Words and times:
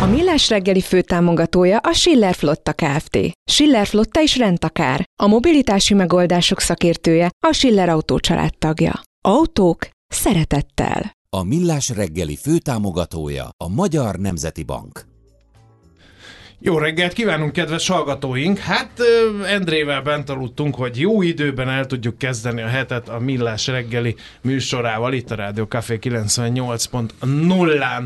A 0.00 0.06
Millás 0.06 0.48
reggeli 0.48 0.80
főtámogatója 0.80 1.78
a 1.78 1.92
Schiller 1.92 2.34
Flotta 2.34 2.72
Kft. 2.72 3.18
Schiller 3.50 3.86
Flotta 3.86 4.20
is 4.20 4.36
rendtakár. 4.36 5.04
A 5.22 5.26
mobilitási 5.26 5.94
megoldások 5.94 6.60
szakértője 6.60 7.30
a 7.46 7.52
Schiller 7.52 7.88
Autó 7.88 8.18
tagja. 8.58 9.00
Autók 9.20 9.88
szeretettel. 10.06 11.12
A 11.30 11.42
Millás 11.42 11.88
reggeli 11.88 12.36
főtámogatója 12.36 13.48
a 13.64 13.68
Magyar 13.68 14.16
Nemzeti 14.16 14.62
Bank. 14.62 15.04
Jó 16.58 16.78
reggelt 16.78 17.12
kívánunk, 17.12 17.52
kedves 17.52 17.88
hallgatóink! 17.88 18.58
Hát 18.58 19.00
Endrével 19.46 20.02
bent 20.02 20.30
aludtunk, 20.30 20.74
hogy 20.74 21.00
jó 21.00 21.22
időben 21.22 21.68
el 21.68 21.86
tudjuk 21.86 22.18
kezdeni 22.18 22.62
a 22.62 22.66
hetet 22.66 23.08
a 23.08 23.18
Millás 23.18 23.66
reggeli 23.66 24.16
műsorával 24.42 25.12
itt 25.12 25.30
a 25.30 25.34
Rádió 25.34 25.64
Café 25.64 25.98
98.0-án. 26.00 28.04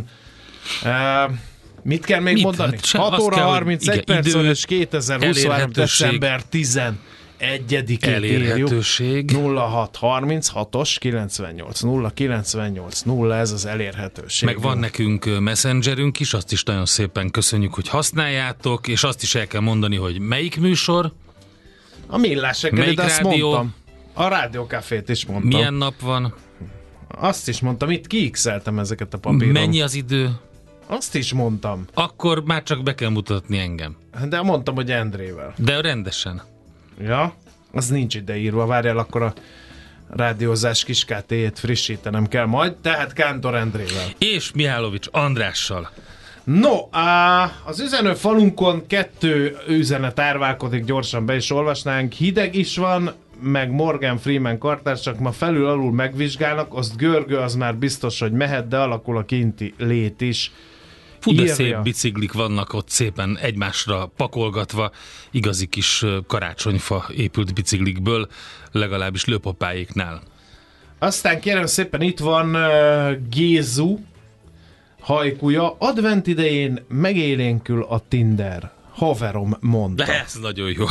Mit 1.83 2.05
kell 2.05 2.21
még 2.21 2.35
Mit? 2.35 2.43
mondani? 2.43 2.75
Hát 2.77 2.85
se- 2.85 2.99
6 2.99 3.13
azt 3.13 3.23
óra 3.23 3.35
kell, 3.35 3.45
hogy 3.45 3.53
31 3.55 3.83
igen, 3.93 4.05
perc 4.05 4.27
idő, 4.27 4.49
és 4.51 4.65
2023. 4.65 5.51
elérhetőség. 5.53 6.07
december 6.07 6.43
11-én 6.53 8.13
Elérhetőség. 8.15 9.31
0636-os 9.35 10.97
98 10.99 11.81
0 11.81 12.11
98 12.11 13.01
0 13.03 13.37
ez 13.37 13.51
az 13.51 13.67
elérhetőség. 13.67 14.49
Meg 14.49 14.61
van 14.61 14.79
nekünk 14.79 15.41
messengerünk 15.41 16.21
is, 16.21 16.33
azt 16.35 16.53
is 16.53 16.63
nagyon 16.63 16.87
szépen 16.87 17.31
köszönjük, 17.31 17.75
hogy 17.75 17.89
használjátok, 17.89 18.89
és 18.89 19.03
azt 19.03 19.23
is 19.23 19.35
el 19.35 19.47
kell 19.47 19.61
mondani, 19.61 19.97
hogy 19.97 20.19
melyik 20.19 20.61
műsor, 20.61 21.13
A 22.07 22.19
Millás 22.19 22.63
reggeli, 22.63 22.95
de 22.95 23.03
azt 23.03 23.21
rádió? 23.21 23.49
mondtam. 23.51 23.75
A 24.15 24.29
Rádiókafét 24.29 25.09
is 25.09 25.27
mondtam. 25.27 25.49
milyen 25.49 25.75
nap 25.75 26.01
van, 26.01 26.35
Azt 27.21 27.49
is 27.49 27.61
mondtam, 27.61 27.91
itt 27.91 28.07
kiixeltem 28.07 28.79
ezeket 28.79 29.15
a 29.15 29.19
papíron. 29.19 29.53
mennyi 29.53 29.81
az 29.81 29.95
idő, 29.95 30.31
Azt 30.91 31.15
is 31.15 31.33
mondtam. 31.33 31.87
akkor 31.95 32.43
már 32.45 32.63
csak 32.63 32.83
be 32.83 32.95
kell 32.95 33.09
mutatni 33.09 33.59
engem. 33.59 33.97
De 34.29 34.43
mondtam, 34.43 34.75
hogy 34.75 34.91
Endrével. 34.91 35.55
De 35.57 35.81
rendesen. 35.81 36.43
Ja? 37.01 37.35
Az 37.73 37.89
nincs 37.89 38.15
ide 38.15 38.37
írva. 38.37 38.67
Várjál, 38.67 38.99
akkor 38.99 39.23
a 39.23 39.33
rádiózás 40.11 40.85
kiskátéjét 40.85 41.59
frissítenem 41.59 42.27
kell 42.27 42.47
majd. 42.47 42.75
Tehát 42.75 43.13
Kántor 43.13 43.55
Endrével. 43.55 44.07
És 44.19 44.53
Mihálovics 44.55 45.07
Andrással. 45.11 45.91
No, 46.45 46.89
á, 46.91 47.53
az 47.65 47.81
üzenő 47.81 48.15
falunkon 48.15 48.87
kettő 48.87 49.57
üzenet 49.69 50.19
árválkodik, 50.21 50.85
gyorsan 50.85 51.27
be 51.27 51.37
is 51.37 51.51
olvasnánk. 51.51 52.13
Hideg 52.13 52.55
is 52.55 52.77
van, 52.77 53.13
meg 53.41 53.71
Morgan 53.71 54.19
Freeman 54.19 54.59
kartársak 54.59 55.19
ma 55.19 55.33
felül-alul 55.33 55.93
megvizsgálnak, 55.93 56.75
azt 56.75 56.97
görgő, 56.97 57.37
az 57.37 57.55
már 57.55 57.77
biztos, 57.77 58.21
hogy 58.21 58.33
mehet, 58.33 58.69
de 58.69 58.79
alakul 58.79 59.17
a 59.17 59.25
kinti 59.25 59.75
lét 59.79 60.21
is. 60.21 60.53
Fú, 61.29 61.35
de 61.35 61.43
Írja. 61.43 61.55
szép 61.55 61.83
biciklik 61.83 62.33
vannak 62.33 62.73
ott 62.73 62.89
szépen 62.89 63.39
egymásra 63.39 64.13
pakolgatva, 64.17 64.91
igazi 65.31 65.67
kis 65.67 66.05
karácsonyfa 66.27 67.07
épült 67.17 67.55
biciklikből, 67.55 68.29
legalábbis 68.73 69.25
lőpapáiknál. 69.25 70.23
Aztán 70.99 71.41
kérem 71.41 71.67
szépen 71.67 72.01
itt 72.01 72.19
van 72.19 72.55
uh, 72.55 73.29
Gézu 73.31 73.99
hajkuja. 75.01 75.77
Advent 75.79 76.27
idején 76.27 76.85
megélénkül 76.89 77.83
a 77.83 78.03
Tinder. 78.09 78.73
Haverom 78.91 79.57
mondta. 79.61 80.05
De 80.05 80.21
ez 80.21 80.35
nagyon 80.35 80.71
jó. 80.71 80.87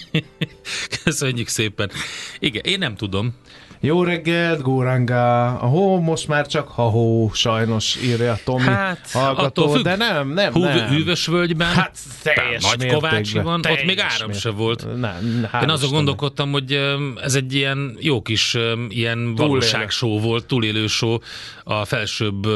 Köszönjük 1.04 1.48
szépen. 1.48 1.90
Igen, 2.38 2.62
én 2.64 2.78
nem 2.78 2.94
tudom. 2.94 3.34
Jó 3.80 4.02
reggelt, 4.02 4.62
Góranga. 4.62 5.46
A 5.46 5.66
hó 5.66 6.00
most 6.00 6.28
már 6.28 6.46
csak 6.46 6.68
ha 6.68 6.82
hó, 6.82 7.30
sajnos 7.34 7.96
írja 8.04 8.38
Tomi 8.44 8.62
Hát, 8.62 9.10
hallgató, 9.12 9.68
függ. 9.68 9.82
de 9.82 9.96
nem, 9.96 10.28
nem, 10.32 10.52
Hú, 10.52 10.60
nem. 10.62 10.88
Hűvös 10.88 11.26
völgyben, 11.26 11.68
Hát 11.68 11.98
teljes 12.22 12.62
Nagy. 12.62 12.86
Kovácsi 12.86 13.38
van, 13.38 13.60
ott 13.70 13.84
még 13.84 13.98
áram 14.00 14.12
se 14.18 14.24
mértékben. 14.26 14.56
volt. 14.56 14.86
Nem, 15.00 15.48
Én 15.62 15.68
azon 15.68 15.90
gondolkodtam, 15.90 16.50
hogy 16.50 16.78
ez 17.22 17.34
egy 17.34 17.54
ilyen 17.54 17.96
jó 18.00 18.22
kis 18.22 18.56
ilyen 18.88 19.34
valóságshow 19.34 20.20
volt, 20.20 20.44
túlélő 20.46 20.86
show 20.86 21.18
a 21.64 21.84
felsőbb 21.84 22.46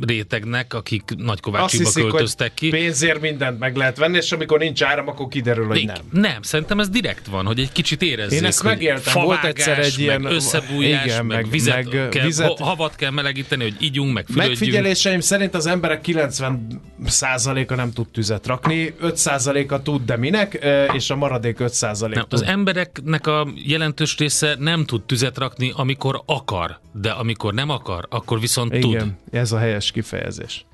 rétegnek, 0.00 0.74
akik 0.74 1.02
Azt 1.06 1.18
Nagykovácsiba 1.26 1.90
költöztek 1.92 2.54
ki. 2.54 2.68
pénzért 2.68 3.20
mindent 3.20 3.58
meg 3.58 3.76
lehet 3.76 3.96
venni, 3.98 4.16
és 4.16 4.32
amikor 4.32 4.58
nincs 4.58 4.82
áram, 4.82 5.08
akkor 5.08 5.28
kiderül, 5.28 5.66
hogy 5.66 5.76
Még- 5.76 5.86
nem. 5.86 5.96
nem, 6.10 6.42
szerintem 6.42 6.80
ez 6.80 6.88
direkt 6.88 7.26
van, 7.26 7.46
hogy 7.46 7.58
egy 7.58 7.72
kicsit 7.72 8.02
érezzék, 8.02 8.38
Én 8.38 8.44
ezt 8.44 8.60
hogy 8.60 8.70
megéltem, 8.70 9.22
volt 9.24 9.44
egyszer 9.44 9.78
egy 9.78 9.98
ilyen- 9.98 10.22
összebújás, 10.56 11.04
igen, 11.04 11.26
meg, 11.26 11.42
meg- 11.42 11.50
vizet, 11.50 11.92
meg, 11.92 12.08
kell, 12.08 12.24
vizet- 12.24 12.58
ha- 12.58 12.64
havat 12.64 12.94
kell 12.94 13.10
melegíteni, 13.10 13.62
hogy 13.62 13.76
ígyunk, 13.80 14.12
meg 14.12 14.26
fürödjünk. 14.26 14.58
Megfigyeléseim 14.58 15.20
szerint 15.20 15.54
az 15.54 15.66
emberek 15.66 16.00
90%-a 16.06 17.74
nem 17.74 17.92
tud 17.92 18.08
tüzet 18.08 18.46
rakni, 18.46 18.94
5%-a 19.02 19.82
tud, 19.82 20.04
de 20.04 20.16
minek, 20.16 20.66
és 20.92 21.10
a 21.10 21.16
maradék 21.16 21.56
5% 21.60 22.00
Nem, 22.00 22.10
tud. 22.22 22.32
az 22.32 22.42
embereknek 22.42 23.26
a 23.26 23.48
jelentős 23.54 24.16
része 24.18 24.56
nem 24.58 24.84
tud 24.84 25.02
tüzet 25.02 25.38
rakni, 25.38 25.72
amikor 25.76 26.22
akar, 26.26 26.80
de 26.92 27.10
amikor 27.10 27.54
nem 27.54 27.68
akar, 27.70 28.06
akkor 28.10 28.40
viszont 28.40 28.70
tud. 28.80 28.90
Igen, 28.90 29.18
ez 29.30 29.52
a 29.52 29.58
helyes 29.58 29.90
kifejezés. 29.90 30.64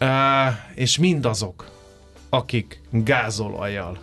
Uh, 0.00 0.08
és 0.74 0.98
mindazok, 0.98 1.70
akik 2.28 2.80
gázolajjal, 2.90 3.98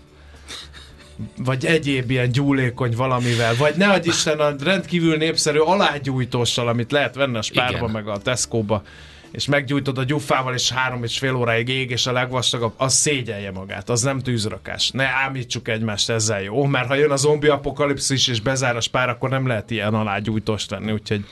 vagy 1.37 1.65
egyéb 1.65 2.11
ilyen 2.11 2.31
gyúlékony 2.31 2.95
valamivel, 2.95 3.55
vagy 3.55 3.75
ne 3.75 3.87
adj 3.87 4.07
Isten 4.07 4.39
a 4.39 4.55
rendkívül 4.63 5.17
népszerű 5.17 5.59
alágyújtóssal, 5.59 6.67
amit 6.67 6.91
lehet 6.91 7.15
venni 7.15 7.37
a 7.37 7.41
spárba, 7.41 7.77
Igen. 7.77 7.91
meg 7.91 8.07
a 8.07 8.17
Tesco-ba, 8.17 8.83
és 9.31 9.45
meggyújtod 9.45 9.97
a 9.97 10.03
gyufával, 10.03 10.53
és 10.53 10.71
három 10.71 11.03
és 11.03 11.17
fél 11.17 11.35
óráig 11.35 11.67
ég, 11.67 11.89
és 11.89 12.07
a 12.07 12.11
legvastagabb, 12.11 12.73
az 12.77 12.93
szégyelje 12.93 13.51
magát, 13.51 13.89
az 13.89 14.01
nem 14.01 14.19
tűzrakás. 14.19 14.89
Ne 14.89 15.05
ámítsuk 15.05 15.67
egymást 15.67 16.09
ezzel, 16.09 16.41
jó? 16.41 16.65
Mert 16.65 16.87
ha 16.87 16.95
jön 16.95 17.11
a 17.11 17.15
zombi 17.15 17.47
apokalipszis, 17.47 18.27
és 18.27 18.41
bezár 18.41 18.75
a 18.75 18.81
spár, 18.81 19.09
akkor 19.09 19.29
nem 19.29 19.47
lehet 19.47 19.71
ilyen 19.71 19.93
alágyújtóst 19.93 20.69
venni, 20.69 20.91
úgyhogy 20.91 21.25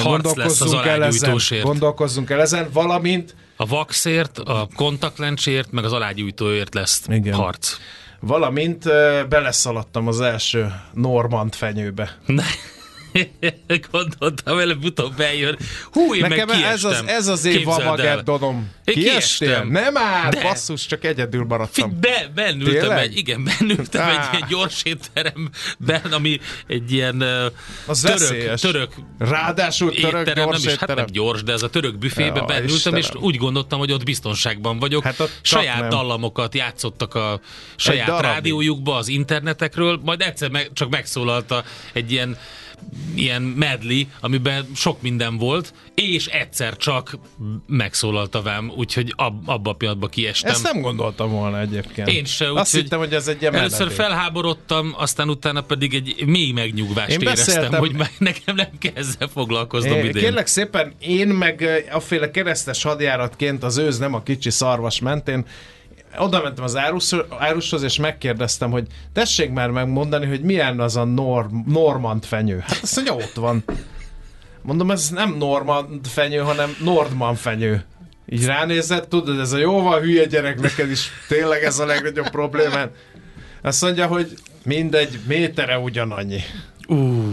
Harc 0.00 0.34
lesz 0.34 0.60
az 0.60 0.72
el 0.72 1.04
ezen, 1.04 1.38
gondolkozzunk 1.62 2.30
el 2.30 2.40
ezen, 2.40 2.68
valamint 2.72 3.34
A 3.56 3.66
vaxért, 3.66 4.38
a 4.38 4.68
kontaktlencsért, 4.74 5.72
meg 5.72 5.84
az 5.84 5.92
alágyújtóért 5.92 6.74
lesz 6.74 7.02
Igen. 7.08 7.34
harc. 7.34 7.76
Valamint 8.22 8.84
beleszaladtam 9.28 10.06
az 10.08 10.20
első 10.20 10.72
Normand 10.92 11.54
fenyőbe. 11.54 12.18
Gondoltam, 13.90 14.58
előbb-utóbb 14.58 15.16
bejön. 15.16 15.56
Hú, 15.92 16.14
én 16.14 16.20
Nekem 16.20 16.48
meg 16.48 16.62
ez 16.62 16.84
az, 16.84 17.02
ez 17.06 17.26
az 17.26 17.44
év 17.44 17.64
Kiestél? 18.84 18.94
kiestem. 18.94 19.68
Nem 19.68 19.92
már, 19.92 20.32
De. 20.32 20.42
basszus, 20.42 20.86
csak 20.86 21.04
egyedül 21.04 21.44
maradtam. 21.44 21.90
Fi- 21.90 21.98
Be, 21.98 22.30
bennültem 22.34 22.80
Tényleg? 22.80 22.98
egy, 22.98 23.16
igen, 23.16 23.44
bennültem 23.44 24.08
egy 24.08 24.16
Á. 24.16 24.28
ilyen 24.32 24.46
gyors 24.48 24.82
étteremben, 24.82 26.12
ami 26.12 26.40
egy 26.66 26.92
ilyen 26.92 27.22
uh, 27.22 27.44
Az 27.86 28.00
török, 28.00 28.18
veszélyes. 28.18 28.60
török 28.60 28.92
Ráadásul 29.18 29.90
török 29.94 30.04
étterem, 30.20 30.34
nem 30.34 30.44
gyors 30.44 30.64
is, 30.64 30.74
hát 30.74 30.94
nem 30.94 31.06
gyors, 31.08 31.42
de 31.42 31.52
ez 31.52 31.62
a 31.62 31.70
török 31.70 31.98
büfébe 31.98 32.38
Ja, 32.38 32.44
bennültem, 32.44 32.94
és 32.94 33.08
úgy 33.14 33.36
gondoltam, 33.36 33.78
hogy 33.78 33.92
ott 33.92 34.04
biztonságban 34.04 34.78
vagyok. 34.78 35.02
Hát 35.04 35.20
ott 35.20 35.38
saját 35.42 35.80
nem. 35.80 35.88
dallamokat 35.88 36.54
játszottak 36.54 37.14
a 37.14 37.40
saját 37.76 38.20
rádiójukba, 38.20 38.96
az 38.96 39.08
internetekről, 39.08 40.00
majd 40.04 40.20
egyszer 40.20 40.50
meg, 40.50 40.70
csak 40.72 40.90
megszólalta 40.90 41.64
egy 41.92 42.12
ilyen 42.12 42.36
ilyen 43.14 43.42
medley, 43.42 44.02
amiben 44.20 44.66
sok 44.74 45.02
minden 45.02 45.36
volt, 45.38 45.74
és 45.94 46.26
egyszer 46.26 46.76
csak 46.76 47.18
megszólalt 47.66 48.34
a 48.34 48.42
vám, 48.42 48.72
úgyhogy 48.76 49.12
ab, 49.16 49.48
abba 49.48 49.70
a 49.70 49.74
pillanatban 49.74 50.10
kiestem. 50.10 50.50
Ezt 50.50 50.62
nem 50.72 50.80
gondoltam 50.80 51.30
volna 51.30 51.60
egyébként. 51.60 52.08
Én 52.08 52.24
se, 52.24 52.44
Azt 52.52 52.66
úgyhogy 52.66 52.80
hittem, 52.82 52.98
hogy 52.98 53.12
ez 53.14 53.28
egy 53.28 53.40
ilyen 53.40 53.54
Először 53.54 53.78
menedék. 53.78 53.98
felháborodtam, 54.00 54.94
aztán 54.96 55.28
utána 55.28 55.60
pedig 55.60 55.94
egy 55.94 56.26
mély 56.26 56.52
megnyugvást 56.52 57.10
Én 57.10 57.20
éreztem, 57.20 57.54
beszéltem- 57.54 57.80
hogy 57.80 57.92
már 57.92 58.10
nekem 58.18 58.54
nem 58.54 58.78
kell 58.78 58.92
ezzel 58.94 59.28
foglalkoznom 59.28 59.98
É, 59.98 60.08
idén. 60.08 60.22
Kérlek 60.22 60.46
szépen, 60.46 60.92
én 60.98 61.28
meg 61.28 61.60
ö, 61.60 61.76
afféle 61.90 62.30
keresztes 62.30 62.82
hadjáratként 62.82 63.62
az 63.62 63.76
őz 63.76 63.98
nem 63.98 64.14
a 64.14 64.22
kicsi 64.22 64.50
szarvas 64.50 65.00
mentén, 65.00 65.46
oda 66.18 66.42
mentem 66.42 66.64
az 66.64 66.76
árus, 66.76 67.12
árushoz, 67.38 67.82
és 67.82 67.96
megkérdeztem, 67.98 68.70
hogy 68.70 68.86
tessék 69.12 69.50
már 69.52 69.70
megmondani, 69.70 70.26
hogy 70.26 70.40
milyen 70.40 70.80
az 70.80 70.96
a 70.96 71.04
norm, 71.04 71.56
normand 71.66 72.24
fenyő. 72.24 72.58
Hát 72.66 72.78
azt 72.82 72.94
mondja, 72.94 73.14
ott 73.14 73.34
van. 73.34 73.64
Mondom, 74.62 74.90
ez 74.90 75.08
nem 75.08 75.34
normand 75.38 76.06
fenyő, 76.06 76.38
hanem 76.38 76.76
nordman 76.84 77.34
fenyő. 77.34 77.84
Így 78.28 78.44
ránézett, 78.46 79.08
tudod, 79.08 79.38
ez 79.38 79.52
a 79.52 79.58
jóval 79.58 80.00
hülye 80.00 80.24
gyerek, 80.24 80.60
neked 80.60 80.90
is 80.90 81.10
tényleg 81.28 81.62
ez 81.62 81.78
a 81.78 81.86
legnagyobb 81.86 82.30
problémád. 82.30 82.90
Azt 83.62 83.82
mondja, 83.82 84.06
hogy 84.06 84.34
mindegy, 84.64 85.18
métere 85.26 85.78
ugyanannyi. 85.78 86.40
Uh, 86.88 87.24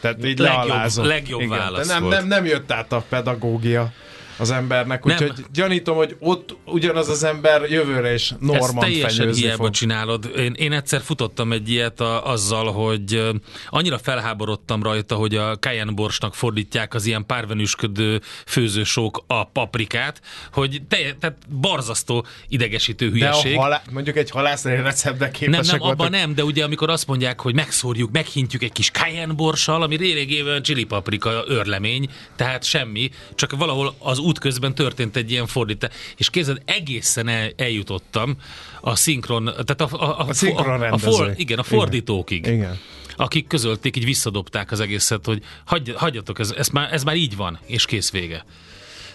Tehát 0.00 0.24
így 0.24 0.38
Legjobb- 0.38 0.66
lealázom. 0.68 1.06
legjobb 1.06 1.40
Igen, 1.40 1.58
válasz 1.58 1.86
de 1.86 1.92
nem, 1.92 2.02
volt. 2.02 2.14
nem, 2.18 2.26
nem 2.26 2.44
jött 2.44 2.72
át 2.72 2.92
a 2.92 3.04
pedagógia 3.08 3.92
az 4.38 4.50
embernek, 4.50 5.04
Nem. 5.04 5.16
úgyhogy 5.16 5.44
gyanítom, 5.52 5.96
hogy 5.96 6.16
ott 6.18 6.56
ugyanaz 6.64 7.08
az 7.08 7.22
ember 7.24 7.70
jövőre 7.70 8.14
is 8.14 8.30
Ezt 8.30 8.40
normand 8.40 8.78
teljesen 8.78 9.32
hiába 9.32 9.56
fog. 9.64 9.70
csinálod. 9.70 10.30
Én, 10.36 10.52
én 10.52 10.72
egyszer 10.72 11.00
futottam 11.00 11.52
egy 11.52 11.70
ilyet 11.70 12.00
a, 12.00 12.26
azzal, 12.26 12.72
hogy 12.72 13.30
annyira 13.68 13.98
felháborodtam 13.98 14.82
rajta, 14.82 15.14
hogy 15.14 15.34
a 15.34 15.56
Cayenne 15.58 15.92
borsnak 15.92 16.34
fordítják 16.34 16.94
az 16.94 17.06
ilyen 17.06 17.26
párvenüsködő 17.26 18.20
főzősók 18.46 19.24
a 19.26 19.44
paprikát, 19.44 20.20
hogy 20.52 20.82
te, 20.88 20.96
tehát 21.20 21.36
barzasztó 21.60 22.26
idegesítő 22.48 23.08
De 23.10 23.12
a 23.12 23.18
hülyeség. 23.18 23.56
halá... 23.58 23.82
mondjuk 23.90 24.16
egy 24.16 24.30
halászai 24.30 24.76
receptbe 24.76 25.24
Nem, 25.24 25.32
képesek 25.32 25.64
nem, 25.72 25.80
abban 25.82 25.96
voltak. 25.96 26.10
nem, 26.20 26.34
de 26.34 26.44
ugye 26.44 26.64
amikor 26.64 26.90
azt 26.90 27.06
mondják, 27.06 27.40
hogy 27.40 27.54
megszórjuk, 27.54 28.10
meghintjük 28.10 28.62
egy 28.62 28.72
kis 28.72 28.90
cayenne 28.90 29.32
borssal, 29.32 29.82
ami 29.82 29.96
régében 29.96 30.62
chili 30.62 30.84
paprika 30.84 31.44
örlemény, 31.46 32.08
tehát 32.36 32.64
semmi, 32.64 33.10
csak 33.34 33.56
valahol 33.56 33.94
az 33.98 34.18
út 34.28 34.38
közben 34.38 34.74
történt 34.74 35.16
egy 35.16 35.30
ilyen 35.30 35.46
fordítás. 35.46 35.94
És 36.16 36.30
képzeld, 36.30 36.62
egészen 36.64 37.28
el, 37.28 37.50
eljutottam 37.56 38.36
a 38.80 38.96
szinkron, 38.96 39.44
tehát 39.44 39.80
a, 39.80 39.88
a, 39.90 40.18
a, 40.20 40.28
A 40.28 40.32
szinkron 40.32 40.82
a, 40.82 40.92
a, 40.92 40.98
for, 40.98 41.32
igen, 41.36 41.58
a 41.58 41.62
fordítókig. 41.62 42.38
Igen. 42.38 42.54
Igen. 42.54 42.78
Akik 43.16 43.46
közölték, 43.46 43.96
így 43.96 44.04
visszadobták 44.04 44.70
az 44.70 44.80
egészet, 44.80 45.24
hogy 45.24 45.42
hagy, 45.64 45.94
hagyjatok, 45.96 46.38
ez, 46.38 46.50
ez, 46.50 46.68
már, 46.68 46.92
ez 46.92 47.04
már 47.04 47.16
így 47.16 47.36
van, 47.36 47.58
és 47.66 47.84
kész 47.84 48.10
vége. 48.10 48.44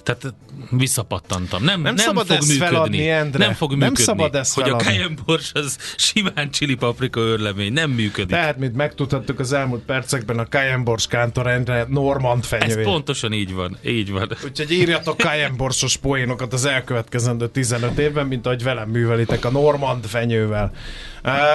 Tehát 0.04 0.34
visszapattantam. 0.70 1.64
Nem, 1.64 1.82
Nem 1.82 1.94
nem, 1.94 2.06
szabad 2.06 2.26
fog 2.28 2.36
ezt 2.38 2.48
működni. 2.48 2.68
feladni, 2.76 3.10
Endre. 3.10 3.46
Nem 3.46 3.54
fog 3.54 3.70
Nem 3.70 3.80
működni. 3.80 4.04
szabad 4.04 4.36
ezt 4.36 4.54
hogy 4.54 4.64
feladni. 4.64 4.88
a 4.88 4.92
cayenne 4.92 5.16
bors 5.26 5.52
az 5.54 5.78
simán 5.98 6.52
chili 6.52 6.76
paprika 6.76 7.20
örlemény. 7.20 7.74
Nem 7.74 7.90
működik. 7.92 8.30
Tehát, 8.36 8.58
mint 8.58 8.76
megtudhattuk 8.76 9.40
az 9.40 9.54
elmúlt 9.54 9.82
percekben, 9.84 10.40
a 10.40 10.46
Cayenne 10.48 10.84
Bors 10.84 11.08
Kántorendre 11.08 11.86
normand 11.90 12.44
Ez 12.44 12.48
fenyője. 12.60 12.84
pontosan 12.84 13.34
így 13.34 13.54
van. 13.54 13.78
Így 13.86 14.12
van. 14.12 14.32
Úgyhogy 14.46 14.72
írjatok 14.72 15.20
Cayenne 15.20 15.56
borsos 15.56 15.98
poénokat 15.98 16.54
az 16.54 16.66
elkövetkezendő 16.66 17.48
15 17.48 17.98
évben, 18.00 18.28
mint 18.28 18.46
ahogy 18.46 18.64
velem 18.64 18.90
művelitek 18.90 19.46
a 19.46 19.52
Normand 19.52 20.06
fenyővel. 20.06 20.72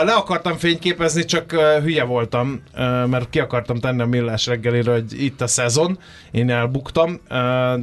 Le 0.05 0.13
akartam 0.13 0.57
fényképezni, 0.57 1.25
csak 1.25 1.53
hülye 1.83 2.05
voltam, 2.05 2.63
mert 3.07 3.31
ki 3.31 3.41
akartam 3.41 3.77
tenni 3.79 4.03
a 4.03 4.07
millás 4.07 4.47
reggelire, 4.47 4.93
hogy 4.93 5.23
itt 5.23 5.41
a 5.41 5.47
szezon, 5.47 5.99
én 6.31 6.51
elbuktam, 6.51 7.21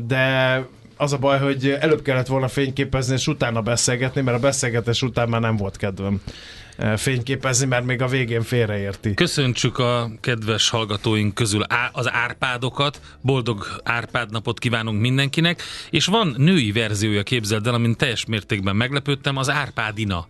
de 0.07 0.54
az 0.97 1.13
a 1.13 1.17
baj, 1.17 1.39
hogy 1.39 1.69
előbb 1.79 2.01
kellett 2.01 2.27
volna 2.27 2.47
fényképezni, 2.47 3.13
és 3.13 3.27
utána 3.27 3.61
beszélgetni, 3.61 4.21
mert 4.21 4.37
a 4.37 4.39
beszélgetés 4.39 5.01
után 5.01 5.29
már 5.29 5.41
nem 5.41 5.55
volt 5.55 5.77
kedvem 5.77 6.21
uh, 6.77 6.93
fényképezni, 6.97 7.65
mert 7.65 7.85
még 7.85 8.01
a 8.01 8.07
végén 8.07 8.41
félreérti. 8.41 9.13
Köszöntsük 9.13 9.77
a 9.77 10.11
kedves 10.21 10.69
hallgatóink 10.69 11.33
közül 11.33 11.61
az 11.91 12.11
Árpádokat, 12.11 13.01
boldog 13.21 13.65
Árpád 13.83 14.31
napot 14.31 14.59
kívánunk 14.59 15.01
mindenkinek, 15.01 15.61
és 15.89 16.05
van 16.05 16.33
női 16.37 16.71
verziója, 16.71 17.23
képzeld 17.23 17.67
el, 17.67 17.73
amin 17.73 17.95
teljes 17.95 18.25
mértékben 18.25 18.75
meglepődtem, 18.75 19.37
az 19.37 19.49
Árpádina. 19.49 20.27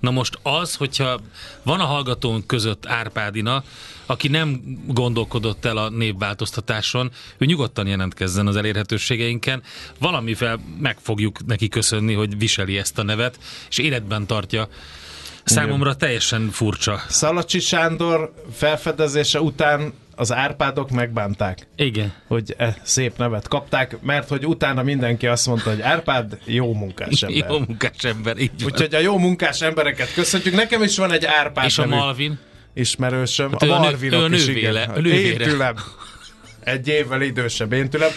Na 0.00 0.10
most 0.10 0.38
az, 0.42 0.74
hogyha 0.74 1.20
van 1.62 1.80
a 1.80 1.84
hallgatónk 1.84 2.46
között 2.46 2.86
Árpádina, 2.86 3.64
aki 4.06 4.28
nem 4.28 4.60
gondolkodott 4.86 5.64
el 5.64 5.76
a 5.76 5.88
névváltoztatáson, 5.88 7.10
ő 7.38 7.44
nyugodtan 7.44 7.86
jelentkezzen 7.86 8.46
az 8.46 8.56
elérhetőségeinken, 8.56 9.62
valamivel 9.98 10.60
meg 10.80 10.98
fogjuk 11.00 11.46
neki 11.46 11.68
köszönni, 11.68 12.14
hogy 12.14 12.38
viseli 12.38 12.78
ezt 12.78 12.98
a 12.98 13.02
nevet, 13.02 13.38
és 13.68 13.78
életben 13.78 14.26
tartja. 14.26 14.68
Számomra 15.44 15.96
teljesen 15.96 16.50
furcsa. 16.50 17.02
Szalacsi 17.08 17.60
Sándor 17.60 18.32
felfedezése 18.52 19.40
után 19.40 19.92
az 20.18 20.32
Árpádok 20.32 20.90
megbánták. 20.90 21.66
Igen. 21.76 22.12
hogy 22.26 22.54
e 22.58 22.76
szép 22.82 23.12
nevet 23.18 23.48
kapták, 23.48 24.00
mert 24.00 24.28
hogy 24.28 24.46
utána 24.46 24.82
mindenki 24.82 25.26
azt 25.26 25.46
mondta, 25.46 25.70
hogy 25.70 25.80
Árpád 25.80 26.38
jó 26.44 26.72
munkás 26.74 27.22
ember. 27.22 27.50
Jó 27.50 27.58
munkás 27.58 28.04
ember, 28.04 28.38
így 28.38 28.50
van. 28.62 28.70
Úgyhogy 28.72 28.94
a 28.94 28.98
jó 28.98 29.18
munkás 29.18 29.62
embereket 29.62 30.12
köszöntjük. 30.14 30.54
Nekem 30.54 30.82
is 30.82 30.96
van 30.98 31.12
egy 31.12 31.24
Árpád 31.24 31.64
És 31.64 31.78
a 31.78 31.86
Malvin? 31.86 32.38
ismerősöm. 32.74 33.50
Hát 33.52 33.62
a 33.62 33.66
Malvinok 33.66 34.20
ő 34.20 34.24
a 34.24 34.28
is, 34.34 34.46
nővéle- 34.46 34.82
igen. 34.84 34.96
a 34.96 35.00
nővére. 35.00 35.44
Én 35.44 35.50
tőlem. 35.50 35.74
Egy 36.60 36.88
évvel 36.88 37.22
idősebb, 37.22 37.72
én 37.72 37.90
tőlem. 37.90 38.10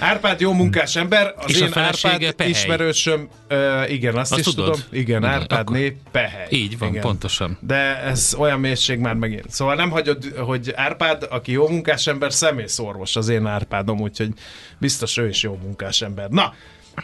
Árpád 0.00 0.40
jó 0.40 0.52
munkás 0.52 0.96
ember, 0.96 1.34
az 1.36 1.50
És 1.50 1.60
a 1.60 1.64
én 1.64 1.70
felesége 1.70 2.12
Árpád 2.14 2.32
Pehely. 2.34 2.50
ismerősöm, 2.52 3.28
uh, 3.50 3.90
igen, 3.92 4.16
azt, 4.16 4.30
Azt 4.32 4.40
is 4.40 4.46
tudod? 4.54 4.64
tudom. 4.72 4.80
Igen, 4.90 5.18
Igen, 5.18 5.24
Árpád 5.30 5.58
akkor- 5.60 5.76
né 5.76 5.96
Pehely. 6.10 6.46
Így 6.50 6.78
van, 6.78 6.88
igen. 6.88 7.00
pontosan. 7.02 7.58
De 7.60 8.02
ez 8.02 8.34
olyan 8.38 8.60
mélység 8.60 8.98
már 8.98 9.14
megint. 9.14 9.50
Szóval 9.50 9.74
nem 9.74 9.90
hagyod, 9.90 10.24
hogy 10.38 10.72
Árpád, 10.76 11.26
aki 11.30 11.52
jó 11.52 11.68
munkás 11.68 12.06
ember, 12.06 12.32
személyszorvos 12.32 13.16
az 13.16 13.28
én 13.28 13.46
Árpádom, 13.46 14.00
úgyhogy 14.00 14.30
biztos 14.78 15.16
ő 15.16 15.28
is 15.28 15.42
jó 15.42 15.58
munkás 15.62 16.02
ember. 16.02 16.28
Na, 16.28 16.54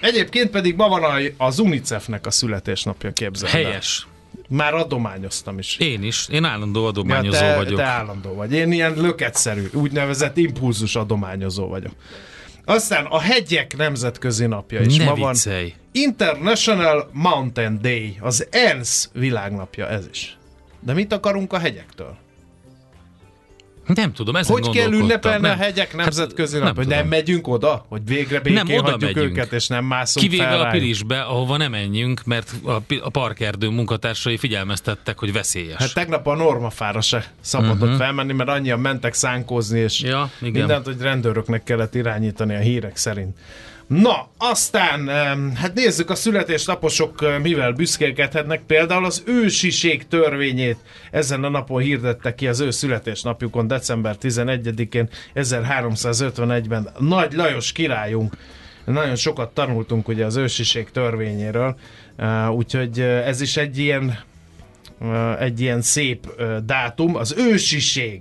egyébként 0.01 0.51
pedig 0.51 0.77
ma 0.77 0.89
van 0.89 1.03
a- 1.03 1.45
az 1.45 1.59
UNICEF-nek 1.59 2.27
a 2.27 2.31
születésnapja, 2.31 3.13
képzeld 3.13 3.55
el. 3.55 3.63
Helyes. 3.63 4.07
Már 4.49 4.75
adományoztam 4.75 5.59
is. 5.59 5.77
Én 5.77 6.03
is. 6.03 6.27
Én 6.31 6.45
állandó 6.45 6.85
adományozó 6.87 7.39
te, 7.39 7.57
vagyok. 7.57 7.77
te 7.79 7.85
állandó 7.85 8.35
vagy. 8.35 8.53
Én 8.53 8.73
ilyen 8.73 8.95
löketszerű, 8.97 9.67
úgynevezett 9.73 10.37
impulzus 10.37 10.97
adományozó 10.97 11.67
vagyok. 11.69 11.93
Aztán 12.69 13.05
a 13.05 13.21
hegyek 13.21 13.77
nemzetközi 13.77 14.47
napja 14.47 14.81
is 14.81 14.97
ne 14.97 15.05
ma 15.05 15.15
van. 15.15 15.33
viccelj. 15.33 15.75
International 15.93 17.11
Mountain 17.13 17.79
Day, 17.83 18.17
az 18.21 18.47
ENSZ 18.51 19.11
világnapja 19.13 19.89
ez 19.89 20.07
is. 20.11 20.37
De 20.81 20.93
mit 20.93 21.13
akarunk 21.13 21.53
a 21.53 21.59
hegyektől? 21.59 22.17
Nem 23.95 24.13
tudom, 24.13 24.37
ezen 24.37 24.53
Hogy 24.53 24.71
kell 24.71 24.93
ünnepelni 24.93 25.45
a 25.47 25.49
Nem. 25.49 25.59
hegyek 25.59 25.95
nemzetközi 25.97 26.57
Hát, 26.57 26.65
nap? 26.65 26.75
nem 26.75 26.85
Hogy 26.85 26.87
nem 26.87 27.03
tudom. 27.03 27.19
megyünk 27.19 27.49
oda? 27.49 27.87
Hogy 27.89 28.01
végre 28.07 28.41
békén 28.41 28.65
Nem, 28.65 28.77
oda 28.79 28.91
hagyjuk 28.91 29.15
megyünk. 29.15 29.31
őket, 29.37 29.53
és 29.53 29.67
nem 29.67 29.85
mászunk 29.85 30.29
Kivéve 30.29 30.49
fel 30.49 30.61
a? 30.61 30.71
Pirisbe, 30.71 31.21
ahova 31.21 31.57
nem 31.57 31.71
menjünk, 31.71 32.25
mert 32.25 32.53
a, 32.65 32.77
a 33.01 33.11
parkerdő 33.11 33.69
munkatársai 33.69 34.37
figyelmeztettek, 34.37 35.19
hogy 35.19 35.33
veszélyes. 35.33 35.79
Hát 35.79 35.95
tegnap 35.95 36.27
a 36.27 36.35
normafára 36.35 37.01
se 37.01 37.33
szabadott 37.41 37.83
uh-huh. 37.83 37.97
felmenni, 37.97 38.33
mert 38.33 38.49
annyian 38.49 38.81
mentek 38.81 39.15
szánkózni, 39.15 39.79
és. 39.79 40.01
Ja, 40.01 40.31
igen. 40.41 40.53
mindent, 40.53 40.85
hogy 40.85 41.01
rendőröknek 41.01 41.65
kellett 41.65 41.95
irányítani 41.95 42.55
a 42.55 42.59
hírek 42.59 42.97
szerint. 42.97 43.37
Na, 43.87 44.29
aztán, 44.39 45.09
hát 45.55 45.75
nézzük 45.75 46.11
a 46.11 46.15
születésnaposok 46.15 47.41
mivel 47.43 47.73
büszkélkedhetnek. 47.73 48.63
Például 48.67 49.05
az 49.05 49.23
ősiség 49.27 50.09
törvényét 50.09 50.77
ezen 51.11 51.45
a 51.45 51.49
napon 51.49 51.83
hirdette 51.83 52.35
ki 52.35 52.49
az 52.49 52.61
ő 52.61 52.71
születésnapjukon, 52.71 53.67
december 53.67 54.17
11-én 54.23 55.09
1351-ben. 55.35 56.89
Nagy 56.99 57.33
Lajos 57.33 57.73
királyunk 57.73 58.37
nagyon 58.85 59.17
sokat 59.17 59.55
tanultunk 59.55 60.09
ugye 60.09 60.25
az 60.25 60.37
ősiség 60.37 60.91
törvényéről, 60.91 61.77
úgyhogy 62.51 63.01
ez 63.01 63.41
is 63.41 63.57
egy 63.57 63.79
ilyen, 63.79 64.19
egy 65.39 65.61
ilyen 65.61 65.83
szép 65.83 66.43
dátum. 66.65 67.17
Az 67.17 67.35
ősiség 67.39 68.21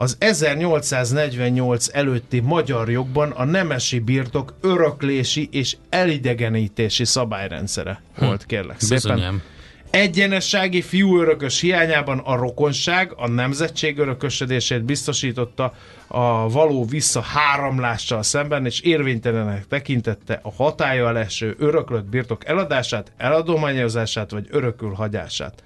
az 0.00 0.16
1848 0.18 1.88
előtti 1.92 2.40
magyar 2.40 2.90
jogban 2.90 3.30
a 3.30 3.44
nemesi 3.44 3.98
birtok 3.98 4.54
öröklési 4.60 5.48
és 5.50 5.76
elidegenítési 5.88 7.04
szabályrendszere 7.04 8.02
volt, 8.18 8.46
kérlek 8.46 8.80
szépen. 8.80 9.14
Bizonyám. 9.14 9.42
Egyenessági 9.90 10.82
fiúörökös 10.82 11.60
hiányában 11.60 12.18
a 12.18 12.36
rokonság 12.36 13.12
a 13.16 13.28
nemzetség 13.28 13.98
örökösödését 13.98 14.84
biztosította 14.84 15.74
a 16.06 16.48
való 16.48 16.84
vissza 16.84 17.20
háramlással 17.20 18.22
szemben, 18.22 18.66
és 18.66 18.80
érvénytelenek 18.80 19.66
tekintette 19.66 20.40
a 20.42 20.52
hatája 20.52 21.18
eső 21.18 21.54
öröklött 21.58 22.06
birtok 22.06 22.46
eladását, 22.46 23.12
eladományozását 23.16 24.30
vagy 24.30 24.46
örökül 24.50 24.92
hagyását. 24.92 25.62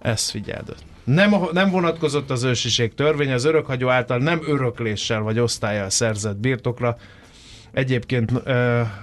Ezt 0.00 0.30
figyeld. 0.30 0.74
Nem, 1.14 1.34
nem 1.52 1.70
vonatkozott 1.70 2.30
az 2.30 2.42
ősiség 2.42 2.94
törvény 2.94 3.32
az 3.32 3.44
örökhagyó 3.44 3.88
által 3.88 4.18
nem 4.18 4.40
örökléssel 4.46 5.20
vagy 5.20 5.38
osztályjal 5.38 5.90
szerzett 5.90 6.36
birtokra, 6.36 6.96
Egyébként 7.72 8.30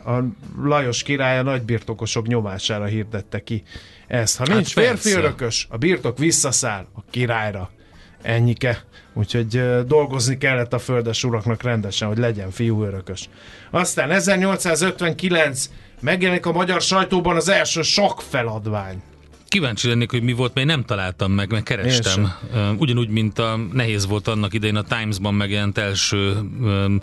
a 0.06 0.24
Lajos 0.64 1.04
király 1.04 1.38
a 1.38 1.44
nagybirtokosok 1.44 2.28
nyomására 2.28 2.86
hirdette 2.86 3.44
ki 3.44 3.64
ezt. 4.08 4.38
Ha 4.38 4.44
nincs 4.44 4.76
Hát 4.76 4.86
férfi 4.86 5.02
persze. 5.02 5.18
örökös, 5.18 5.68
a 5.70 5.78
birtok 5.78 6.18
visszaszáll 6.18 6.86
a 6.96 7.00
királyra. 7.10 7.70
Ennyike. 8.22 8.84
Úgyhogy 9.14 9.84
dolgozni 9.88 10.38
kellett 10.38 10.74
a 10.74 10.80
földes 10.80 11.24
uraknak 11.24 11.64
rendesen, 11.64 12.08
hogy 12.08 12.18
legyen 12.18 12.52
fiú 12.52 12.84
örökös. 12.84 13.30
Aztán 13.72 14.12
1859 14.12 15.70
megjelenik 16.02 16.46
a 16.46 16.52
magyar 16.52 16.82
sajtóban 16.82 17.36
az 17.36 17.50
első 17.50 17.82
sakfeladvány. 17.82 19.02
Kíváncsi 19.56 19.88
lennék, 19.88 20.12
hogy 20.12 20.24
mi 20.24 20.34
volt, 20.34 20.54
mert 20.54 20.68
én 20.68 20.76
nem 20.76 20.86
találtam 20.86 21.32
meg, 21.32 21.52
mert 21.52 21.64
kerestem. 21.64 22.34
Ugyanúgy, 22.78 23.10
mint 23.10 23.40
a 23.40 23.60
nehéz 23.74 24.08
volt 24.08 24.28
annak 24.28 24.54
idején 24.54 24.76
a 24.76 24.84
Times-ban 24.84 25.34
megjelent 25.34 25.78
első 25.78 26.38
öm, 26.64 27.02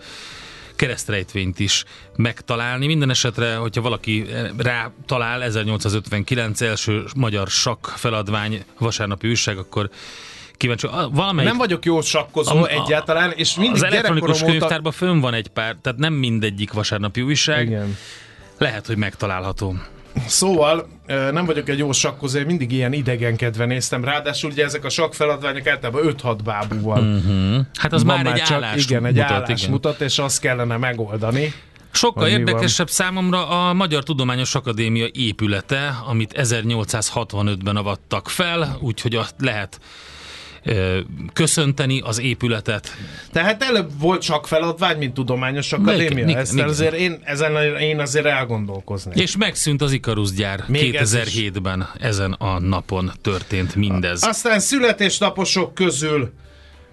keresztrejtvényt 0.76 1.58
is 1.58 1.84
megtalálni. 2.16 2.86
Minden 2.86 3.10
esetre, 3.10 3.54
hogyha 3.54 3.82
valaki 3.82 4.24
rá 4.56 4.90
talál 5.06 5.42
1859 5.42 6.60
első 6.60 7.04
magyar 7.16 7.48
sakk 7.48 7.86
feladvány 7.86 8.64
vasárnapi 8.78 9.28
újság, 9.28 9.58
akkor 9.58 9.90
kíváncsi. 10.56 10.86
Valamelyik 11.10 11.50
Nem 11.50 11.58
vagyok 11.58 11.84
jó 11.84 12.00
sakkozó 12.00 12.62
A- 12.62 12.68
egyáltalán, 12.68 13.30
és 13.30 13.54
mindig 13.54 13.82
az 13.82 13.82
elektronikus 13.82 14.28
gyerekkorom 14.28 14.42
óta... 14.42 14.58
könyvtárban 14.58 14.92
fönn 14.92 15.20
van 15.20 15.34
egy 15.34 15.48
pár, 15.48 15.76
tehát 15.80 15.98
nem 15.98 16.12
mindegyik 16.12 16.72
vasárnapi 16.72 17.22
újság. 17.22 17.66
Igen. 17.66 17.96
Lehet, 18.58 18.86
hogy 18.86 18.96
megtalálható. 18.96 19.76
Szóval 20.26 20.88
nem 21.06 21.44
vagyok 21.44 21.68
egy 21.68 21.78
jó 21.78 21.92
sakkozó, 21.92 22.38
én 22.38 22.46
mindig 22.46 22.72
ilyen 22.72 22.92
idegenkedve 22.92 23.64
néztem. 23.64 24.04
Ráadásul 24.04 24.50
ugye 24.50 24.64
ezek 24.64 24.84
a 24.84 24.88
sakkfeladványok 24.88 25.66
általában 25.66 26.14
5-6 26.22 26.38
bábúval. 26.44 27.00
Mm. 27.00 27.58
Hát 27.78 27.92
az 27.92 28.04
Van 28.04 28.20
már 28.20 28.34
egy 28.34 28.52
állás 28.52 28.84
igen, 28.84 29.06
egy 29.06 29.14
mutat, 29.14 29.30
állás 29.30 29.60
igen. 29.60 29.70
mutat, 29.70 30.00
és 30.00 30.18
azt 30.18 30.40
kellene 30.40 30.76
megoldani. 30.76 31.52
Sokkal 31.90 32.28
érdekesebb 32.28 32.90
számomra 32.90 33.48
a 33.48 33.72
Magyar 33.72 34.02
Tudományos 34.02 34.54
Akadémia 34.54 35.06
épülete, 35.12 35.96
amit 36.06 36.32
1865-ben 36.36 37.76
avattak 37.76 38.28
fel, 38.28 38.78
úgyhogy 38.80 39.18
lehet 39.38 39.80
köszönteni 41.32 42.00
az 42.00 42.20
épületet. 42.20 42.96
Tehát 43.32 43.62
előbb 43.62 43.90
volt 43.98 44.22
csak 44.22 44.46
feladvány, 44.46 44.98
mint 44.98 45.14
tudományos 45.14 45.72
akadémia. 45.72 46.24
igen, 46.24 46.36
Ezt 46.36 46.52
igen. 46.52 46.68
azért 46.68 46.94
én, 46.94 47.20
ezen 47.24 47.78
én 47.78 48.00
azért 48.00 48.26
elgondolkoznék. 48.26 49.16
És 49.16 49.36
megszűnt 49.36 49.82
az 49.82 49.92
Ikarus 49.92 50.32
gyár. 50.32 50.64
Még 50.68 50.94
ez 50.94 51.16
2007-ben 51.16 51.88
ezen 52.00 52.32
a 52.32 52.58
napon 52.58 53.12
történt 53.22 53.74
mindez. 53.74 54.22
Aztán 54.24 54.60
születésnaposok 54.60 55.74
közül 55.74 56.32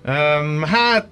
Um, 0.05 0.63
hát 0.63 1.07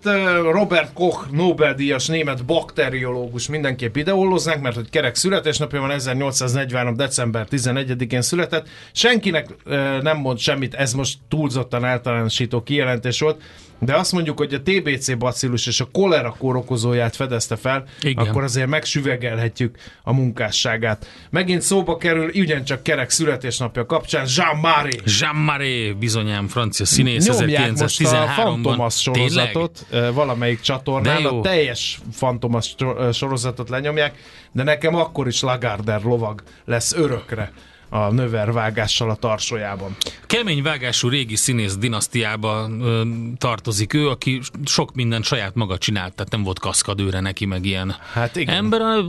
Robert 0.52 0.94
Koch 0.94 1.32
Nobel-díjas 1.32 2.08
német 2.08 2.46
bakteriológus 2.46 3.48
mindenképp 3.48 3.96
ideolóznánk, 3.96 4.62
mert 4.62 4.76
hogy 4.76 4.90
kerek 4.90 5.16
születésnapja 5.16 5.80
van 5.80 5.92
1843. 5.92 6.96
december 6.96 7.48
11-én 7.50 8.22
született. 8.22 8.68
Senkinek 8.92 9.48
ö, 9.64 10.02
nem 10.02 10.18
mond 10.18 10.38
semmit, 10.38 10.74
ez 10.74 10.94
most 10.94 11.18
túlzottan 11.28 11.84
általánosító 11.84 12.64
kijelentés 12.64 13.20
volt, 13.20 13.42
de 13.80 13.96
azt 13.96 14.12
mondjuk, 14.12 14.38
hogy 14.38 14.54
a 14.54 14.62
TBC 14.62 15.18
bacillus 15.18 15.68
és 15.68 15.80
a 15.80 15.88
kolera 15.92 16.36
kórokozóját 16.38 17.16
fedezte 17.16 17.56
fel, 17.56 17.84
Igen. 18.02 18.26
akkor 18.26 18.44
azért 18.44 18.68
megsüvegelhetjük 18.68 19.78
a 20.04 20.14
munkásságát. 20.14 21.08
Megint 21.30 21.62
szóba 21.62 21.98
kerül, 21.98 22.30
ugyancsak 22.36 22.84
kerek 22.84 23.10
születésnapja 23.10 23.86
kapcsán 23.86 24.26
Jean 24.36 24.58
Marie. 24.58 25.02
Jean 25.20 25.36
Maré, 25.36 25.92
bizonyám 25.92 26.48
francia 26.48 26.86
színész 26.86 27.28
Nyomják 27.28 27.70
most 27.70 28.02
a 28.02 28.04
1913-ban. 28.04 28.36
Fantomas 28.36 29.02
sorozatot 29.02 29.86
ö, 29.90 30.14
valamelyik 30.14 30.62
csatornán, 30.62 31.26
a 31.26 31.42
teljes 31.42 32.00
Fantomas 32.14 32.76
sorozatot 33.14 33.70
lenyomják, 33.70 34.16
de 34.52 34.64
nekem 34.64 34.96
akkor 34.96 35.28
is 35.28 35.42
Lagarder 35.42 36.02
lovag 36.02 36.44
lesz 36.66 36.94
örökre 36.94 37.52
a 37.90 38.12
növervágással 38.12 39.10
a 39.10 39.16
tarsójában. 39.16 39.96
Kemény 40.26 40.64
vágású 40.64 41.10
régi 41.10 41.36
színész 41.36 41.76
dinasztiába 41.78 42.70
ö, 42.82 43.02
tartozik 43.38 43.94
ő, 43.94 44.10
aki 44.10 44.42
sok 44.66 44.96
mindent 44.96 45.24
saját 45.24 45.56
maga 45.56 45.78
csinált, 45.78 46.14
tehát 46.14 46.32
nem 46.32 46.44
volt 46.44 46.60
kaszkadőre 46.60 47.20
neki, 47.20 47.46
meg 47.46 47.66
ilyen 47.66 47.96
Hát 48.14 48.36
igen. 48.36 48.56
ember. 48.56 48.82
ö, 48.82 49.02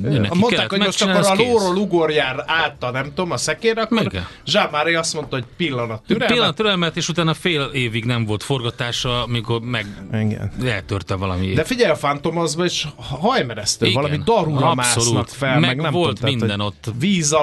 Neki 0.00 0.38
Mondták, 0.38 0.70
hogy 0.70 0.78
most 0.78 1.02
akkor 1.02 1.24
a 1.30 1.34
lóról 1.34 1.76
ugorjál 1.76 2.44
át 2.46 2.82
a 2.82 2.90
nem 2.90 3.04
tudom, 3.04 3.30
a 3.30 3.36
szekérre, 3.36 3.82
akkor. 3.82 4.10
Jean 4.44 4.68
Marie 4.70 4.98
azt 4.98 5.14
mondta, 5.14 5.36
hogy 5.36 5.44
pillanat 5.56 6.02
türelmet. 6.06 6.32
Pillanat 6.32 6.56
türelmet, 6.56 6.96
és 6.96 7.08
utána 7.08 7.34
fél 7.34 7.62
évig 7.72 8.04
nem 8.04 8.24
volt 8.24 8.42
forgatása, 8.42 9.22
amikor 9.22 9.60
meg 9.60 9.86
Igen. 10.12 10.52
eltörte 10.64 11.14
valami. 11.14 11.52
De 11.52 11.64
figyelj, 11.64 11.90
a 11.90 11.96
Fantomazban 11.96 12.66
is 12.66 12.88
hajmeresztő, 12.96 13.86
Igen, 13.86 14.02
valami 14.02 14.20
darúra 14.24 14.74
másznak 14.74 15.28
fel, 15.28 15.58
meg, 15.58 15.68
Meg 15.68 15.80
nem 15.80 15.92
volt 15.92 16.18
tudom, 16.18 16.34
minden 16.34 16.60
ott. 16.60 16.84
Víz 16.98 17.34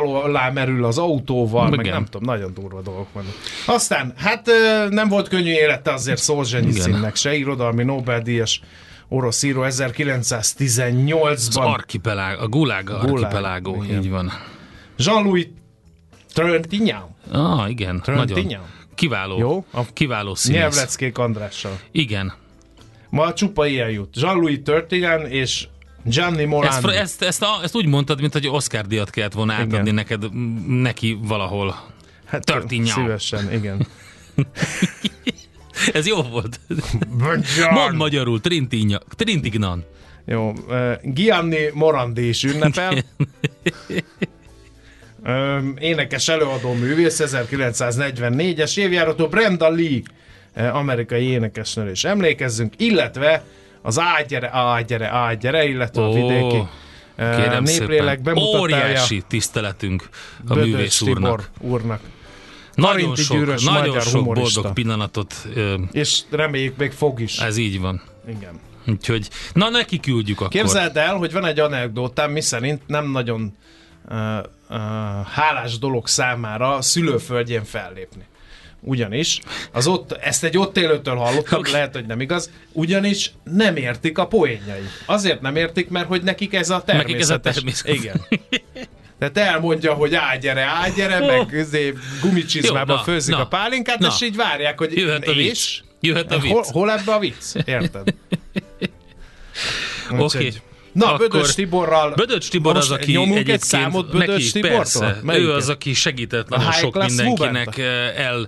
merül 0.53 0.78
az 0.83 0.97
autóval, 0.97 1.69
meg 1.69 1.79
Igen. 1.79 1.93
nem 1.93 2.05
tudom, 2.05 2.27
nagyon 2.35 2.53
durva 2.53 2.81
dolgok 2.81 3.13
vannak. 3.13 3.33
Aztán, 3.65 4.13
hát 4.17 4.49
nem 4.89 5.07
volt 5.07 5.27
könnyű 5.27 5.51
élete 5.51 5.93
azért 5.93 6.17
Szolzsenyicinnek 6.17 7.15
se, 7.15 7.35
irodalmi 7.35 7.83
Nobel-díjas 7.83 8.61
orosz 9.07 9.43
író 9.43 9.61
1918-ban. 9.65 11.31
az 11.31 11.57
archipelág, 11.57 12.39
a 12.39 12.47
Gulag 12.47 12.89
archipelágó, 12.89 13.83
igen. 13.83 14.01
így 14.01 14.09
van. 14.09 14.31
Jean-Louis 14.97 15.47
Trintignant. 16.33 17.05
Ah, 17.31 17.69
igen, 17.69 18.01
nagyon. 18.05 18.59
Kiváló, 18.95 19.37
Jó, 19.39 19.65
a 19.71 19.81
kiváló 19.93 20.35
színész. 20.35 20.59
Nyelvleckék 20.59 21.17
Andrással. 21.17 21.79
Igen. 21.91 22.33
Ma 23.09 23.33
csupa 23.33 23.65
ilyen 23.65 23.89
jut. 23.89 24.15
Jean-Louis 24.15 24.59
Trintignant 24.63 25.27
és 25.27 25.67
Gianni 26.03 26.45
Morandi. 26.45 26.87
ezt, 26.87 26.97
ezt, 26.97 27.21
ezt, 27.21 27.41
a, 27.41 27.59
ezt 27.63 27.75
úgy 27.75 27.85
mondtad, 27.85 28.19
mint 28.19 28.33
hogy 28.33 28.47
Oscar 28.47 28.85
díjat 28.87 29.09
kellett 29.09 29.33
volna 29.33 29.53
Igen. 29.53 29.65
átadni 29.65 29.91
neked, 29.91 30.33
neki 30.67 31.17
valahol. 31.21 31.75
hát, 32.25 32.43
Trintignant. 32.45 32.91
Szívesen, 32.91 33.53
igen. 33.53 33.87
Ez 35.93 36.07
jó 36.07 36.21
volt. 36.21 36.59
Mondd 37.71 37.95
magyarul, 37.95 38.41
Trintignan. 38.41 39.01
Trintignan. 39.15 39.85
Jó, 40.25 40.53
uh, 40.67 40.91
Gianni 41.03 41.69
Morandi 41.73 42.27
is 42.27 42.43
ünnepel. 42.43 43.03
Um, 45.25 45.75
énekes 45.79 46.27
előadó 46.27 46.73
művész, 46.73 47.21
1944-es 47.25 48.77
évjáratú 48.77 49.27
Brenda 49.27 49.69
Lee, 49.69 50.01
uh, 50.55 50.75
amerikai 50.75 51.23
énekesnő 51.23 51.91
is 51.91 52.03
emlékezzünk, 52.03 52.73
illetve 52.77 53.43
az 53.81 53.99
Ágyere, 53.99 54.49
Ágyere, 54.53 55.07
Ágyere, 55.07 55.65
illetve 55.65 56.03
a 56.03 56.07
Ó, 56.07 56.13
vidéki 56.13 56.67
Kérem 57.19 57.63
néplélek 57.63 58.21
bemutatája 58.21 58.59
Óriási 58.59 59.23
tiszteletünk 59.27 60.09
a 60.47 60.53
Bödös 60.53 60.71
művész 60.71 61.01
úrnak. 61.01 61.51
Tibor 61.53 61.71
úrnak. 61.71 61.99
Nagyon 62.73 63.15
sok, 63.15 63.37
Gyűrös 63.37 63.63
nagyon 63.63 63.99
sok 63.99 64.19
humorista. 64.19 64.53
boldog 64.61 64.73
pillanatot, 64.73 65.47
És 65.91 66.21
reméljük 66.29 66.77
még 66.77 66.91
fog 66.91 67.19
is. 67.21 67.39
ez 67.39 67.57
így 67.57 67.79
van. 67.79 68.01
Igen. 68.27 68.59
Úgyhogy, 68.87 69.29
na 69.53 69.69
neki 69.69 69.99
küldjük 69.99 70.37
akkor. 70.37 70.49
Képzeld 70.49 70.97
el, 70.97 71.15
hogy 71.15 71.31
van 71.31 71.45
egy 71.45 71.59
anekdótám, 71.59 72.31
miszerint 72.31 72.81
nem 72.87 73.11
nagyon 73.11 73.57
uh, 74.09 74.17
uh, 74.69 74.77
hálás 75.27 75.79
dolog 75.79 76.07
számára 76.07 76.75
a 76.75 76.81
szülőföldjén 76.81 77.63
fellépni. 77.63 78.25
Ugyanis, 78.81 79.39
az 79.71 79.87
ott, 79.87 80.11
ezt 80.11 80.43
egy 80.43 80.57
ott 80.57 80.77
élőtől 80.77 81.15
hallottam, 81.15 81.59
Oké. 81.59 81.71
lehet, 81.71 81.93
hogy 81.93 82.05
nem 82.05 82.21
igaz, 82.21 82.49
ugyanis 82.71 83.31
nem 83.43 83.75
értik 83.75 84.17
a 84.17 84.27
poénjai. 84.27 84.87
Azért 85.05 85.41
nem 85.41 85.55
értik, 85.55 85.89
mert 85.89 86.07
hogy 86.07 86.23
nekik 86.23 86.53
ez 86.53 86.69
a 86.69 86.83
Nekik 86.85 87.19
ez 87.19 87.29
a 87.29 87.39
természetes. 87.39 87.55
természet. 87.55 87.87
Igen. 87.93 88.21
Tehát 89.19 89.37
elmondja, 89.37 89.93
hogy 89.93 90.15
állj 90.15 90.39
gyere, 90.39 90.61
állj 90.61 90.91
gyere, 90.95 91.19
meg 91.19 91.51
izé, 91.51 91.93
gumicsizmában 92.21 92.87
Jó, 92.89 92.95
na, 92.95 93.01
főzik 93.01 93.35
na, 93.35 93.41
a 93.41 93.47
pálinkát, 93.47 93.99
na. 93.99 94.07
és 94.07 94.21
így 94.27 94.35
várják, 94.35 94.77
hogy 94.77 94.97
Jöhet 94.97 95.27
a 95.27 95.33
vicc. 95.33 95.79
Jöhet 95.99 96.31
a 96.31 96.39
vicc. 96.39 96.51
Hol, 96.51 96.63
hol 96.71 96.91
ebbe 96.91 97.13
a 97.13 97.19
vicc? 97.19 97.55
Érted? 97.65 98.13
Oké. 100.11 100.21
Úgyhogy- 100.23 100.61
Na, 100.91 101.13
Akkor- 101.13 101.29
Bödös 101.29 101.53
Tiborral 101.53 102.13
Bödöcs 102.15 102.49
Tibor 102.49 102.77
az, 102.77 102.91
aki 102.91 103.11
nyomunk 103.11 103.49
egy 103.49 103.61
számot 103.61 104.11
Bödös 104.11 104.27
neki, 104.27 104.51
Tibortól? 104.51 104.77
persze, 104.77 105.19
Melyiket? 105.23 105.47
ő 105.49 105.53
az, 105.53 105.69
aki 105.69 105.93
segített 105.93 106.49
nagyon 106.49 106.71
sok 106.71 107.05
mindenkinek 107.05 107.77
eh, 107.77 108.25
el 108.25 108.47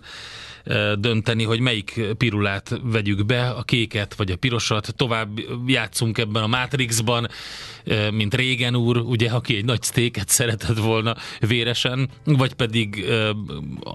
dönteni, 0.99 1.43
hogy 1.43 1.59
melyik 1.59 2.01
pirulát 2.17 2.79
vegyük 2.83 3.25
be, 3.25 3.49
a 3.49 3.63
kéket 3.63 4.15
vagy 4.15 4.31
a 4.31 4.35
pirosat. 4.35 4.93
Tovább 4.95 5.29
játszunk 5.67 6.17
ebben 6.17 6.43
a 6.43 6.47
Matrixban, 6.47 7.27
mint 8.11 8.35
régen 8.35 8.75
úr, 8.75 8.97
ugye, 8.97 9.29
aki 9.29 9.55
egy 9.55 9.65
nagy 9.65 9.81
sztéket 9.81 10.29
szeretett 10.29 10.77
volna 10.77 11.15
véresen, 11.39 12.09
vagy 12.23 12.53
pedig 12.53 13.05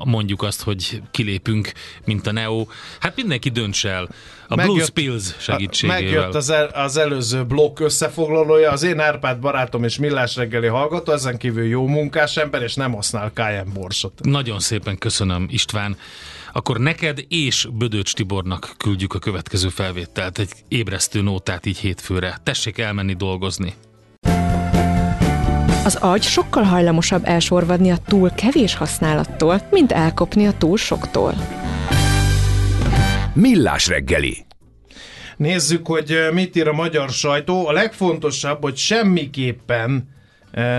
mondjuk 0.05 0.43
azt, 0.43 0.63
hogy 0.63 1.03
kilépünk, 1.11 1.73
mint 2.05 2.27
a 2.27 2.33
Neo. 2.33 2.67
Hát 3.01 3.17
mindenki 3.17 3.49
dönts 3.49 3.87
el. 3.87 4.09
A 4.49 4.55
Megjött- 4.55 4.75
Blues 4.75 4.91
Pills 4.91 5.35
segítségével. 5.39 6.03
Megjött 6.03 6.35
az, 6.35 6.51
el, 6.51 6.67
az 6.67 6.97
előző 6.97 7.45
blokk 7.45 7.81
összefoglalója, 7.81 8.71
az 8.71 8.83
én 8.83 9.01
Árpád 9.01 9.39
barátom 9.39 9.85
és 9.85 9.99
Millás 9.99 10.37
reggeli 10.37 10.67
hallgató, 10.67 11.13
ezen 11.13 11.39
kívül 11.39 11.65
jó 11.65 11.87
munkás 11.87 12.37
ember, 12.37 12.63
és 12.63 12.75
nem 12.75 12.93
használ 12.93 13.31
Cayenne 13.35 13.73
borsot. 13.73 14.21
Nagyon 14.23 14.59
szépen 14.59 14.99
köszönöm, 14.99 15.47
István. 15.51 15.97
Akkor 16.57 16.79
neked 16.79 17.25
és 17.29 17.69
Bödöcs 17.73 18.15
Tibornak 18.15 18.75
küldjük 18.77 19.15
a 19.15 19.19
következő 19.19 19.69
felvételt, 19.69 20.39
egy 20.39 20.51
ébresztő 20.69 21.23
nótát 21.23 21.67
így 21.67 21.79
hétfőre. 21.79 22.39
Tessék 22.43 22.79
elmenni 22.79 23.15
dolgozni. 23.15 23.75
Az 25.85 25.95
agy 25.95 26.23
sokkal 26.23 26.63
hajlamosabb 26.63 27.25
elsorvadni 27.25 27.91
a 27.91 27.97
túl 28.07 28.31
kevés 28.31 28.75
használattól, 28.75 29.69
mint 29.71 29.93
elkopni 29.93 30.47
a 30.47 30.53
túl 30.53 30.77
soktól. 30.77 31.35
Millás 33.35 33.87
reggeli. 33.87 34.47
Nézzük, 35.37 35.87
hogy 35.87 36.11
eh, 36.11 36.33
mit 36.33 36.57
ír 36.57 36.69
a 36.69 36.73
magyar 36.73 37.11
sajtó. 37.11 37.67
A 37.67 37.73
legfontosabb, 37.73 38.63
hogy 38.63 38.77
semmiképpen 38.77 40.16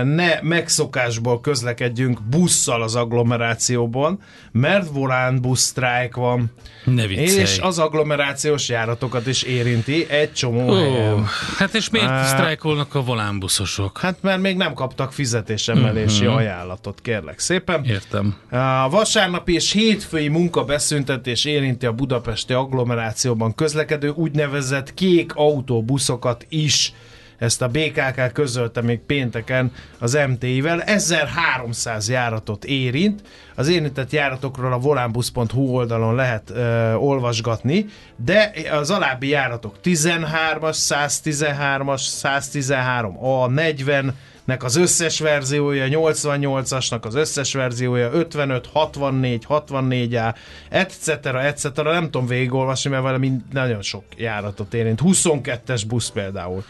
ne 0.04 0.40
megszokásból 0.42 1.40
közlekedjünk 1.40 2.22
busszal 2.22 2.82
az 2.82 2.94
agglomerációban, 2.94 4.18
mert 4.52 4.88
volán 4.88 5.40
busz 5.40 5.60
sztrájk 5.60 6.14
van. 6.14 6.52
Ne 6.84 7.06
viccelj. 7.06 7.40
És 7.40 7.58
az 7.58 7.78
agglomerációs 7.78 8.68
járatokat 8.68 9.26
is 9.26 9.42
érinti 9.42 10.06
egy 10.10 10.32
csomó 10.32 10.70
Ó, 10.70 10.74
helyen. 10.74 11.24
hát 11.58 11.74
és 11.74 11.90
miért 11.90 12.06
Á. 12.08 12.24
sztrájkolnak 12.24 12.94
a 12.94 13.02
volánbuszosok? 13.02 13.98
Hát 13.98 14.18
mert 14.22 14.40
még 14.40 14.56
nem 14.56 14.72
kaptak 14.72 15.12
fizetésemelési 15.12 16.24
Mhm. 16.24 16.34
ajánlatot, 16.34 17.00
kérlek 17.00 17.38
szépen. 17.38 17.84
Értem. 17.84 18.36
A 18.50 18.88
vasárnapi 18.90 19.52
és 19.54 19.72
hétfői 19.72 20.28
munkabeszüntetés 20.28 21.44
érinti 21.44 21.86
a 21.86 21.92
budapesti 21.92 22.52
agglomerációban 22.52 23.54
közlekedő 23.54 24.08
úgynevezett 24.08 24.94
kék 24.94 25.32
autóbuszokat 25.34 26.46
is. 26.48 26.92
Ezt 27.38 27.62
a 27.62 27.68
BKK 27.68 28.32
közölte 28.32 28.80
még 28.80 28.98
pénteken 28.98 29.72
az 29.98 30.18
MTI-vel. 30.28 30.82
1300 30.82 32.08
járatot 32.08 32.64
érint. 32.64 33.22
Az 33.54 33.68
érintett 33.68 34.12
járatokról 34.12 34.72
a 34.72 34.78
volánbusz.hu 34.78 35.60
oldalon 35.60 36.14
lehet 36.14 36.50
ö, 36.50 36.92
olvasgatni, 36.92 37.86
de 38.16 38.52
az 38.70 38.90
alábbi 38.90 39.28
járatok 39.28 39.74
13-as, 39.84 40.76
113-as, 40.88 42.00
113, 42.06 43.24
a 43.24 43.48
40, 43.48 44.14
nek 44.44 44.64
az 44.64 44.76
összes 44.76 45.20
verziója, 45.20 45.86
88-asnak 45.90 47.00
az 47.00 47.14
összes 47.14 47.52
verziója, 47.54 48.10
55, 48.12 48.66
64, 48.72 49.46
64A, 49.48 50.34
etc. 50.68 51.08
etc. 51.26 51.82
Nem 51.82 52.10
tudom 52.10 52.26
végigolvasni, 52.26 52.90
mert 52.90 53.02
valami 53.02 53.32
nagyon 53.52 53.82
sok 53.82 54.04
járatot 54.16 54.74
érint. 54.74 55.00
22-es 55.04 55.82
busz 55.88 56.08
például. 56.08 56.64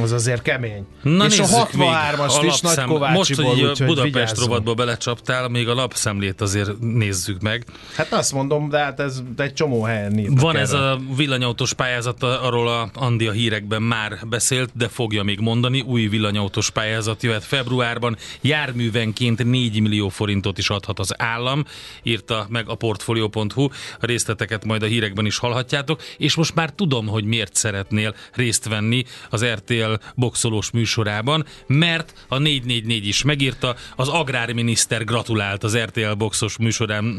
Az 0.00 0.12
azért 0.12 0.42
kemény. 0.42 0.86
Na 1.02 1.26
és 1.26 1.38
a 1.38 1.42
nézzük 1.42 1.72
még 1.72 1.88
63-ast 1.88 2.38
is 2.40 2.60
lapszem- 2.62 2.88
Nagykovácsiból, 2.88 3.08
Most, 3.10 3.34
hogy 3.34 3.58
így 3.58 3.64
a 3.64 3.68
úgyhogy 3.70 3.86
Budapest 3.86 4.12
vigyázzunk. 4.14 4.48
rovatba 4.48 4.74
belecsaptál, 4.74 5.48
még 5.48 5.68
a 5.68 5.74
lapszemlét 5.74 6.40
azért 6.40 6.70
nézzük 6.80 7.40
meg. 7.40 7.64
Hát 7.96 8.12
azt 8.12 8.32
mondom, 8.32 8.68
de 8.68 8.78
hát 8.78 9.00
ez 9.00 9.22
egy 9.36 9.52
csomó 9.52 9.82
helyen 9.82 10.12
Van 10.40 10.56
ez 10.56 10.72
erről. 10.72 10.86
a 10.86 11.00
villanyautós 11.16 11.72
pályázat, 11.72 12.22
arról 12.22 12.68
a 12.68 12.90
Andi 12.94 13.26
a 13.26 13.32
hírekben 13.32 13.82
már 13.82 14.18
beszélt, 14.28 14.70
de 14.74 14.88
fogja 14.88 15.22
még 15.22 15.38
mondani. 15.40 15.80
Új 15.80 16.06
villanyautós 16.06 16.70
pályázat 16.70 17.22
jöhet 17.22 17.44
februárban. 17.44 18.16
Járművenként 18.40 19.44
4 19.44 19.80
millió 19.80 20.08
forintot 20.08 20.58
is 20.58 20.70
adhat 20.70 20.98
az 20.98 21.14
állam, 21.20 21.64
írta 22.02 22.46
meg 22.48 22.68
a 22.68 22.74
Portfolio.hu. 22.74 23.64
A 24.00 24.06
részleteket 24.06 24.64
majd 24.64 24.82
a 24.82 24.86
hírekben 24.86 25.26
is 25.26 25.38
hallhatjátok. 25.38 26.00
És 26.16 26.34
most 26.34 26.54
már 26.54 26.70
tudom, 26.70 27.06
hogy 27.06 27.24
miért 27.24 27.54
szeretnél 27.54 28.14
részt 28.32 28.68
venni 28.68 29.04
az 29.30 29.44
RTL 29.44 29.83
boxolós 30.14 30.70
műsorában, 30.70 31.44
mert 31.66 32.26
a 32.28 32.38
444 32.38 33.06
is 33.06 33.22
megírta, 33.22 33.76
az 33.96 34.08
agrárminiszter 34.08 35.04
gratulált 35.04 35.64
az 35.64 35.76
RTL 35.76 36.12
boxos 36.12 36.56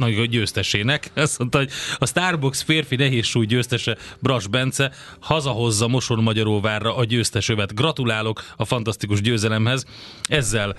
a 0.01 0.25
győztesének. 0.25 1.11
Azt 1.15 1.39
mondta, 1.39 1.57
hogy 1.57 1.69
a 1.97 2.05
Starbucks 2.05 2.63
férfi 2.63 2.95
nehézsúly 2.95 3.45
győztese 3.45 3.97
Bras 4.19 4.47
Bence 4.47 4.91
hazahozza 5.19 5.87
Moson 5.87 6.23
Magyaróvárra 6.23 6.95
a 6.95 7.03
győztes 7.03 7.49
övet. 7.49 7.75
Gratulálok 7.75 8.43
a 8.57 8.65
fantasztikus 8.65 9.21
győzelemhez. 9.21 9.85
Ezzel 10.23 10.75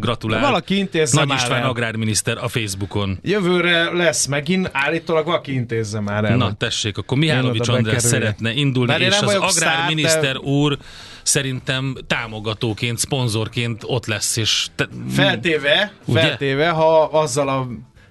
gratulál. 0.00 0.40
Valaki 0.40 0.76
intézze 0.78 1.18
Nagy 1.18 1.28
már 1.28 1.36
István 1.38 1.62
el. 1.62 1.68
agrárminiszter 1.68 2.38
a 2.38 2.48
Facebookon. 2.48 3.18
Jövőre 3.22 3.92
lesz 3.92 4.26
megint, 4.26 4.70
állítólag 4.72 5.24
valaki 5.24 5.52
intézze 5.54 6.00
már 6.00 6.24
el. 6.24 6.36
Na, 6.36 6.52
tessék, 6.52 6.98
akkor 6.98 7.18
Mihálovics 7.18 7.68
András 7.68 8.02
szeretne 8.02 8.52
indulni, 8.52 8.90
Mert 8.90 9.02
és 9.02 9.18
az 9.20 9.34
agrárminiszter 9.34 10.32
de- 10.32 10.38
úr 10.38 10.78
szerintem 11.22 11.96
támogatóként, 12.06 12.98
szponzorként 12.98 13.82
ott 13.86 14.06
lesz, 14.06 14.36
és 14.36 14.66
te, 14.74 14.88
Feltéve, 15.10 15.92
Ugye? 16.04 16.20
feltéve, 16.20 16.68
ha 16.68 17.02
azzal 17.02 17.48
a 17.48 17.68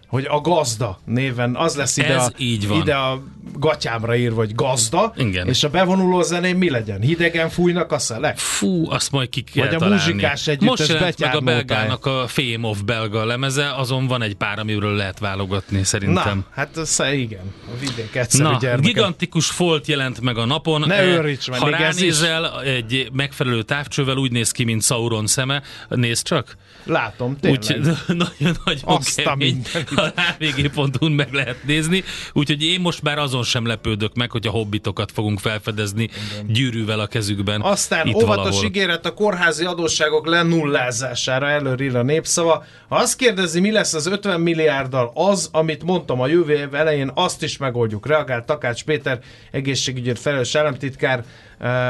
hogy 0.08 0.26
a 0.30 0.42
gazda 0.42 1.00
néven, 1.06 1.56
az 1.56 1.76
lesz 1.76 1.98
ide, 1.98 2.14
Ez 2.16 2.24
a, 2.26 2.32
így 2.38 2.68
van. 2.68 2.78
ide 2.82 2.96
a 2.96 3.24
gatyámra 3.60 4.16
írva, 4.16 4.36
hogy 4.36 4.56
gazda, 4.56 5.14
Igen. 5.18 5.48
és 5.48 5.64
a 5.64 5.70
bevonuló 5.70 6.22
zenén 6.22 6.56
mi 6.56 6.70
legyen? 6.70 7.02
Hidegen 7.02 7.50
fújnak 7.50 7.92
a 7.92 8.00
szelek? 8.00 8.38
Fú, 8.38 8.92
azt 8.92 9.12
majd 9.12 9.30
ki 9.30 9.42
kell 9.42 9.66
Vagy 9.66 9.76
a 9.76 9.78
találni. 9.78 10.04
muzsikás 10.04 10.48
együttes 10.48 10.68
Most 10.80 10.90
jelent 10.90 11.20
meg 11.20 11.36
a 11.36 11.40
belgának 11.40 12.06
a 12.06 12.26
Fame 12.28 12.68
of 12.68 12.82
belga 12.82 13.26
lemeze, 13.26 13.74
azon 13.76 14.08
van 14.08 14.22
egy 14.22 14.36
pár, 14.36 14.60
amiről 14.60 14.96
lehet 14.96 15.20
válogatni 15.20 15.84
szerintem. 15.84 16.38
Na, 16.38 16.46
hát 16.54 16.78
ez, 16.78 17.00
igen, 17.14 17.54
a 17.76 17.80
vidék 17.80 18.16
egyszerű 18.16 18.44
Na, 18.44 18.58
gyermeke. 18.62 18.88
gigantikus 18.88 19.48
folt 19.48 19.88
jelent 19.88 20.22
meg 20.22 20.38
a 20.38 20.46
napon. 20.46 20.84
Ne 20.88 21.04
őrjíts 21.04 21.50
meg, 21.50 21.60
Ha 21.60 21.70
ránézel 21.70 22.62
egy 22.62 23.10
megfelelő 23.14 23.62
távcsővel, 23.62 24.18
úgy 24.18 24.32
néz 24.32 24.52
ki, 24.52 24.64
mint 24.64 24.84
Sauron 24.84 25.28
szeme. 25.28 25.62
Nézd 25.90 26.24
csak. 26.26 26.58
Látom, 26.84 27.38
tényleg. 27.40 27.60
Úgy, 27.62 27.76
nagyon-nagyon 28.08 28.80
Azt 28.84 29.20
a 29.20 29.22
kemény. 29.24 29.62
mindenit. 29.74 30.16
A 30.16 30.22
hvg.hu-n 30.40 31.12
meg 31.12 31.34
lehet 31.34 31.64
nézni. 31.64 32.04
Úgyhogy 32.34 32.64
én 32.64 32.80
most 32.80 33.02
már 33.02 33.18
azon 33.18 33.44
sem 33.46 33.66
lepődök 33.66 34.16
meg, 34.16 34.32
hogy 34.32 34.48
a 34.48 34.52
hobbitokat 34.52 35.12
fogunk 35.12 35.40
felfedezni 35.40 36.10
gyűrűvel 36.48 37.00
a 37.00 37.08
kezükben. 37.08 37.62
Aztán 37.62 38.08
itt 38.08 38.16
óvatos 38.16 38.38
valahol. 38.38 38.66
ígéret 38.66 39.06
a 39.06 39.14
kórházi 39.14 39.66
adósságok 39.66 40.28
lenullázására 40.28 41.50
előrír 41.50 41.96
a 41.96 42.04
népszava. 42.04 42.66
Ha 42.88 42.96
azt 42.96 43.18
kérdezi, 43.18 43.60
mi 43.60 43.72
lesz 43.72 43.94
az 43.94 44.06
50 44.06 44.42
milliárddal, 44.42 45.12
az, 45.14 45.50
amit 45.52 45.84
mondtam 45.84 46.22
a 46.22 46.28
jövő 46.28 46.54
év 46.54 46.74
elején, 46.76 47.12
azt 47.14 47.44
is 47.44 47.58
megoldjuk. 47.58 48.08
Reagált 48.08 48.46
Takács 48.46 48.84
Péter, 48.84 49.20
egészségügyért 49.52 50.20
felelős 50.20 50.56
államtitkár 50.56 51.24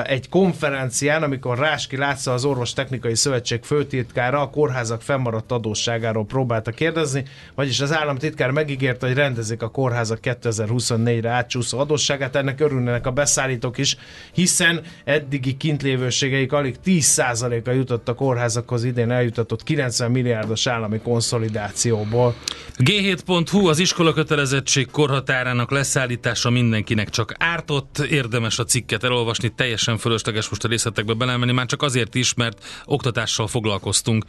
egy 0.04 0.30
konferencián, 0.30 1.24
amikor 1.24 1.58
Ráski 1.58 1.98
László 1.98 2.32
az 2.32 2.46
Orvos 2.46 2.74
Technikai 2.74 3.16
Szövetség 3.16 3.64
főtitkára 3.64 4.42
a 4.42 4.50
kórházak 4.50 5.02
fennmaradt 5.02 5.52
adósságáról 5.52 6.26
próbálta 6.26 6.72
kérdezni, 6.72 7.24
vagyis 7.56 7.80
az 7.80 7.94
államtitkár 7.94 8.52
megígérte, 8.52 9.06
hogy 9.06 9.16
rendezik 9.16 9.62
a 9.62 9.70
kórházak 9.70 10.20
2024-re 10.22 11.30
átcsúszó 11.30 11.80
adósságát, 11.80 12.36
ennek 12.36 12.60
örülnek 12.60 13.08
a 13.08 13.12
beszállítók 13.12 13.78
is, 13.78 13.98
hiszen 14.34 14.82
eddigi 15.04 15.58
kintlévőségeik 15.58 16.52
alig 16.52 16.76
10%-a 16.86 17.70
jutott 17.70 18.10
a 18.10 18.14
kórházakhoz 18.14 18.84
idén 18.84 19.12
eljutatott 19.12 19.64
90 19.64 20.12
milliárdos 20.12 20.68
állami 20.68 21.00
konszolidációból. 21.00 22.36
G7.hu 22.78 23.68
az 23.68 23.80
iskola 23.80 24.14
kötelezettség 24.14 24.92
korhatárának 24.92 25.72
leszállítása 25.72 26.50
mindenkinek 26.50 27.10
csak 27.10 27.34
ártott. 27.38 27.98
Érdemes 27.98 28.60
a 28.60 28.64
cikket 28.64 29.04
elolvasni, 29.04 29.54
teljesen 29.66 29.98
fölösleges 29.98 30.50
most 30.50 30.64
a 30.64 30.68
részletekbe 30.68 31.14
belemenni, 31.14 31.52
már 31.52 31.66
csak 31.66 31.82
azért 31.82 32.16
is, 32.16 32.34
mert 32.34 32.66
oktatással 32.86 33.48
foglalkoztunk 33.48 34.26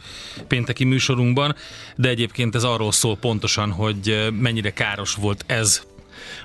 pénteki 0.47 0.83
műsorunkban, 0.83 1.55
de 1.95 2.09
egyébként 2.09 2.55
ez 2.55 2.63
arról 2.63 2.91
szól 2.91 3.17
pontosan, 3.17 3.71
hogy 3.71 4.09
eh, 4.09 4.31
mennyire 4.31 4.73
káros 4.73 5.13
volt 5.13 5.43
ez 5.47 5.81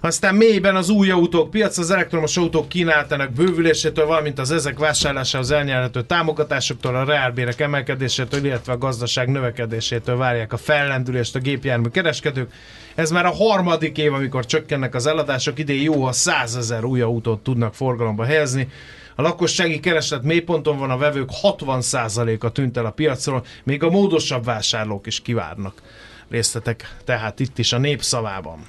Aztán 0.01 0.35
mélyben 0.35 0.77
az 0.77 0.89
új 0.89 1.11
autók 1.11 1.51
piac, 1.51 1.79
az 1.79 1.91
elektromos 1.91 2.37
autók 2.37 2.69
kínálatának 2.69 3.33
bővülésétől, 3.33 4.07
valamint 4.07 4.39
az 4.39 4.51
ezek 4.51 4.79
vásárlásához 4.79 5.51
elnyerhető 5.51 6.03
támogatásoktól, 6.03 6.97
a 6.97 7.05
reálbérek 7.05 7.61
emelkedésétől, 7.61 8.45
illetve 8.45 8.73
a 8.73 8.79
gazdaság 8.79 9.29
növekedésétől 9.29 10.17
várják 10.17 10.53
a 10.53 10.57
fellendülést 10.57 11.35
a 11.35 11.39
gépjármű 11.39 11.89
kereskedők. 11.89 12.53
Ez 12.95 13.11
már 13.11 13.27
a 13.27 13.35
harmadik 13.35 13.99
év, 13.99 14.13
amikor 14.13 14.47
csökkennek 14.47 14.95
az 14.95 15.07
eladások, 15.07 15.59
idén 15.59 15.83
jó, 15.83 16.05
ha 16.05 16.13
100 16.13 16.57
ezer 16.57 16.85
új 16.85 17.01
autót 17.01 17.43
tudnak 17.43 17.75
forgalomba 17.75 18.25
helyezni. 18.25 18.69
A 19.15 19.23
lakossági 19.23 19.81
kereslet 19.81 20.23
mélyponton 20.23 20.79
van, 20.79 20.91
a 20.91 20.97
vevők 20.97 21.31
60%-a 21.43 22.51
tűnt 22.51 22.77
el 22.77 22.87
a 22.87 22.91
piacról, 22.91 23.45
még 23.65 23.83
a 23.83 23.91
módosabb 23.91 24.45
vásárlók 24.45 25.07
is 25.07 25.21
kivárnak. 25.21 25.83
Részletek 26.29 26.97
tehát 27.05 27.41
itt 27.41 27.59
is 27.59 27.73
a 27.73 27.79
népszavában. 27.79 28.67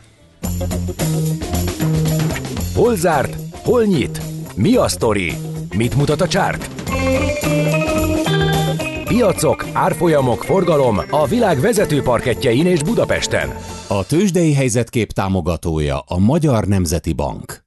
Hol 2.75 2.95
zárt? 2.95 3.37
Hol 3.63 3.83
nyit? 3.83 4.21
Mi 4.55 4.75
a 4.75 4.87
sztori? 4.87 5.33
Mit 5.75 5.95
mutat 5.95 6.21
a 6.21 6.27
csárt? 6.27 6.69
Piacok, 9.07 9.65
árfolyamok, 9.73 10.43
forgalom 10.43 10.99
a 11.09 11.27
világ 11.27 11.59
vezető 11.59 12.01
parketjein 12.01 12.65
és 12.65 12.83
Budapesten. 12.83 13.49
A 13.87 14.05
tőzsdei 14.05 14.53
helyzetkép 14.53 15.11
támogatója 15.11 15.99
a 15.99 16.17
Magyar 16.17 16.65
Nemzeti 16.65 17.13
Bank. 17.13 17.62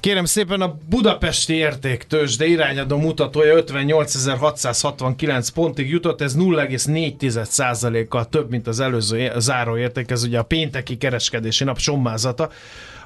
Kérem 0.00 0.24
szépen 0.24 0.60
a 0.60 0.78
budapesti 0.88 1.54
értéktős, 1.54 2.36
de 2.36 2.46
irányadó 2.46 2.96
mutatója 2.96 3.64
58.669 3.64 5.48
pontig 5.54 5.90
jutott, 5.90 6.20
ez 6.20 6.36
0,4%-kal 6.36 8.28
több, 8.28 8.50
mint 8.50 8.66
az 8.66 8.80
előző 8.80 9.32
záróérték, 9.36 10.10
ez 10.10 10.22
ugye 10.22 10.38
a 10.38 10.42
pénteki 10.42 10.96
kereskedési 10.96 11.64
nap 11.64 11.78
sommázata. 11.78 12.50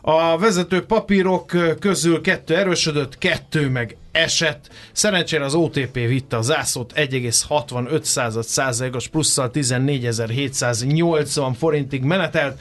A 0.01 0.39
vezető 0.39 0.85
papírok 0.85 1.53
közül 1.79 2.21
kettő 2.21 2.57
erősödött, 2.57 3.19
kettő 3.19 3.69
meg 3.69 3.97
esett. 4.13 4.69
Szerencsére 4.93 5.45
az 5.45 5.55
OTP 5.55 5.95
vitte 5.95 6.37
a 6.37 6.43
zászlót 6.43 6.93
1,65 6.97 8.43
százalékos 8.43 9.09
plusszal 9.09 9.51
14.780 9.55 11.55
forintig 11.59 12.03
menetelt 12.03 12.61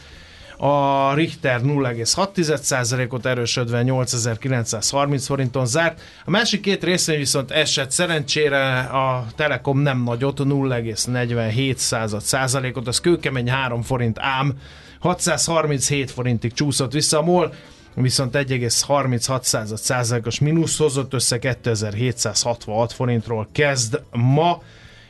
a 0.64 1.14
Richter 1.14 1.62
0,6%-ot 1.62 3.26
erősödve 3.26 3.84
8930 3.84 5.26
forinton 5.26 5.66
zárt. 5.66 6.02
A 6.26 6.30
másik 6.30 6.62
két 6.62 6.84
részén 6.84 7.18
viszont 7.18 7.52
esett. 7.52 7.92
Szerencsére 7.92 8.80
a 8.80 9.26
Telekom 9.36 9.80
nem 9.80 10.04
nagyot, 10.04 10.40
0,47%-ot, 10.40 12.88
az 12.88 13.00
kőkemény 13.00 13.50
3 13.50 13.82
forint 13.82 14.20
ám, 14.20 14.54
637 15.00 16.12
forintig 16.12 16.54
csúszott 16.54 16.92
vissza 16.92 17.18
a 17.18 17.22
MOL, 17.22 17.54
viszont 17.94 18.38
1,36%-os 18.38 20.40
mínusz 20.40 20.78
hozott 20.78 21.14
össze 21.14 21.40
2766 21.40 22.94
forintról 22.94 23.48
kezd 23.52 24.02
ma 24.12 24.62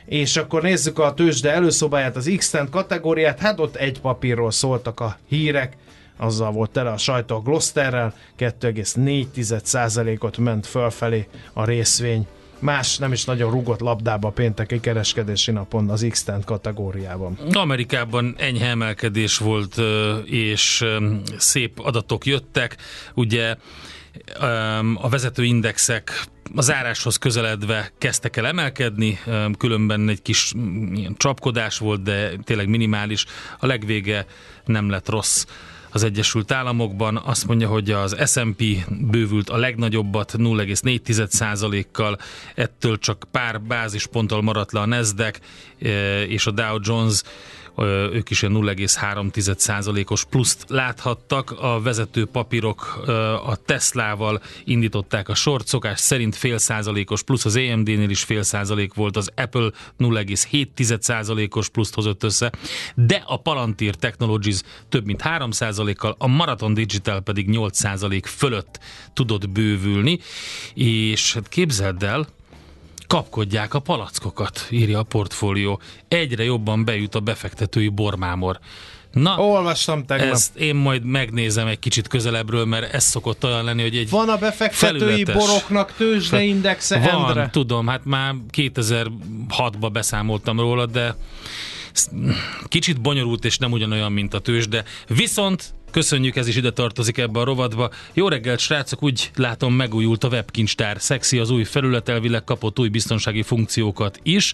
és 0.04 0.36
akkor 0.36 0.62
nézzük 0.62 0.98
a 0.98 1.14
tőzsde 1.14 1.52
előszobáját, 1.52 2.16
az 2.16 2.30
x 2.36 2.54
kategóriát, 2.70 3.38
hát 3.38 3.60
ott 3.60 3.76
egy 3.76 4.00
papírról 4.00 4.50
szóltak 4.50 5.00
a 5.00 5.18
hírek, 5.28 5.76
azzal 6.16 6.52
volt 6.52 6.70
tele 6.70 6.90
a 6.90 6.96
sajtó 6.96 7.36
a 7.36 7.40
Glosterrel, 7.40 8.14
2,4%-ot 8.38 10.38
ment 10.38 10.66
fölfelé 10.66 11.28
a 11.52 11.64
részvény. 11.64 12.26
Más 12.58 12.98
nem 12.98 13.12
is 13.12 13.24
nagyon 13.24 13.50
rugott 13.50 13.80
labdába 13.80 14.30
pénteki 14.30 14.80
kereskedési 14.80 15.50
napon 15.50 15.90
az 15.90 16.06
x 16.10 16.26
kategóriában. 16.44 17.38
Amerikában 17.52 18.34
enyhe 18.38 18.66
emelkedés 18.66 19.38
volt, 19.38 19.76
és 20.24 20.84
szép 21.36 21.78
adatok 21.78 22.26
jöttek. 22.26 22.76
Ugye 23.14 23.56
a 24.94 25.08
vezető 25.08 25.44
indexek 25.44 26.24
az 26.54 26.64
záráshoz 26.64 27.16
közeledve 27.16 27.92
kezdtek 27.98 28.36
el 28.36 28.46
emelkedni, 28.46 29.18
különben 29.58 30.08
egy 30.08 30.22
kis 30.22 30.52
ilyen 30.92 31.14
csapkodás 31.16 31.78
volt, 31.78 32.02
de 32.02 32.36
tényleg 32.44 32.68
minimális. 32.68 33.24
A 33.58 33.66
legvége 33.66 34.26
nem 34.64 34.90
lett 34.90 35.08
rossz 35.08 35.46
az 35.90 36.02
Egyesült 36.02 36.52
Államokban. 36.52 37.16
Azt 37.16 37.46
mondja, 37.46 37.68
hogy 37.68 37.90
az 37.90 38.16
S&P 38.30 38.64
bővült 38.88 39.50
a 39.50 39.56
legnagyobbat 39.56 40.34
0,4%-kal, 40.36 42.18
ettől 42.54 42.98
csak 42.98 43.24
pár 43.30 43.60
bázisponttal 43.60 44.42
maradt 44.42 44.72
le 44.72 44.80
a 44.80 44.86
Nasdaq, 44.86 45.38
és 46.28 46.46
a 46.46 46.50
Dow 46.50 46.78
Jones 46.80 47.22
ők 48.12 48.30
is 48.30 48.40
0,3%-os 48.40 50.24
pluszt 50.24 50.64
láthattak. 50.68 51.50
A 51.50 51.80
vezető 51.80 52.24
papírok 52.24 53.02
a 53.46 53.56
Teslával 53.56 54.42
indították 54.64 55.28
a 55.28 55.34
sort, 55.34 55.66
szokás 55.66 56.00
szerint 56.00 56.36
fél 56.36 56.58
százalékos 56.58 57.22
plusz, 57.22 57.44
az 57.44 57.56
AMD-nél 57.56 58.10
is 58.10 58.22
fél 58.22 58.42
százalék 58.42 58.94
volt, 58.94 59.16
az 59.16 59.30
Apple 59.36 59.70
0,7%-os 59.98 61.68
pluszt 61.68 61.94
hozott 61.94 62.22
össze, 62.22 62.52
de 62.94 63.22
a 63.26 63.36
Palantir 63.36 63.94
Technologies 63.94 64.60
több 64.88 65.04
mint 65.04 65.20
3 65.20 65.50
kal 65.96 66.14
a 66.18 66.26
Marathon 66.26 66.74
Digital 66.74 67.20
pedig 67.20 67.48
8 67.48 67.78
százalék 67.78 68.26
fölött 68.26 68.78
tudott 69.12 69.48
bővülni, 69.48 70.18
és 70.74 71.34
hát 71.34 71.48
képzeld 71.48 72.02
el, 72.02 72.26
kapkodják 73.12 73.74
a 73.74 73.78
palackokat, 73.78 74.66
írja 74.70 74.98
a 74.98 75.02
portfólió. 75.02 75.80
Egyre 76.08 76.44
jobban 76.44 76.84
bejut 76.84 77.14
a 77.14 77.20
befektetői 77.20 77.88
bormámor. 77.88 78.58
Na, 79.10 79.38
Olvastam 79.38 80.04
tegnap. 80.06 80.32
Ezt 80.32 80.56
én 80.56 80.74
majd 80.74 81.04
megnézem 81.04 81.66
egy 81.66 81.78
kicsit 81.78 82.08
közelebbről, 82.08 82.64
mert 82.64 82.94
ez 82.94 83.04
szokott 83.04 83.44
olyan 83.44 83.64
lenni, 83.64 83.82
hogy 83.82 83.96
egy 83.96 84.10
Van 84.10 84.28
a 84.28 84.36
befektetői 84.36 85.24
boroknak 85.24 85.92
tőzsdeindexe, 85.96 86.98
Van, 86.98 87.08
Endre? 87.08 87.48
tudom, 87.50 87.86
hát 87.86 88.04
már 88.04 88.34
2006-ban 88.52 89.88
beszámoltam 89.92 90.60
róla, 90.60 90.86
de 90.86 91.16
kicsit 92.68 93.00
bonyolult 93.00 93.44
és 93.44 93.58
nem 93.58 93.72
ugyanolyan, 93.72 94.12
mint 94.12 94.34
a 94.34 94.38
tőzsde. 94.38 94.84
Viszont 95.08 95.74
Köszönjük, 95.92 96.36
ez 96.36 96.48
is 96.48 96.56
ide 96.56 96.70
tartozik 96.70 97.18
ebbe 97.18 97.40
a 97.40 97.44
rovatba. 97.44 97.90
Jó 98.12 98.28
reggelt, 98.28 98.58
srácok, 98.58 99.02
úgy 99.02 99.30
látom 99.36 99.74
megújult 99.74 100.24
a 100.24 100.28
webkincstár. 100.28 100.96
Szexi 101.00 101.38
az 101.38 101.50
új 101.50 101.64
felület, 101.64 102.08
elvileg 102.08 102.44
kapott 102.44 102.78
új 102.78 102.88
biztonsági 102.88 103.42
funkciókat 103.42 104.18
is. 104.22 104.52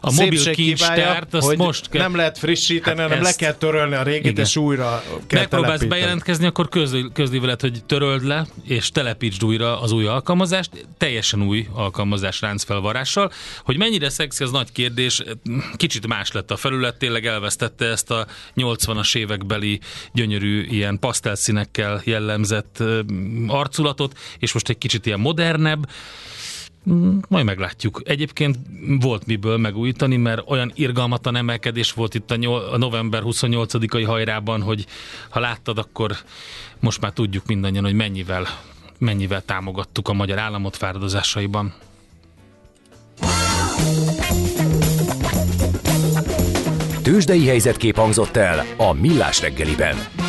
A 0.00 0.12
mobil 0.12 0.50
kincstárt 0.52 1.34
azt 1.34 1.56
most 1.56 1.88
kell... 1.88 2.02
Nem 2.02 2.16
lehet 2.16 2.38
frissíteni, 2.38 2.98
hát 3.00 3.08
hanem 3.08 3.22
le 3.22 3.32
kell 3.32 3.52
törölni 3.52 3.94
a 3.94 4.02
régit, 4.02 4.30
igen. 4.30 4.44
és 4.44 4.56
újra 4.56 5.02
kell 5.26 5.40
Megpróbálsz 5.40 5.84
bejelentkezni, 5.84 6.46
akkor 6.46 6.68
közli, 6.68 7.06
közli 7.12 7.38
veled, 7.38 7.60
hogy 7.60 7.84
töröld 7.84 8.24
le, 8.24 8.46
és 8.64 8.90
telepítsd 8.90 9.44
újra 9.44 9.80
az 9.80 9.92
új 9.92 10.06
alkalmazást. 10.06 10.70
Teljesen 10.98 11.42
új 11.42 11.66
alkalmazás 11.72 12.40
ráncfelvarással. 12.40 13.32
Hogy 13.64 13.76
mennyire 13.76 14.08
szexi, 14.08 14.42
az 14.42 14.50
nagy 14.50 14.72
kérdés. 14.72 15.22
Kicsit 15.76 16.06
más 16.06 16.32
lett 16.32 16.50
a 16.50 16.56
felület, 16.56 16.96
tényleg 16.96 17.26
elvesztette 17.26 17.84
ezt 17.84 18.10
a 18.10 18.26
80-as 18.56 19.16
évekbeli 19.16 19.80
gyönyörű 20.12 20.65
ilyen 20.72 20.98
pasztelszínekkel 20.98 22.00
jellemzett 22.04 22.82
arculatot, 23.46 24.18
és 24.38 24.52
most 24.52 24.68
egy 24.68 24.78
kicsit 24.78 25.06
ilyen 25.06 25.20
modernebb, 25.20 25.88
mm, 26.90 27.18
majd 27.28 27.44
meglátjuk. 27.44 28.02
Egyébként 28.04 28.58
volt 29.00 29.26
miből 29.26 29.56
megújítani, 29.56 30.16
mert 30.16 30.42
olyan 30.46 30.72
irgalmatlan 30.74 31.36
emelkedés 31.36 31.92
volt 31.92 32.14
itt 32.14 32.30
a, 32.30 32.36
nyol- 32.36 32.72
a 32.72 32.78
november 32.78 33.22
28-ai 33.24 34.04
hajrában, 34.06 34.62
hogy 34.62 34.86
ha 35.28 35.40
láttad, 35.40 35.78
akkor 35.78 36.16
most 36.80 37.00
már 37.00 37.12
tudjuk 37.12 37.46
mindannyian, 37.46 37.84
hogy 37.84 37.94
mennyivel, 37.94 38.46
mennyivel 38.98 39.42
támogattuk 39.44 40.08
a 40.08 40.12
magyar 40.12 40.38
államot 40.38 40.76
fáradozásaiban. 40.76 41.74
Tőzsdei 47.02 47.46
helyzetkép 47.46 47.96
hangzott 47.96 48.36
el 48.36 48.64
a 48.76 48.92
Millás 48.92 49.40
reggeliben. 49.40 50.25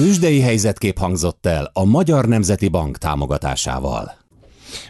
Tőzsdei 0.00 0.40
helyzetkép 0.40 0.98
hangzott 0.98 1.46
el 1.46 1.70
a 1.72 1.84
Magyar 1.84 2.26
Nemzeti 2.26 2.68
Bank 2.68 2.98
támogatásával. 2.98 4.14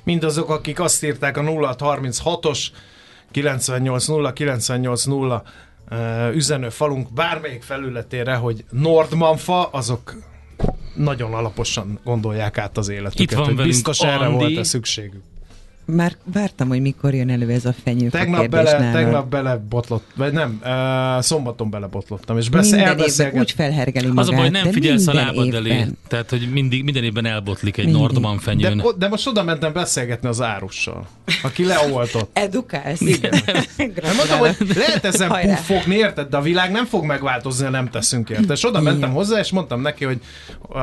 Mindazok, 0.03 0.51
akik 0.51 0.81
azt 0.81 1.05
írták 1.05 1.37
a 1.37 1.43
0636-os 1.43 2.67
980 3.31 4.33
980 4.35 5.43
üzenő 6.35 6.69
falunk 6.69 7.13
bármelyik 7.13 7.63
felületére, 7.63 8.35
hogy 8.35 8.65
Nordmanfa, 8.71 9.63
azok 9.63 10.17
nagyon 10.95 11.35
alaposan 11.35 12.01
gondolják 12.05 12.59
át 12.59 12.77
az 12.77 12.89
életüket. 12.89 13.21
Itt 13.21 13.33
van 13.33 13.57
biztos 13.57 14.01
Andi. 14.01 14.13
erre 14.13 14.29
volt-e 14.29 14.63
szükségük. 14.63 15.23
Már 15.85 16.17
vártam, 16.25 16.69
hogy 16.69 16.81
mikor 16.81 17.15
jön 17.15 17.31
elő 17.31 17.51
ez 17.51 17.65
a 17.65 17.75
fenyőfa 17.85 18.19
Tegnap 18.19 18.49
bele, 18.49 18.93
tegnap 18.93 19.29
bele 19.29 19.57
botlott, 19.69 20.07
vagy 20.17 20.33
nem, 20.33 20.61
uh, 20.65 21.23
szombaton 21.23 21.71
bele 21.71 21.87
botlottam, 21.87 22.39
és 22.39 22.49
besz, 22.49 22.71
minden 22.71 22.99
évben 22.99 23.41
úgy 23.41 23.51
felhergeli 23.51 24.07
magát, 24.07 24.23
Az 24.23 24.29
a 24.29 24.37
baj, 24.37 24.49
nem 24.49 24.71
figyelsz 24.71 25.07
a 25.07 25.13
lábad 25.13 25.55
elé. 25.55 25.87
Tehát, 26.09 26.31
hogy 26.31 26.49
mindig, 26.53 26.85
minden 26.85 27.05
évben 27.05 27.27
elbotlik 27.27 27.77
egy 27.77 27.85
Mindig. 27.85 28.03
Nordman 28.03 28.39
fenyőn. 28.39 28.77
de, 28.77 28.85
de 28.99 29.09
most 29.09 29.27
oda 29.27 29.43
mentem 29.43 29.73
beszélgetni 29.73 30.29
az 30.29 30.43
árussal, 30.43 31.07
aki 31.43 31.65
leoltott. 31.65 32.31
Edukálsz. 32.33 33.01
Igen. 33.01 33.43
Nem 33.77 34.17
mondom, 34.21 34.39
hogy 34.39 34.57
lehet 34.77 35.05
ezen 35.05 35.29
puffogni, 35.43 35.95
érted, 35.95 36.29
de 36.29 36.37
a 36.37 36.43
világ 36.43 36.71
nem 36.71 36.85
fog 36.85 37.05
megváltozni, 37.05 37.65
ha 37.65 37.71
nem 37.71 37.89
teszünk 37.91 38.31
érte. 38.31 38.53
És 38.53 38.65
oda 38.65 38.81
mentem 38.81 39.13
hozzá, 39.13 39.39
és 39.39 39.51
mondtam 39.51 39.81
neki, 39.81 40.05
hogy 40.05 40.21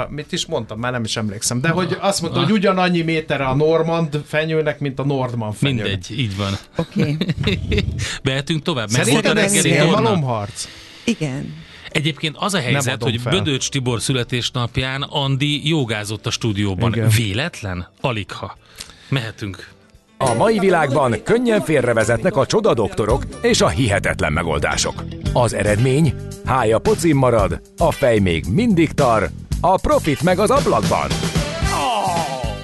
mit 0.09 0.31
is 0.31 0.45
mondtam, 0.45 0.79
már 0.79 0.91
nem 0.91 1.03
is 1.03 1.17
emlékszem, 1.17 1.61
de 1.61 1.69
hogy 1.69 1.97
azt 1.99 2.21
mondta, 2.21 2.39
hogy 2.39 2.51
ugyanannyi 2.51 3.01
méterre 3.01 3.45
a 3.45 3.55
Normand 3.55 4.21
fenyőnek, 4.25 4.79
mint 4.79 4.96
a 4.99 5.05
Nordman 5.05 5.53
fenyőnek. 5.53 5.83
Mindegy, 5.85 6.19
így 6.19 6.37
van. 6.37 6.57
Oké, 6.75 7.17
Behetünk 8.23 8.61
tovább? 8.63 8.91
Meg 8.91 9.05
volt 9.05 9.25
a 9.25 9.33
reggeli 9.33 9.59
szélmalomharc? 9.59 10.67
igen. 11.03 11.65
Egyébként 11.91 12.35
az 12.39 12.53
a 12.53 12.59
helyzet, 12.59 13.03
hogy 13.03 13.21
fel. 13.21 13.31
Bödöcs 13.31 13.69
Tibor 13.69 14.01
születésnapján 14.01 15.01
Andi 15.01 15.67
jogázott 15.67 16.25
a 16.25 16.29
stúdióban. 16.29 16.93
Igen. 16.93 17.09
Véletlen? 17.09 17.87
Aligha. 18.01 18.57
Mehetünk. 19.09 19.69
A 20.17 20.33
mai 20.33 20.59
világban 20.59 21.23
könnyen 21.23 21.61
félrevezetnek 21.61 22.35
a 22.35 22.45
csoda 22.45 22.73
doktorok 22.73 23.23
és 23.41 23.61
a 23.61 23.67
hihetetlen 23.67 24.33
megoldások. 24.33 25.03
Az 25.33 25.53
eredmény? 25.53 26.13
Hája 26.45 26.79
pocim 26.79 27.17
marad, 27.17 27.61
a 27.77 27.91
fej 27.91 28.19
még 28.19 28.45
mindig 28.51 28.91
tar, 28.91 29.29
a 29.61 29.77
profit 29.77 30.21
meg 30.21 30.39
az 30.39 30.49
ablakban. 30.49 31.36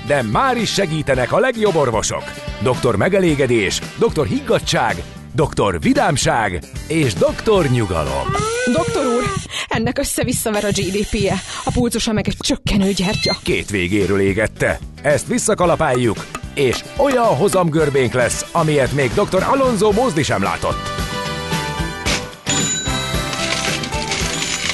De 0.08 0.22
már 0.22 0.58
is 0.58 0.74
segítenek 0.74 1.32
a 1.32 1.40
legjobb 1.40 1.76
orvosok. 1.76 2.24
Doktor 2.62 2.96
megelégedés, 2.96 3.80
doktor 3.98 4.26
higgadság, 4.26 5.04
doktor 5.36 5.82
vidámság 5.82 6.64
és 6.88 7.14
doktor 7.14 7.66
nyugalom. 7.66 8.28
Doktor 8.74 9.06
úr, 9.06 9.24
ennek 9.68 9.98
össze-visszaver 9.98 10.64
a 10.64 10.68
GDP-je, 10.68 11.36
a 11.64 11.72
pulcosa 11.74 12.12
meg 12.12 12.28
egy 12.28 12.38
csökkenő 12.40 12.92
gyertya. 12.92 13.36
Két 13.44 13.70
végéről 13.70 14.20
égette. 14.20 14.80
Ezt 15.02 15.28
visszakalapáljuk, 15.28 16.26
és 16.54 16.84
olyan 16.98 17.26
hozamgörbénk 17.26 18.14
lesz, 18.14 18.46
amilyet 18.52 18.92
még 18.92 19.12
dr. 19.14 19.44
Alonso 19.44 19.92
Mózdi 19.92 20.24
sem 20.24 20.44
látott. 20.44 21.02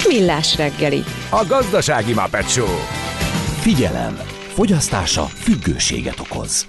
Millás 0.08 0.58
reggeli. 0.58 1.04
A 1.30 1.46
gazdasági 1.48 2.14
Muppet 2.14 2.50
Show. 2.50 2.78
Figyelem! 3.62 4.29
Fogyasztása 4.60 5.26
függőséget 5.26 6.20
okoz. 6.20 6.66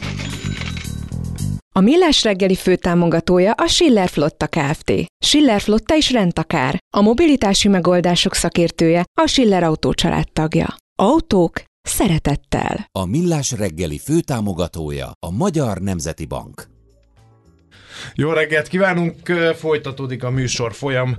A 1.75 1.81
Millás 1.81 2.23
reggeli 2.23 2.55
főtámogatója 2.55 3.53
a 3.53 3.67
Schiller 3.67 4.09
Flotta 4.09 4.47
Kft. 4.47 4.93
Schiller 5.25 5.61
Flotta 5.61 5.97
is 5.97 6.11
rendtakár. 6.11 6.79
A 6.97 7.01
mobilitási 7.01 7.69
megoldások 7.69 8.35
szakértője 8.35 9.05
a 9.21 9.27
Schiller 9.27 9.63
Autó 9.63 9.93
tagja. 10.33 10.77
Autók 11.03 11.63
szeretettel. 11.83 12.87
A 12.99 13.05
Millás 13.05 13.53
reggeli 13.53 13.99
főtámogatója 13.99 15.11
a 15.27 15.31
Magyar 15.31 15.79
Nemzeti 15.79 16.27
Bank. 16.27 16.69
Jó 18.15 18.31
reggelt 18.31 18.69
kívánunk, 18.69 19.29
folytatódik 19.57 20.25
a 20.25 20.31
műsor 20.31 20.75
folyam 20.75 21.17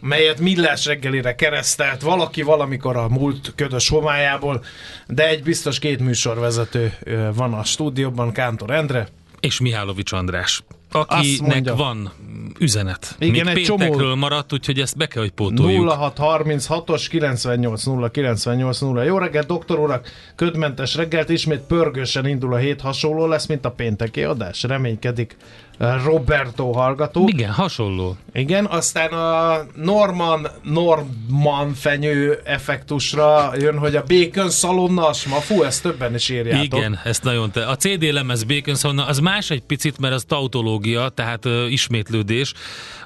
melyet 0.00 0.40
millás 0.40 0.86
reggelire 0.86 1.34
keresztelt 1.34 2.02
valaki 2.02 2.42
valamikor 2.42 2.96
a 2.96 3.08
múlt 3.08 3.52
ködös 3.56 3.88
homályából, 3.88 4.64
de 5.06 5.28
egy 5.28 5.42
biztos 5.42 5.78
két 5.78 6.00
műsorvezető 6.00 6.94
van 7.34 7.54
a 7.54 7.64
stúdióban, 7.64 8.32
Kántor 8.32 8.70
Endre. 8.70 9.08
És 9.40 9.60
Mihálovics 9.60 10.12
András, 10.12 10.62
akinek 10.90 11.74
van 11.74 12.12
üzenet. 12.58 13.16
Igen, 13.18 13.44
Még 13.46 13.56
egy 13.56 13.62
csomó- 13.64 13.78
péntekről 13.78 14.14
maradt, 14.14 14.52
úgyhogy 14.52 14.80
ezt 14.80 14.96
be 14.96 15.06
kell, 15.06 15.22
hogy 15.22 15.30
pótoljuk. 15.30 15.92
0636-os 16.16 17.06
98 17.08 17.84
0 17.84 18.10
98 18.10 18.80
0. 18.80 19.04
Jó 19.04 19.18
reggelt, 19.18 19.46
doktor 19.46 19.78
urak! 19.78 20.08
Ködmentes 20.34 20.94
reggelt, 20.94 21.28
ismét 21.28 21.60
pörgősen 21.60 22.26
indul 22.26 22.52
a 22.52 22.56
hét, 22.56 22.80
hasonló 22.80 23.26
lesz, 23.26 23.46
mint 23.46 23.64
a 23.64 23.70
pénteki 23.70 24.22
adás. 24.22 24.62
Reménykedik 24.62 25.36
Roberto 25.78 26.72
hallgató. 26.72 27.28
Igen, 27.28 27.50
hasonló. 27.50 28.16
Igen, 28.32 28.66
aztán 28.66 29.12
a 29.12 29.60
Norman 29.74 30.48
Norman 30.62 31.74
fenyő 31.74 32.40
effektusra 32.44 33.52
jön, 33.58 33.78
hogy 33.78 33.96
a 33.96 34.02
Bacon 34.08 34.50
szalonna 34.50 35.08
a 35.08 35.12
smafu, 35.12 35.62
ezt 35.62 35.82
többen 35.82 36.14
is 36.14 36.28
írjátok. 36.28 36.78
Igen, 36.78 36.98
ezt 37.04 37.22
nagyon 37.24 37.50
te. 37.50 37.66
A 37.66 37.76
CD 37.76 38.02
lemez 38.12 38.44
Bacon 38.44 38.74
Sauna, 38.74 39.06
az 39.06 39.18
más 39.18 39.50
egy 39.50 39.62
picit, 39.62 39.98
mert 39.98 40.14
az 40.14 40.24
tautológia, 40.24 41.08
tehát 41.08 41.44
ö, 41.44 41.66
ismétlődés. 41.66 42.52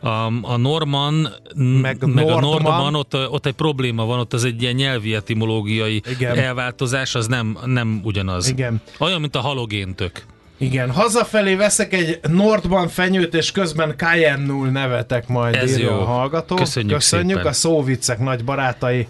A, 0.00 0.08
a 0.42 0.56
Norman, 0.56 1.28
Meg 1.54 1.80
meg, 2.00 2.14
meg 2.14 2.28
a 2.28 2.40
Nordman. 2.40 2.72
Norman, 2.72 2.94
ott, 2.94 3.14
ott 3.14 3.46
egy 3.46 3.54
probléma 3.54 4.04
van, 4.04 4.18
ott 4.18 4.32
az 4.32 4.44
egy 4.44 4.62
ilyen 4.62 4.74
nyelvi 4.74 5.14
etimológiai 5.14 6.02
Igen. 6.10 6.38
elváltozás, 6.38 7.14
az 7.14 7.26
nem, 7.26 7.58
nem 7.64 8.00
ugyanaz. 8.04 8.48
Igen. 8.48 8.80
Olyan, 8.98 9.20
mint 9.20 9.36
a 9.36 9.40
halogéntök. 9.40 10.24
Igen, 10.60 10.90
hazafelé 10.90 11.54
veszek 11.54 11.92
egy 11.92 12.20
Nordban 12.28 12.88
fenyőt, 12.88 13.34
és 13.34 13.52
közben 13.52 13.94
Cayenne-nul 13.96 14.68
nevetek 14.68 15.28
majd, 15.28 15.54
Ez 15.54 15.70
írja 15.70 15.90
jó. 15.90 16.00
a 16.00 16.04
hallgató. 16.04 16.54
Köszönjük 16.56 16.94
Köszönjük 16.94 17.36
szépen. 17.36 17.46
a 17.46 17.52
szóviccek 17.54 18.18
nagy 18.18 18.44
barátai. 18.44 19.08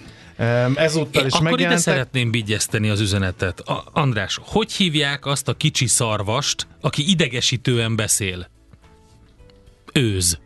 Ezúttal 0.75 1.23
Én 1.23 1.27
is 1.29 1.33
akkor 1.33 1.41
ide 1.47 1.51
megjelentek. 1.51 1.79
szeretném 1.85 2.31
vigyeszteni 2.31 2.89
az 2.89 3.01
üzenetet. 3.01 3.61
A, 3.61 3.85
András, 3.93 4.39
hogy 4.43 4.73
hívják 4.73 5.27
azt 5.27 5.49
a 5.49 5.55
kicsi 5.55 5.87
szarvast, 5.87 6.67
aki 6.81 7.11
idegesítően 7.11 7.97
beszél? 7.97 8.49
Őz. 9.93 10.39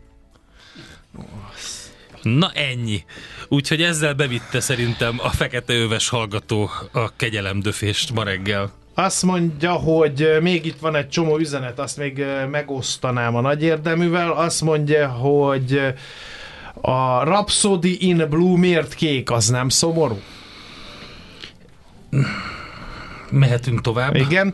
Na 2.21 2.51
ennyi. 2.51 3.03
Úgyhogy 3.47 3.81
ezzel 3.81 4.13
bevitte 4.13 4.59
szerintem 4.59 5.15
a 5.23 5.29
fekete 5.29 5.73
öves 5.73 6.09
hallgató 6.09 6.69
a 6.91 7.15
kegyelemdöfést 7.15 8.13
ma 8.13 8.23
reggel. 8.23 8.71
Azt 8.97 9.23
mondja, 9.23 9.71
hogy 9.71 10.37
még 10.41 10.65
itt 10.65 10.79
van 10.79 10.95
egy 10.95 11.09
csomó 11.09 11.37
üzenet, 11.37 11.79
azt 11.79 11.97
még 11.97 12.25
megosztanám 12.51 13.35
a 13.35 13.41
nagy 13.41 13.63
érdeművel. 13.63 14.31
Azt 14.31 14.61
mondja, 14.61 15.07
hogy 15.07 15.93
a 16.81 17.23
Rhapsody 17.23 18.07
in 18.07 18.25
Blue 18.29 18.57
miért 18.57 18.93
kék, 18.93 19.31
az 19.31 19.49
nem 19.49 19.69
szomorú? 19.69 20.19
Mehetünk 23.29 23.81
tovább. 23.81 24.15
Igen. 24.15 24.53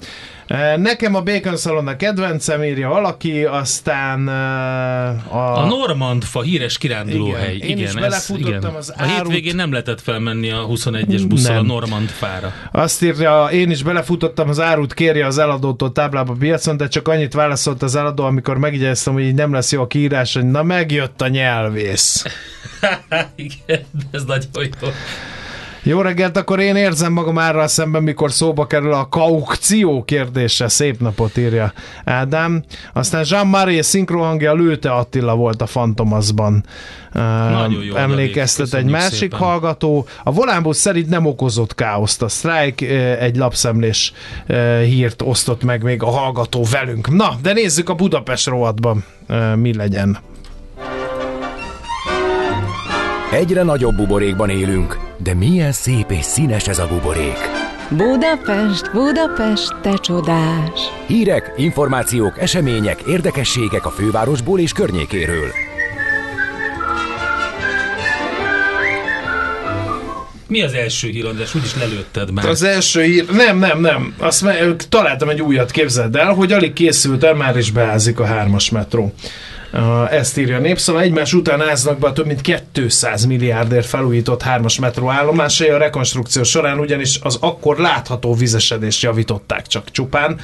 Nekem 0.78 1.16
a 1.16 1.22
Bacon 1.22 1.58
Salon 1.58 1.88
a 1.88 1.96
kedvencem, 1.96 2.64
írja 2.64 2.90
valaki, 2.90 3.44
aztán 3.44 4.28
a... 4.28 5.62
A 5.62 5.66
Normandfa 5.66 6.42
híres 6.42 6.78
kirándulóhely. 6.78 7.56
Igen, 7.56 7.68
én 7.70 7.78
is 7.78 7.84
ez- 7.88 7.94
belefutottam 7.96 8.58
igen. 8.58 8.64
az 8.76 8.94
A 8.98 9.04
hétvégén 9.04 9.44
árut. 9.48 9.56
nem 9.56 9.72
lehetett 9.72 10.02
felmenni 10.02 10.52
a 10.52 10.66
21-es 10.68 11.24
busszal 11.28 11.52
a 11.52 11.56
Nem. 11.56 11.66
Normandfára. 11.66 12.54
Azt 12.72 13.04
írja, 13.04 13.46
én 13.52 13.70
is 13.72 13.84
belefutottam 13.84 14.50
az 14.50 14.60
árut, 14.60 14.94
kérje 14.94 15.26
az 15.26 15.38
eladótól 15.38 15.92
táblába 15.92 16.34
piacon, 16.40 16.78
de 16.78 16.88
csak 16.88 17.08
annyit 17.08 17.34
válaszolt 17.34 17.82
az 17.84 17.96
eladó, 17.96 18.24
amikor 18.24 18.58
megjegyeztem, 18.58 19.14
hogy 19.14 19.24
így 19.24 19.34
nem 19.36 19.54
lesz 19.54 19.72
jó 19.72 19.82
a 19.82 19.88
kiírás, 19.88 20.34
hogy 20.34 20.46
na 20.46 20.64
megjött 20.64 21.22
a 21.22 21.28
nyelvész. 21.28 22.24
Igen, 23.36 23.86
ez 24.12 24.24
nagyon 24.24 24.50
jó. 24.82 24.88
Jó 25.84 26.02
reggelt, 26.02 26.38
akkor 26.38 26.60
én 26.60 26.76
érzem 26.76 27.13
magam 27.13 27.38
árral 27.38 27.67
szemben, 27.67 28.04
mikor 28.04 28.32
szóba 28.32 28.67
kerül 28.67 28.94
a 28.94 29.10
kaukció 29.10 30.04
kérdése. 30.04 30.67
Szép 30.67 31.00
napot 31.00 31.38
írja 31.38 31.74
Ádám. 32.06 32.63
Aztán 32.94 33.26
Jean-Marie 33.30 33.82
szinkrohangja 33.82 34.54
Lőte 34.54 34.91
Attila 34.91 35.36
volt 35.36 35.62
a 35.62 35.65
Fantomaszban. 35.65 36.63
Nagyon 37.52 37.84
jó, 37.84 37.96
Emlékeztet 37.96 38.74
egy 38.74 38.86
másik 38.86 39.10
köszönjük 39.10 39.34
hallgató. 39.34 40.06
A 40.24 40.32
Volánbusz 40.32 40.78
szerint 40.78 41.10
nem 41.10 41.26
okozott 41.26 41.76
káoszt. 41.76 42.22
A 42.22 42.28
sztrájk 42.28 42.82
egy 43.20 43.36
lapszemlés 43.36 44.13
hírt 44.84 45.22
osztott 45.22 45.63
meg 45.63 45.84
még 45.84 46.04
a 46.04 46.10
hallgató 46.10 46.65
velünk. 46.72 47.15
Na, 47.15 47.36
de 47.41 47.54
nézzük 47.54 47.89
a 47.89 47.94
Budapest 47.94 48.48
rovatban, 48.48 49.04
mi 49.56 49.76
legyen. 49.76 50.17
Egyre 53.32 53.63
nagyobb 53.63 53.96
buborékban 53.96 54.50
élünk, 54.50 55.00
de 55.17 55.34
milyen 55.34 55.72
szép 55.72 56.12
és 56.12 56.26
színes 56.26 56.67
ez 56.67 56.80
a 56.80 56.88
buborék. 56.88 57.38
Budapest, 57.89 58.91
Budapest, 58.94 59.76
te 59.82 59.94
csodás! 59.98 60.80
Hírek, 61.08 61.54
információk, 61.58 62.39
események, 62.39 63.02
érdekességek 63.02 63.86
a 63.86 63.89
fővárosból 63.89 64.60
és 64.60 64.72
környékéről. 64.72 65.48
Mi 70.48 70.62
az 70.62 70.74
első 70.74 71.10
hír, 71.10 71.26
András? 71.26 71.56
Úgyis 71.56 71.76
lelőtted 71.76 72.32
már. 72.32 72.46
Az 72.46 72.63
első 72.63 73.02
hír, 73.02 73.26
nem, 73.30 73.58
nem, 73.58 73.80
nem, 73.80 74.15
azt 74.17 74.41
me- 74.41 74.89
találtam 74.89 75.30
egy 75.30 75.41
újat, 75.41 75.72
képzeld 75.72 76.15
el, 76.15 76.34
hogy 76.34 76.52
alig 76.52 76.74
készült 76.74 77.24
el, 77.24 77.34
már 77.34 77.58
is 77.58 77.72
beázik 77.72 78.20
a 78.20 78.26
hármas 78.26 78.70
metró. 78.70 79.13
Ezt 80.10 80.38
írja 80.38 80.56
a 80.58 80.60
népszava. 80.60 81.02
Egymás 81.02 81.34
után 81.34 81.62
áznak 81.62 82.00
be 82.00 82.08
a 82.08 82.14
több 82.14 82.26
mint 82.26 82.62
200 82.72 83.26
milliárdért 83.26 83.86
felújított 83.86 84.42
hármas 84.42 84.80
metró 84.80 85.10
állomásai. 85.10 85.70
A 85.70 85.78
rekonstrukció 85.78 86.44
során 86.44 86.80
ugyanis 86.80 87.20
az 87.22 87.38
akkor 87.42 87.78
látható 87.78 88.34
vizesedést 88.34 89.02
javították 89.02 89.68
csak 89.68 89.92
csupán. 89.92 90.40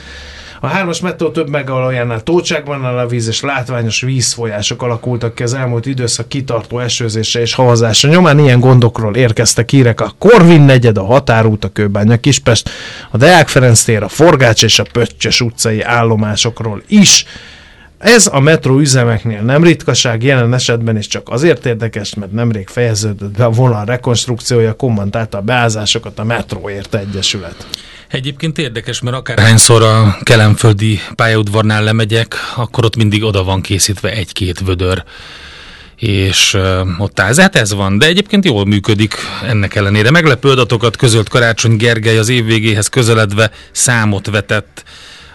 A 0.59 0.67
hármas 0.67 0.99
metró 0.99 1.29
több 1.29 1.49
megalójánál 1.49 2.23
tócságban 2.23 2.85
áll 2.85 2.97
a 2.97 3.07
víz 3.07 3.27
és 3.27 3.41
látványos 3.41 4.01
vízfolyások 4.01 4.81
alakultak 4.81 5.35
ki 5.35 5.43
az 5.43 5.53
elmúlt 5.53 5.85
időszak 5.85 6.27
kitartó 6.27 6.79
esőzése 6.79 7.39
és 7.39 7.53
havazása 7.53 8.07
nyomán. 8.07 8.39
Ilyen 8.39 8.59
gondokról 8.59 9.15
érkeztek 9.15 9.69
hírek 9.69 10.01
a 10.01 10.13
Korvin 10.17 10.61
negyed, 10.61 10.97
a 10.97 11.03
Határút, 11.03 11.63
a 11.63 11.69
Kőbánya 11.69 12.17
Kispest, 12.17 12.69
a 13.11 13.17
Deák 13.17 13.47
Ferenc 13.47 13.83
tér, 13.83 14.03
a 14.03 14.07
Forgács 14.07 14.63
és 14.63 14.79
a 14.79 14.85
Pöttyös 14.91 15.41
utcai 15.41 15.81
állomásokról 15.81 16.81
is. 16.87 17.25
Ez 17.97 18.27
a 18.31 18.39
metró 18.39 18.79
üzemeknél 18.79 19.41
nem 19.41 19.63
ritkaság, 19.63 20.23
jelen 20.23 20.53
esetben 20.53 20.97
is 20.97 21.07
csak 21.07 21.29
azért 21.29 21.65
érdekes, 21.65 22.13
mert 22.13 22.31
nemrég 22.31 22.67
fejeződött 22.67 23.37
be 23.37 23.45
a 23.45 23.49
vonal 23.49 23.85
rekonstrukciója, 23.85 24.73
kommentálta 24.73 25.37
a 25.37 25.41
beázásokat 25.41 26.19
a 26.19 26.23
Metróért 26.23 26.95
Egyesület. 26.95 27.67
Egyébként 28.07 28.57
érdekes, 28.57 29.01
mert 29.01 29.15
akárhányszor 29.15 29.83
a 29.83 30.17
kelemföldi 30.23 30.99
pályaudvarnál 31.15 31.83
lemegyek, 31.83 32.35
akkor 32.55 32.85
ott 32.85 32.95
mindig 32.95 33.23
oda 33.23 33.43
van 33.43 33.61
készítve 33.61 34.11
egy-két 34.11 34.59
vödör 34.59 35.03
és 35.95 36.57
ott 36.97 37.19
áll. 37.19 37.35
Hát 37.35 37.55
ez 37.55 37.73
van, 37.73 37.97
de 37.97 38.05
egyébként 38.05 38.45
jól 38.45 38.65
működik 38.65 39.15
ennek 39.47 39.75
ellenére. 39.75 40.11
Meglepő 40.11 40.49
adatokat 40.49 40.97
közölt 40.97 41.29
Karácsony 41.29 41.75
Gergely 41.75 42.17
az 42.17 42.29
év 42.29 42.45
végéhez 42.45 42.87
közeledve 42.87 43.51
számot 43.71 44.29
vetett 44.29 44.83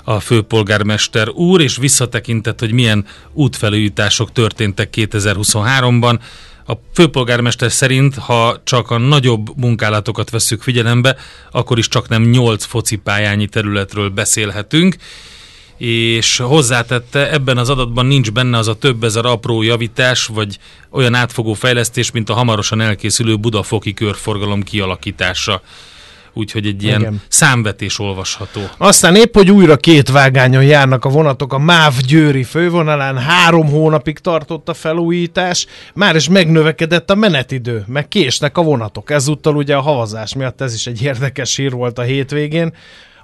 a 0.04 0.20
főpolgármester 0.20 1.28
úr, 1.28 1.60
és 1.60 1.76
visszatekintett, 1.76 2.60
hogy 2.60 2.72
milyen 2.72 3.06
útfelújítások 3.32 4.32
történtek 4.32 4.94
2023-ban. 4.96 6.18
A 6.66 6.72
főpolgármester 6.94 7.72
szerint, 7.72 8.14
ha 8.14 8.60
csak 8.64 8.90
a 8.90 8.98
nagyobb 8.98 9.56
munkálatokat 9.56 10.30
veszük 10.30 10.62
figyelembe, 10.62 11.16
akkor 11.50 11.78
is 11.78 11.88
csak 11.88 12.08
nem 12.08 12.22
8 12.22 12.64
focipályányi 12.64 13.46
területről 13.46 14.08
beszélhetünk 14.08 14.96
és 15.82 16.36
hozzátette, 16.36 17.30
ebben 17.30 17.58
az 17.58 17.68
adatban 17.68 18.06
nincs 18.06 18.30
benne 18.30 18.58
az 18.58 18.68
a 18.68 18.74
több 18.74 19.04
ezer 19.04 19.24
apró 19.24 19.62
javítás, 19.62 20.26
vagy 20.26 20.58
olyan 20.90 21.14
átfogó 21.14 21.52
fejlesztés, 21.52 22.10
mint 22.10 22.28
a 22.28 22.34
hamarosan 22.34 22.80
elkészülő 22.80 23.36
Budafoki 23.36 23.94
körforgalom 23.94 24.62
kialakítása. 24.62 25.62
Úgyhogy 26.34 26.66
egy 26.66 26.82
ilyen 26.82 27.00
Igen. 27.00 27.20
számvetés 27.28 27.98
olvasható. 27.98 28.60
Aztán 28.76 29.16
épp, 29.16 29.34
hogy 29.34 29.50
újra 29.50 29.76
két 29.76 30.08
vágányon 30.08 30.64
járnak 30.64 31.04
a 31.04 31.08
vonatok 31.08 31.52
a 31.52 31.58
MÁV 31.58 31.96
Győri 32.06 32.44
fővonalán, 32.44 33.18
három 33.18 33.66
hónapig 33.66 34.18
tartott 34.18 34.68
a 34.68 34.74
felújítás, 34.74 35.66
már 35.94 36.16
is 36.16 36.28
megnövekedett 36.28 37.10
a 37.10 37.14
menetidő, 37.14 37.84
meg 37.86 38.08
késnek 38.08 38.58
a 38.58 38.62
vonatok. 38.62 39.10
Ezúttal 39.10 39.56
ugye 39.56 39.76
a 39.76 39.80
havazás 39.80 40.34
miatt 40.34 40.60
ez 40.60 40.74
is 40.74 40.86
egy 40.86 41.02
érdekes 41.02 41.56
hír 41.56 41.70
volt 41.70 41.98
a 41.98 42.02
hétvégén. 42.02 42.74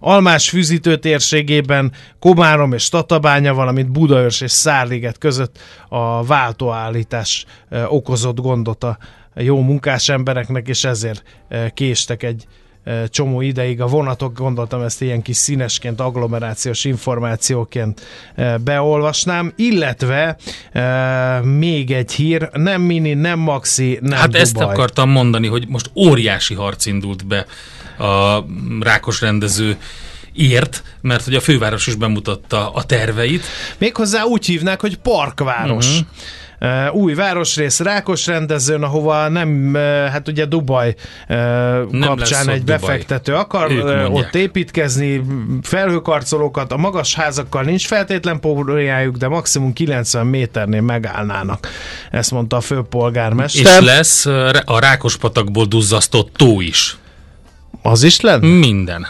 Almás 0.00 0.48
fűzítő 0.48 0.96
térségében 0.96 1.92
Komárom 2.18 2.72
és 2.72 2.88
Tatabánya, 2.88 3.54
valamint 3.54 3.90
Budaörs 3.90 4.40
és 4.40 4.50
Szárliget 4.50 5.18
között 5.18 5.58
a 5.88 6.24
váltóállítás 6.24 7.44
okozott 7.88 8.40
gondot 8.40 8.84
a 8.84 8.98
jó 9.34 9.60
munkás 9.60 10.08
embereknek, 10.08 10.68
és 10.68 10.84
ezért 10.84 11.22
késtek 11.74 12.22
egy 12.22 12.46
csomó 13.08 13.40
ideig 13.40 13.80
a 13.80 13.86
vonatok, 13.86 14.38
gondoltam 14.38 14.82
ezt 14.82 15.02
ilyen 15.02 15.22
kis 15.22 15.36
színesként, 15.36 16.00
agglomerációs 16.00 16.84
információként 16.84 18.00
beolvasnám, 18.64 19.52
illetve 19.56 20.36
még 21.42 21.90
egy 21.90 22.12
hír, 22.12 22.48
nem 22.52 22.80
mini, 22.80 23.14
nem 23.14 23.38
maxi, 23.38 23.98
nem 24.02 24.18
Hát 24.18 24.26
Dubaj. 24.26 24.40
ezt 24.40 24.56
akartam 24.56 25.10
mondani, 25.10 25.46
hogy 25.46 25.64
most 25.68 25.90
óriási 25.94 26.54
harc 26.54 26.86
indult 26.86 27.26
be 27.26 27.46
a 28.04 28.44
rákos 28.80 29.20
rendező 29.20 29.76
ért, 30.32 30.82
mert 31.00 31.24
hogy 31.24 31.34
a 31.34 31.40
főváros 31.40 31.86
is 31.86 31.94
bemutatta 31.94 32.70
a 32.72 32.82
terveit. 32.84 33.42
Méghozzá 33.78 34.22
úgy 34.22 34.46
hívnák, 34.46 34.80
hogy 34.80 34.96
parkváros. 34.96 35.86
Uh-huh. 35.86 36.06
Új 36.92 37.14
városrész 37.14 37.80
Rákos 37.80 38.26
rendezőn, 38.26 38.82
ahova 38.82 39.28
nem, 39.28 39.74
hát 40.10 40.28
ugye 40.28 40.44
Dubaj 40.44 40.94
uh, 41.28 42.00
kapcsán 42.00 42.48
egy 42.48 42.58
Dubaj. 42.58 42.78
befektető 42.78 43.34
akar 43.34 43.72
ott 44.10 44.34
építkezni, 44.34 45.22
felhőkarcolókat, 45.62 46.72
a 46.72 46.76
magas 46.76 47.14
házakkal 47.14 47.62
nincs 47.62 47.86
feltétlen 47.86 48.40
póriájuk, 48.40 49.16
de 49.16 49.28
maximum 49.28 49.72
90 49.72 50.26
méternél 50.26 50.80
megállnának. 50.80 51.68
Ezt 52.10 52.30
mondta 52.30 52.56
a 52.56 52.60
főpolgármester. 52.60 53.80
És 53.80 53.86
lesz 53.86 54.26
a 54.64 54.78
Rákospatakból 54.78 55.64
duzzasztott 55.64 56.32
tó 56.36 56.60
is. 56.60 56.96
Az 57.82 58.02
is 58.02 58.20
lenne? 58.20 58.46
Minden. 58.58 59.08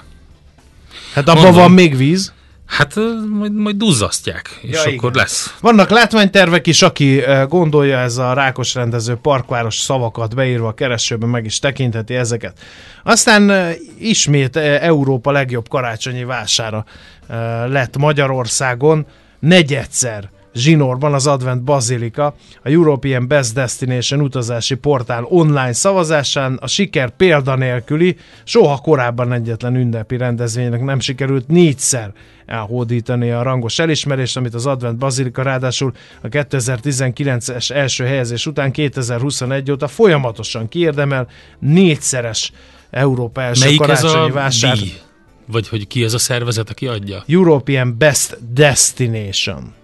Hát 1.12 1.28
abban 1.28 1.54
van 1.54 1.70
még 1.70 1.96
víz. 1.96 2.32
Hát 2.68 2.94
majd, 3.30 3.54
majd 3.54 3.76
duzzasztják, 3.76 4.58
és 4.62 4.70
ja, 4.70 4.80
akkor 4.80 4.92
igen. 4.92 5.10
lesz. 5.12 5.54
Vannak 5.60 5.90
látványtervek 5.90 6.66
is, 6.66 6.82
aki 6.82 7.22
gondolja 7.48 7.98
ez 7.98 8.16
a 8.16 8.32
rákos 8.32 8.74
rendező 8.74 9.14
parkváros 9.14 9.78
szavakat 9.78 10.34
beírva 10.34 10.68
a 10.68 10.74
keresőbe, 10.74 11.26
meg 11.26 11.44
is 11.44 11.58
tekintheti 11.58 12.14
ezeket. 12.14 12.58
Aztán 13.02 13.74
ismét 13.98 14.56
Európa 14.56 15.30
legjobb 15.30 15.68
karácsonyi 15.68 16.24
vására 16.24 16.84
lett 17.66 17.96
Magyarországon, 17.96 19.06
negyedszer 19.38 20.30
zsinórban 20.54 21.14
az 21.14 21.26
Advent 21.26 21.62
Bazilika, 21.62 22.34
a 22.62 22.68
European 22.68 23.28
Best 23.28 23.54
Destination 23.54 24.20
utazási 24.20 24.74
portál 24.74 25.24
online 25.24 25.72
szavazásán 25.72 26.58
a 26.60 26.66
siker 26.66 27.10
példanélküli, 27.10 28.16
soha 28.44 28.76
korábban 28.78 29.32
egyetlen 29.32 29.76
ünnepi 29.76 30.16
rendezvénynek 30.16 30.84
nem 30.84 31.00
sikerült 31.00 31.48
négyszer 31.48 32.12
elhódítani 32.46 33.30
a 33.30 33.42
rangos 33.42 33.78
elismerést, 33.78 34.36
amit 34.36 34.54
az 34.54 34.66
Advent 34.66 34.98
Bazilika 34.98 35.42
ráadásul 35.42 35.92
a 36.22 36.28
2019-es 36.28 37.70
első 37.70 38.04
helyezés 38.04 38.46
után 38.46 38.72
2021 38.72 39.70
óta 39.70 39.88
folyamatosan 39.88 40.68
kiérdemel 40.68 41.28
négyszeres 41.58 42.52
Európa 42.90 43.42
első 43.42 43.64
Melyik 43.64 43.80
karácsonyi 43.80 44.30
vásár. 44.30 44.78
Vagy 45.46 45.68
hogy 45.68 45.86
ki 45.86 46.04
ez 46.04 46.14
a 46.14 46.18
szervezet, 46.18 46.70
aki 46.70 46.86
adja? 46.86 47.24
European 47.26 47.98
Best 47.98 48.52
Destination. 48.52 49.74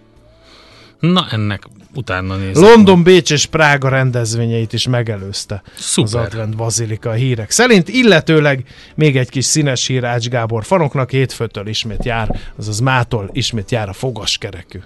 Na, 1.12 1.27
ennek 1.31 1.62
utána 1.95 2.37
nézem. 2.37 2.62
London, 2.62 3.03
Bécs 3.03 3.31
és 3.31 3.47
Prága 3.47 3.88
rendezvényeit 3.88 4.73
is 4.73 4.88
megelőzte 4.88 5.62
Szuper. 5.77 6.21
az 6.21 6.27
Advent 6.27 6.57
Bazilika 6.57 7.12
hírek 7.12 7.51
szerint, 7.51 7.88
illetőleg 7.88 8.64
még 8.95 9.17
egy 9.17 9.31
kis 9.31 9.45
színes 9.45 9.87
hír 9.87 10.05
Ács 10.05 10.29
Gábor 10.29 10.64
fanoknak 10.64 11.11
hétfőtől 11.11 11.67
ismét 11.67 12.05
jár, 12.05 12.40
azaz 12.59 12.81
mától 12.81 13.31
ismét 13.33 13.71
jár 13.71 13.88
a 13.88 13.93
fogaskerekű. 13.93 14.79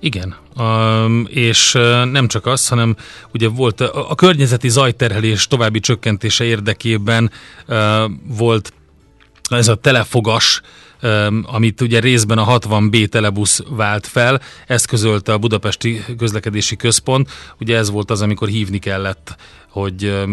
Igen, 0.00 0.36
um, 0.56 1.26
és 1.28 1.74
uh, 1.74 2.04
nem 2.04 2.28
csak 2.28 2.46
az, 2.46 2.68
hanem 2.68 2.96
ugye 3.32 3.48
volt 3.48 3.80
a, 3.80 4.10
a 4.10 4.14
környezeti 4.14 4.68
zajterhelés 4.68 5.46
további 5.46 5.80
csökkentése 5.80 6.44
érdekében 6.44 7.30
uh, 7.68 7.76
volt 8.26 8.72
ez 9.50 9.68
a 9.68 9.74
telefogas 9.74 10.60
amit 11.42 11.80
ugye 11.80 12.00
részben 12.00 12.38
a 12.38 12.58
60B 12.58 13.06
telebusz 13.06 13.62
vált 13.68 14.06
fel, 14.06 14.40
ezt 14.66 14.86
közölte 14.86 15.32
a 15.32 15.38
Budapesti 15.38 16.04
Közlekedési 16.18 16.76
Központ, 16.76 17.30
ugye 17.60 17.76
ez 17.76 17.90
volt 17.90 18.10
az, 18.10 18.22
amikor 18.22 18.48
hívni 18.48 18.78
kellett, 18.78 19.36
hogy 19.68 20.24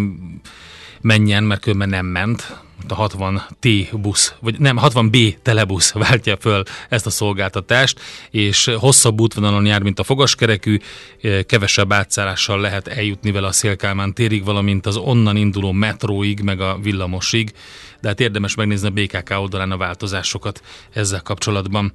menjen, 1.01 1.43
mert 1.43 1.61
különben 1.61 1.89
nem 1.89 2.05
ment, 2.05 2.55
a 2.91 3.07
60T 3.07 3.87
busz, 3.93 4.33
vagy 4.39 4.59
nem, 4.59 4.79
60B 4.81 5.35
telebusz 5.41 5.91
váltja 6.07 6.37
föl 6.37 6.63
ezt 6.89 7.05
a 7.05 7.09
szolgáltatást, 7.09 7.99
és 8.31 8.71
hosszabb 8.77 9.21
útvonalon 9.21 9.65
jár, 9.65 9.81
mint 9.81 9.99
a 9.99 10.03
fogaskerekű, 10.03 10.79
kevesebb 11.45 11.93
átszállással 11.93 12.59
lehet 12.59 12.87
eljutni 12.87 13.31
vele 13.31 13.47
a 13.47 13.51
Szélkálmán 13.51 14.13
térig, 14.13 14.43
valamint 14.43 14.85
az 14.85 14.97
onnan 14.97 15.35
induló 15.35 15.71
metróig, 15.71 16.39
meg 16.39 16.61
a 16.61 16.77
villamosig, 16.81 17.53
de 18.01 18.07
hát 18.07 18.19
érdemes 18.19 18.55
megnézni 18.55 18.87
a 18.87 18.91
BKK 18.91 19.29
oldalán 19.39 19.71
a 19.71 19.77
változásokat 19.77 20.61
ezzel 20.93 21.21
kapcsolatban. 21.21 21.93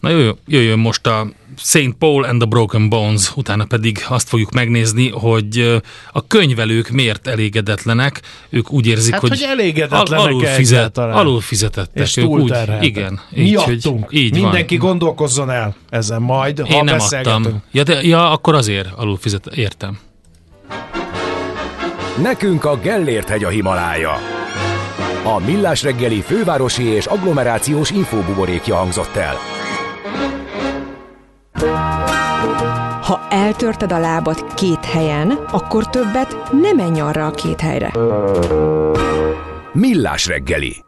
Na 0.00 0.08
jöjjön, 0.08 0.36
jöjjön 0.46 0.78
most 0.78 1.06
a 1.06 1.26
St. 1.56 1.92
Paul 1.98 2.24
and 2.24 2.38
the 2.38 2.48
Broken 2.48 2.88
Bones, 2.88 3.36
utána 3.36 3.64
pedig 3.64 4.04
azt 4.08 4.28
fogjuk 4.28 4.50
megnézni, 4.50 5.10
hogy 5.10 5.80
a 6.12 6.26
könyvelők 6.26 6.88
miért 6.88 7.26
elégedetlenek. 7.26 8.20
Ők 8.50 8.70
úgy 8.70 8.86
érzik, 8.86 9.12
hát, 9.12 9.20
hogy, 9.20 9.30
hogy 9.30 9.42
elégedetlenek 9.42 10.26
alul, 10.26 10.44
fizet, 10.44 10.98
alul 10.98 11.40
fizetettek. 11.40 12.02
És 12.02 12.16
ők 12.16 12.26
úgy, 12.28 12.54
igen. 12.80 13.20
Miattunk. 13.30 14.06
Így, 14.10 14.24
így 14.24 14.32
Mindenki 14.32 14.76
van. 14.76 14.88
gondolkozzon 14.88 15.50
el 15.50 15.74
ezen 15.90 16.22
majd, 16.22 16.58
Én 16.58 16.64
ha 16.64 16.82
nem 16.82 16.96
beszélgetünk. 16.98 17.46
adtam. 17.46 17.62
Ja, 17.72 17.82
de, 17.82 18.02
ja, 18.02 18.30
akkor 18.30 18.54
azért 18.54 18.88
alul 18.96 19.16
fizet, 19.16 19.46
értem. 19.46 19.98
Nekünk 22.22 22.64
a 22.64 22.76
Gellért 22.76 23.28
hegy 23.28 23.44
a 23.44 23.48
Himalája. 23.48 24.18
A 25.24 25.38
Millás 25.38 25.82
reggeli 25.82 26.20
fővárosi 26.20 26.84
és 26.84 27.06
agglomerációs 27.06 27.90
infóbuborékja 27.90 28.76
hangzott 28.76 29.16
el. 29.16 29.38
Ha 33.02 33.26
eltörted 33.30 33.92
a 33.92 33.98
lábad 33.98 34.54
két 34.54 34.84
helyen, 34.84 35.30
akkor 35.30 35.90
többet 35.90 36.50
nem 36.60 36.76
menj 36.76 37.00
arra 37.00 37.26
a 37.26 37.30
két 37.30 37.60
helyre. 37.60 37.92
Millás 39.72 40.26
reggeli. 40.26 40.84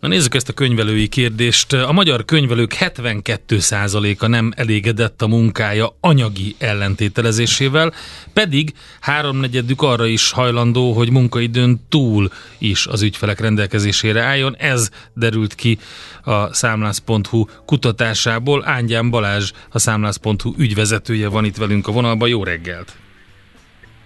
Na 0.00 0.08
nézzük 0.08 0.34
ezt 0.34 0.48
a 0.48 0.52
könyvelői 0.52 1.08
kérdést. 1.08 1.72
A 1.72 1.92
magyar 1.92 2.24
könyvelők 2.24 2.74
72%-a 2.80 4.26
nem 4.26 4.52
elégedett 4.56 5.22
a 5.22 5.26
munkája 5.26 5.96
anyagi 6.00 6.54
ellentételezésével, 6.58 7.92
pedig 8.32 8.72
háromnegyedük 9.00 9.82
arra 9.82 10.06
is 10.06 10.30
hajlandó, 10.30 10.92
hogy 10.92 11.10
munkaidőn 11.10 11.80
túl 11.88 12.30
is 12.58 12.86
az 12.86 13.02
ügyfelek 13.02 13.40
rendelkezésére 13.40 14.22
álljon. 14.22 14.56
Ez 14.56 14.90
derült 15.14 15.54
ki 15.54 15.78
a 16.22 16.54
számlász.hu 16.54 17.44
kutatásából. 17.66 18.66
Ángyán 18.66 19.10
Balázs, 19.10 19.52
a 19.70 19.78
számlász.hu 19.78 20.54
ügyvezetője 20.56 21.28
van 21.28 21.44
itt 21.44 21.56
velünk 21.56 21.86
a 21.86 21.92
vonalban. 21.92 22.28
Jó 22.28 22.44
reggelt! 22.44 22.96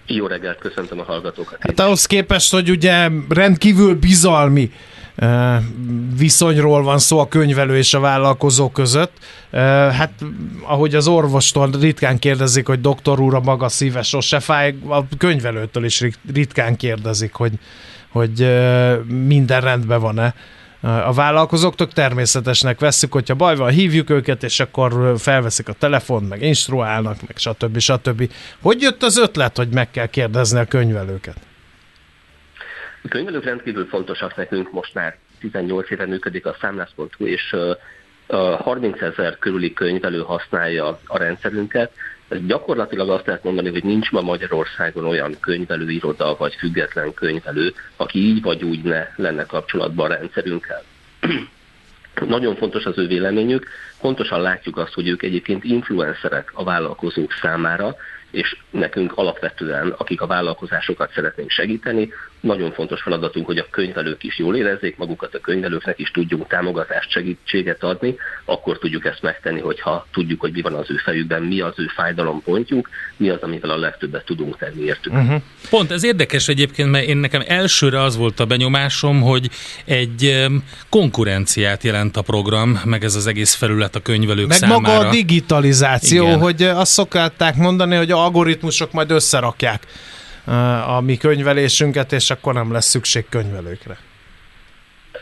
Jó 0.07 0.27
reggelt, 0.27 0.57
köszöntöm 0.57 0.99
a 0.99 1.03
hallgatókat. 1.03 1.57
Hát 1.59 1.79
ahhoz 1.79 2.05
képest, 2.05 2.51
hogy 2.51 2.69
ugye 2.69 3.09
rendkívül 3.29 3.95
bizalmi 3.95 4.71
viszonyról 6.17 6.83
van 6.83 6.99
szó 6.99 7.19
a 7.19 7.27
könyvelő 7.27 7.77
és 7.77 7.93
a 7.93 7.99
vállalkozó 7.99 8.69
között. 8.69 9.11
Hát, 9.91 10.11
ahogy 10.63 10.95
az 10.95 11.07
orvostól 11.07 11.69
ritkán 11.79 12.19
kérdezik, 12.19 12.67
hogy 12.67 12.81
doktor 12.81 13.19
úr, 13.19 13.35
a 13.35 13.39
maga 13.39 13.69
szíve 13.69 14.01
sose 14.01 14.39
fáj, 14.39 14.75
a 14.87 15.03
könyvelőtől 15.17 15.85
is 15.85 16.03
ritkán 16.33 16.75
kérdezik, 16.75 17.33
hogy, 17.33 17.53
hogy 18.09 18.59
minden 19.07 19.61
rendben 19.61 19.99
van-e 19.99 20.33
a 20.81 21.13
vállalkozóktól, 21.13 21.87
természetesnek 21.87 22.79
vesszük, 22.79 23.11
hogyha 23.11 23.35
baj 23.35 23.55
van, 23.55 23.69
hívjuk 23.69 24.09
őket, 24.09 24.43
és 24.43 24.59
akkor 24.59 25.13
felveszik 25.17 25.69
a 25.69 25.73
telefont, 25.73 26.29
meg 26.29 26.41
instruálnak, 26.41 27.17
meg 27.27 27.37
stb. 27.37 27.79
stb. 27.79 28.31
Hogy 28.61 28.81
jött 28.81 29.03
az 29.03 29.17
ötlet, 29.17 29.57
hogy 29.57 29.69
meg 29.69 29.91
kell 29.91 30.07
kérdezni 30.07 30.59
a 30.59 30.65
könyvelőket? 30.65 31.35
A 33.03 33.07
könyvelők 33.07 33.43
rendkívül 33.43 33.85
fontosak 33.85 34.35
nekünk, 34.35 34.71
most 34.71 34.93
már 34.93 35.17
18 35.39 35.91
éve 35.91 36.05
működik 36.05 36.45
a 36.45 36.55
számlász.hu, 36.59 37.25
és 37.25 37.55
30 38.27 39.01
ezer 39.01 39.37
körüli 39.37 39.73
könyvelő 39.73 40.19
használja 40.19 40.99
a 41.05 41.17
rendszerünket. 41.17 41.91
Ez 42.27 42.39
gyakorlatilag 42.45 43.09
azt 43.09 43.25
lehet 43.25 43.43
mondani, 43.43 43.69
hogy 43.69 43.83
nincs 43.83 44.11
ma 44.11 44.21
Magyarországon 44.21 45.05
olyan 45.05 45.39
könyvelőiroda 45.39 46.35
vagy 46.37 46.55
független 46.55 47.13
könyvelő, 47.13 47.73
aki 47.95 48.19
így 48.19 48.41
vagy 48.41 48.63
úgy 48.63 48.81
ne 48.81 49.07
lenne 49.15 49.45
kapcsolatban 49.45 50.11
a 50.11 50.15
rendszerünkkel. 50.15 50.83
Nagyon 52.27 52.55
fontos 52.55 52.85
az 52.85 52.97
ő 52.97 53.07
véleményük, 53.07 53.67
pontosan 53.99 54.41
látjuk 54.41 54.77
azt, 54.77 54.93
hogy 54.93 55.07
ők 55.07 55.23
egyébként 55.23 55.63
influencerek 55.63 56.51
a 56.53 56.63
vállalkozók 56.63 57.31
számára, 57.41 57.95
és 58.31 58.57
nekünk 58.69 59.11
alapvetően, 59.15 59.89
akik 59.97 60.21
a 60.21 60.27
vállalkozásokat 60.27 61.11
szeretnénk 61.13 61.49
segíteni, 61.49 62.13
nagyon 62.41 62.71
fontos 62.71 63.01
feladatunk, 63.01 63.45
hogy 63.45 63.57
a 63.57 63.67
könyvelők 63.69 64.23
is 64.23 64.37
jól 64.37 64.55
érezzék 64.55 64.97
magukat, 64.97 65.35
a 65.35 65.39
könyvelőknek 65.39 65.99
is 65.99 66.11
tudjunk 66.11 66.47
támogatást, 66.47 67.11
segítséget 67.11 67.83
adni, 67.83 68.15
akkor 68.45 68.77
tudjuk 68.77 69.05
ezt 69.05 69.21
megtenni, 69.21 69.59
hogyha 69.59 70.07
tudjuk, 70.13 70.39
hogy 70.39 70.51
mi 70.51 70.61
van 70.61 70.73
az 70.73 70.91
ő 70.91 70.95
fejükben, 70.95 71.41
mi 71.41 71.59
az 71.59 71.73
ő 71.75 71.85
fájdalompontjuk, 71.95 72.89
mi 73.17 73.29
az, 73.29 73.41
amivel 73.41 73.69
a 73.69 73.77
legtöbbet 73.77 74.25
tudunk 74.25 74.57
tenni 74.57 74.83
értük. 74.83 75.13
Uh-huh. 75.13 75.41
Pont 75.69 75.91
ez 75.91 76.03
érdekes 76.03 76.47
egyébként, 76.47 76.91
mert 76.91 77.05
én 77.05 77.17
nekem 77.17 77.43
elsőre 77.47 78.01
az 78.01 78.17
volt 78.17 78.39
a 78.39 78.45
benyomásom, 78.45 79.21
hogy 79.21 79.49
egy 79.85 80.45
konkurenciát 80.89 81.83
jelent 81.83 82.17
a 82.17 82.21
program, 82.21 82.81
meg 82.85 83.03
ez 83.03 83.15
az 83.15 83.27
egész 83.27 83.53
felület 83.53 83.95
a 83.95 83.99
könyvelők 83.99 84.47
meg 84.47 84.57
számára. 84.57 84.79
Meg 84.79 84.91
maga 84.91 85.07
a 85.07 85.11
digitalizáció, 85.11 86.25
Igen. 86.25 86.39
hogy 86.39 86.63
azt 86.63 86.91
szokták 86.91 87.55
mondani, 87.55 87.95
hogy 87.95 88.11
a 88.11 88.23
algoritmusok 88.23 88.91
majd 88.91 89.11
összerakják 89.11 89.87
a 90.87 91.01
mi 91.01 91.17
könyvelésünket, 91.17 92.11
és 92.11 92.29
akkor 92.29 92.53
nem 92.53 92.71
lesz 92.71 92.89
szükség 92.89 93.25
könyvelőkre. 93.29 93.97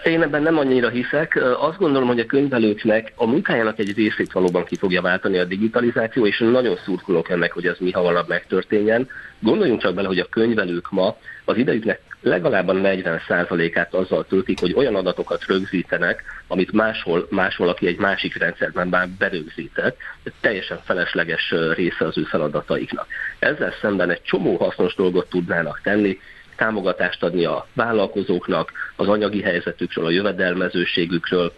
Én 0.03 0.21
ebben 0.21 0.41
nem 0.41 0.57
annyira 0.57 0.89
hiszek. 0.89 1.39
Azt 1.59 1.77
gondolom, 1.77 2.07
hogy 2.07 2.19
a 2.19 2.25
könyvelőknek 2.25 3.13
a 3.15 3.25
munkájának 3.25 3.79
egy 3.79 3.95
részét 3.95 4.31
valóban 4.31 4.63
ki 4.63 4.75
fogja 4.75 5.01
váltani 5.01 5.37
a 5.37 5.45
digitalizáció, 5.45 6.25
és 6.25 6.37
nagyon 6.39 6.77
szurkolok 6.85 7.29
ennek, 7.29 7.51
hogy 7.51 7.65
ez 7.65 7.75
mi 7.79 7.91
hamarabb 7.91 8.27
megtörténjen. 8.27 9.09
Gondoljunk 9.39 9.81
csak 9.81 9.93
bele, 9.93 10.07
hogy 10.07 10.19
a 10.19 10.29
könyvelők 10.29 10.91
ma 10.91 11.17
az 11.45 11.57
idejüknek 11.57 12.08
legalább 12.21 12.67
a 12.67 12.73
40%-át 12.73 13.93
azzal 13.93 14.25
töltik, 14.25 14.59
hogy 14.59 14.73
olyan 14.73 14.95
adatokat 14.95 15.45
rögzítenek, 15.45 16.23
amit 16.47 16.71
máshol, 16.71 17.27
máshol 17.29 17.69
aki 17.69 17.87
egy 17.87 17.97
másik 17.97 18.37
rendszerben 18.37 18.87
már 18.87 19.09
berögzített, 19.09 19.97
teljesen 20.41 20.79
felesleges 20.83 21.53
része 21.75 22.05
az 22.05 22.17
ő 22.17 22.23
feladataiknak. 22.23 23.07
Ezzel 23.39 23.73
szemben 23.81 24.09
egy 24.09 24.21
csomó 24.21 24.55
hasznos 24.55 24.95
dolgot 24.95 25.29
tudnának 25.29 25.81
tenni, 25.83 26.19
támogatást 26.55 27.23
adni 27.23 27.45
a 27.45 27.67
vállalkozóknak, 27.73 28.71
az 28.95 29.07
anyagi 29.07 29.41
helyzetükről, 29.41 30.05
a 30.05 30.09
jövedelmezőségükről, 30.09 31.53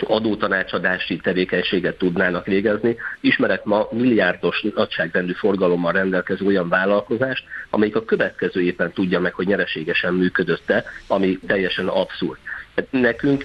adótanácsadási 0.00 1.16
tevékenységet 1.16 1.98
tudnának 1.98 2.46
végezni. 2.46 2.96
Ismerek 3.20 3.64
ma 3.64 3.88
milliárdos 3.90 4.64
nagyságrendű 4.74 5.32
forgalommal 5.32 5.92
rendelkező 5.92 6.46
olyan 6.46 6.68
vállalkozást, 6.68 7.44
amelyik 7.70 7.96
a 7.96 8.04
következő 8.04 8.62
éppen 8.62 8.92
tudja 8.92 9.20
meg, 9.20 9.34
hogy 9.34 9.46
nyereségesen 9.46 10.14
működötte, 10.14 10.84
ami 11.06 11.38
teljesen 11.46 11.88
abszurd. 11.88 12.38
Nekünk 12.90 13.44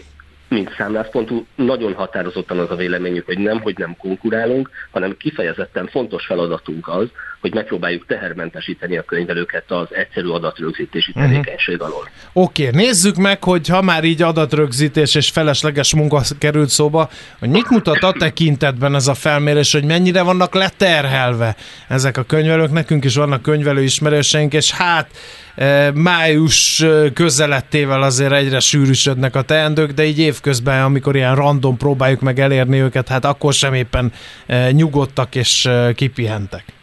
mint 0.50 0.74
számlászpontú, 0.78 1.45
nagyon 1.56 1.93
határozottan 1.93 2.60
az 2.60 2.72
a 2.72 2.76
véleményük, 2.76 3.26
hogy 3.26 3.38
nem, 3.38 3.62
hogy 3.62 3.78
nem 3.78 3.95
konkurálunk, 3.98 4.70
hanem 4.91 5.18
kifejezetten 5.18 5.88
fontos 5.88 6.26
feladatunk 6.26 6.88
az, 6.88 7.12
hogy 7.48 7.56
megpróbáljuk 7.56 8.06
tehermentesíteni 8.06 8.98
a 8.98 9.04
könyvelőket 9.04 9.72
az 9.72 9.88
egyszerű 9.89 10.28
adatrögzítési 10.28 11.12
mhm. 11.16 11.24
tevékenység 11.24 11.82
alól. 11.82 12.10
Oké, 12.34 12.68
okay, 12.68 12.84
nézzük 12.84 13.16
meg, 13.16 13.43
hogy 13.43 13.68
ha 13.68 13.82
már 13.82 14.04
így 14.04 14.22
adatrögzítés 14.22 15.16
és 15.16 15.30
felesleges 15.30 15.95
munka 15.95 16.22
került 16.39 16.70
szóba, 16.70 17.10
hogy 17.39 17.50
mit 17.50 17.70
mutat 17.70 18.04
a 18.04 18.12
tekintetben 18.12 18.95
ez 18.95 19.08
a 19.08 19.14
felmérés, 19.14 19.72
hogy 19.72 19.84
mennyire 19.84 20.22
vannak 20.22 20.54
leterhelve 20.54 21.56
ezek 21.88 22.18
a 22.18 22.24
könyvelők, 22.24 22.72
nekünk 22.72 23.04
is 23.04 23.16
vannak 23.16 23.41
könyvelő 23.41 23.84
ismerőseink, 23.84 24.54
és 24.54 24.72
hát 24.72 25.10
e, 25.56 25.91
május 25.91 26.80
e, 26.80 27.12
közelettével 27.14 28.02
azért 28.02 28.32
egyre 28.32 28.60
sűrűsödnek 28.60 29.36
a 29.36 29.41
teendők, 29.41 29.91
de 29.91 30.06
így 30.06 30.20
évközben, 30.20 30.84
amikor 30.84 31.16
ilyen 31.16 31.36
random 31.36 31.78
próbáljuk 31.78 32.22
meg 32.22 32.39
elérni 32.39 32.80
őket, 32.80 33.08
hát 33.08 33.26
akkor 33.26 33.54
sem 33.54 33.74
éppen 33.74 34.12
e, 34.45 34.72
nyugodtak 34.72 35.36
és 35.36 35.70
kipihentek. 35.95 36.76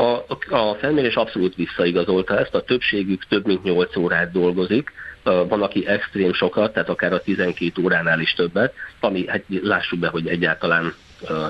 A, 0.00 0.24
a 0.56 0.74
felmérés 0.74 1.14
abszolút 1.14 1.54
visszaigazolta 1.54 2.38
ezt, 2.38 2.54
a 2.54 2.62
többségük 2.62 3.24
több 3.28 3.46
mint 3.46 3.62
8 3.62 3.96
órát 3.96 4.32
dolgozik, 4.32 4.92
van, 5.22 5.62
aki 5.62 5.86
extrém 5.86 6.32
sokat, 6.32 6.72
tehát 6.72 6.88
akár 6.88 7.12
a 7.12 7.20
12 7.20 7.82
óránál 7.82 8.20
is 8.20 8.32
többet, 8.32 8.74
ami 9.00 9.26
hát 9.26 9.44
lássuk 9.62 9.98
be, 9.98 10.08
hogy 10.08 10.28
egyáltalán 10.28 10.94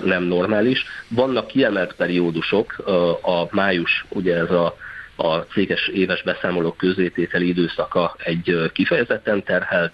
nem 0.05 0.23
normális. 0.23 0.85
Vannak 1.09 1.47
kiemelt 1.47 1.95
periódusok, 1.95 2.79
a 3.23 3.49
május, 3.51 4.05
ugye 4.09 4.37
ez 4.37 4.51
a, 4.51 4.77
a 5.17 5.37
céges 5.37 5.89
éves 5.89 6.23
beszámolók 6.23 6.77
közétételi 6.77 7.49
időszaka 7.49 8.17
egy 8.19 8.71
kifejezetten 8.73 9.43
terhelt 9.43 9.93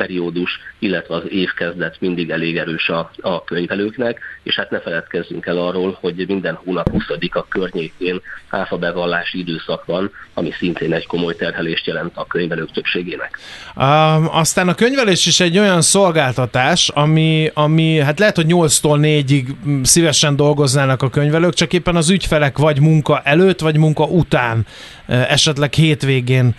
periódus, 0.00 0.60
illetve 0.78 1.14
az 1.14 1.22
évkezdet 1.28 1.96
mindig 2.00 2.30
elég 2.30 2.56
erős 2.56 2.88
a, 2.88 3.10
a 3.20 3.44
könyvelőknek, 3.44 4.20
és 4.42 4.54
hát 4.54 4.70
ne 4.70 4.80
feledkezzünk 4.80 5.46
el 5.46 5.58
arról, 5.58 5.98
hogy 6.00 6.24
minden 6.26 6.54
hónap 6.64 6.90
20 6.90 7.04
a 7.32 7.46
környékén 7.48 8.20
áfa 8.48 8.76
bevallási 8.76 9.38
időszak 9.38 9.84
van, 9.84 10.10
ami 10.34 10.50
szintén 10.58 10.92
egy 10.92 11.06
komoly 11.06 11.36
terhelést 11.36 11.86
jelent 11.86 12.12
a 12.14 12.26
könyvelők 12.26 12.72
többségének. 12.72 13.38
Um, 13.76 14.28
aztán 14.30 14.68
a 14.68 14.74
könyvelés 14.74 15.26
is 15.26 15.40
egy 15.40 15.58
olyan 15.58 15.82
szolgáltatás, 15.82 16.88
ami, 16.88 17.50
ami 17.54 17.98
hát 17.98 18.18
lehet, 18.18 18.36
hogy 18.36 18.46
8-tól 18.48 19.24
4-ig 19.26 19.46
szívesen 19.82 20.36
dolgoznának 20.36 21.02
a 21.02 21.10
könyvelők, 21.10 21.54
csak 21.54 21.72
éppen 21.72 21.96
az 21.96 22.10
ügyfelek 22.10 22.58
vagy 22.58 22.80
munka 22.80 23.20
előtt, 23.24 23.60
vagy 23.60 23.76
munka 23.76 24.04
után 24.04 24.66
esetleg 25.10 25.72
hétvégén 25.72 26.54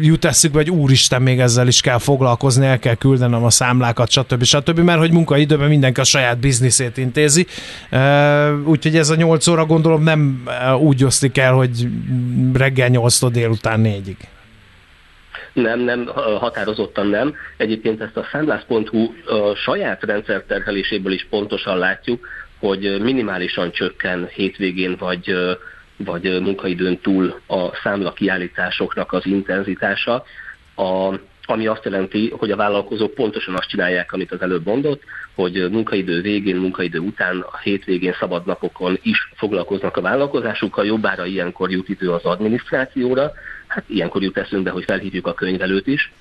jut 0.00 0.24
eszükbe, 0.24 0.58
hogy 0.58 0.70
úristen, 0.70 1.22
még 1.22 1.40
ezzel 1.40 1.66
is 1.66 1.80
kell 1.80 1.98
foglalkozni, 1.98 2.66
el 2.66 2.78
kell 2.78 2.94
küldenem 2.94 3.44
a 3.44 3.50
számlákat, 3.50 4.10
stb. 4.10 4.42
stb. 4.42 4.78
Mert 4.78 4.98
hogy 4.98 5.12
munkaidőben 5.12 5.68
mindenki 5.68 6.00
a 6.00 6.04
saját 6.04 6.38
bizniszét 6.38 6.96
intézi. 6.96 7.46
Úgyhogy 8.64 8.96
ez 8.96 9.10
a 9.10 9.14
8 9.14 9.46
óra 9.46 9.66
gondolom 9.66 10.02
nem 10.02 10.48
úgy 10.80 11.04
osztik 11.04 11.38
el, 11.38 11.52
hogy 11.52 11.88
reggel 12.54 12.88
8-tól 12.92 13.28
délután 13.32 13.80
4-ig. 13.84 14.16
Nem, 15.52 15.80
nem, 15.80 16.10
határozottan 16.38 17.06
nem. 17.06 17.34
Egyébként 17.56 18.00
ezt 18.00 18.16
a 18.16 18.26
számlász.hu 18.32 19.12
saját 19.54 20.02
rendszerterheléséből 20.02 21.12
is 21.12 21.26
pontosan 21.30 21.78
látjuk, 21.78 22.28
hogy 22.58 23.00
minimálisan 23.02 23.72
csökken 23.72 24.28
hétvégén 24.34 24.96
vagy 24.98 25.34
vagy 25.96 26.40
munkaidőn 26.40 26.98
túl 27.00 27.40
a 27.46 27.74
számla 27.82 28.12
kiállításoknak 28.12 29.12
az 29.12 29.26
intenzitása, 29.26 30.24
a, 30.74 31.14
ami 31.46 31.66
azt 31.66 31.84
jelenti, 31.84 32.32
hogy 32.38 32.50
a 32.50 32.56
vállalkozók 32.56 33.14
pontosan 33.14 33.54
azt 33.54 33.68
csinálják, 33.68 34.12
amit 34.12 34.32
az 34.32 34.40
előbb 34.40 34.66
mondott, 34.66 35.02
hogy 35.34 35.70
munkaidő 35.70 36.20
végén, 36.20 36.56
munkaidő 36.56 36.98
után, 36.98 37.40
a 37.40 37.58
hétvégén, 37.58 38.16
szabadnapokon 38.18 38.98
is 39.02 39.30
foglalkoznak 39.34 39.96
a 39.96 40.00
vállalkozásukkal, 40.00 40.86
jobbára 40.86 41.24
ilyenkor 41.24 41.70
jut 41.70 41.88
idő 41.88 42.10
az 42.10 42.24
adminisztrációra, 42.24 43.32
hát 43.66 43.84
ilyenkor 43.86 44.22
jut 44.22 44.38
eszünkbe, 44.38 44.70
hogy 44.70 44.84
felhívjuk 44.84 45.26
a 45.26 45.34
könyvelőt 45.34 45.86
is, 45.86 46.12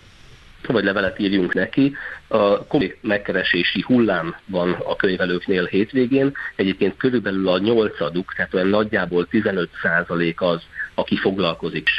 vagy 0.74 0.84
levelet 0.84 1.20
írjunk 1.20 1.54
neki. 1.54 1.96
A 2.28 2.66
komoly 2.66 2.98
megkeresési 3.02 3.82
hullám 3.82 4.36
van 4.46 4.72
a 4.72 4.96
könyvelőknél 4.96 5.66
hétvégén. 5.66 6.32
Egyébként 6.56 6.98
körülbelül 6.98 7.48
a 7.48 7.58
nyolcaduk, 7.58 8.34
tehát 8.36 8.54
olyan 8.54 8.68
nagyjából 8.68 9.28
15 9.28 9.70
százalék 9.82 10.42
az, 10.42 10.62
aki 10.94 11.18
foglalkozik 11.18 11.90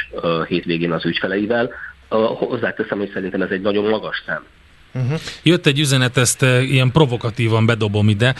hétvégén 0.47 0.91
az 0.91 1.05
ügyfeleivel. 1.05 1.71
Hozzáteszem, 2.09 2.97
hogy 2.97 3.11
szerintem 3.13 3.41
ez 3.41 3.49
egy 3.49 3.61
nagyon 3.61 3.89
magas 3.89 4.23
szám. 4.25 4.43
Uh-huh. 4.93 5.19
Jött 5.43 5.65
egy 5.65 5.79
üzenet, 5.79 6.17
ezt 6.17 6.41
uh, 6.41 6.71
ilyen 6.71 6.91
provokatívan 6.91 7.65
bedobom 7.65 8.09
ide. 8.09 8.35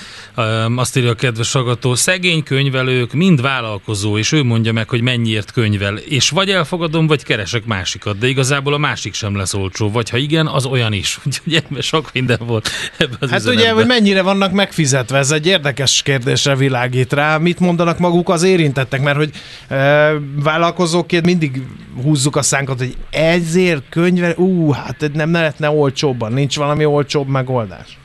Azt 0.76 0.98
írja 0.98 1.10
a 1.10 1.16
kedves 1.16 1.52
hallgató, 1.52 1.96
szegény 1.96 2.44
könyvelők, 2.44 3.14
mind 3.14 3.42
vállalkozó, 3.42 4.18
és 4.18 4.32
ő 4.32 4.44
mondja 4.44 4.74
meg, 4.74 4.90
hogy 4.90 5.02
mennyiért 5.02 5.52
könyvel. 5.52 5.98
És 5.98 6.30
vagy 6.30 6.50
elfogadom, 6.50 7.08
vagy 7.08 7.24
keresek 7.24 7.66
másikat, 7.66 8.18
de 8.18 8.28
igazából 8.28 8.74
a 8.74 8.78
másik 8.78 9.14
sem 9.14 9.36
lesz 9.36 9.54
olcsó. 9.54 9.92
Vagy 9.92 10.10
ha 10.10 10.18
igen, 10.18 10.48
az 10.48 10.66
olyan 10.66 10.94
is. 10.94 11.20
Úgyhogy 11.26 11.64
sok 11.82 12.10
minden 12.14 12.40
volt 12.46 12.70
ebben 12.98 13.18
az 13.20 13.30
Hát 13.30 13.40
üzenetben. 13.40 13.66
ugye, 13.66 13.74
hogy 13.74 13.86
mennyire 13.86 14.22
vannak 14.22 14.52
megfizetve, 14.52 15.18
ez 15.18 15.32
egy 15.32 15.48
érdekes 15.48 16.02
kérdésre 16.02 16.56
világít 16.56 17.14
rá. 17.14 17.38
Mit 17.38 17.60
mondanak 17.60 18.00
maguk 18.00 18.30
az 18.30 18.44
érintettek? 18.44 19.02
Mert 19.02 19.18
hogy 19.18 19.32
e, 19.68 20.12
vállalkozóként 20.36 21.26
mindig 21.26 21.62
húzzuk 22.04 22.36
a 22.36 22.42
szánkat, 22.42 22.78
hogy 22.78 22.98
ezért 23.12 23.90
könyve, 23.90 24.34
ú, 24.38 24.72
hát 24.72 25.12
nem 25.14 25.32
lehetne 25.32 25.70
olcsóbban, 25.70 26.34
nincs 26.34 26.58
valami 26.58 26.86
olcsóbb 26.86 27.28
megoldás? 27.28 27.98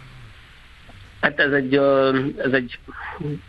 Hát 1.20 1.38
ez 1.38 1.52
egy, 1.52 1.74
ez 2.36 2.52
egy 2.52 2.78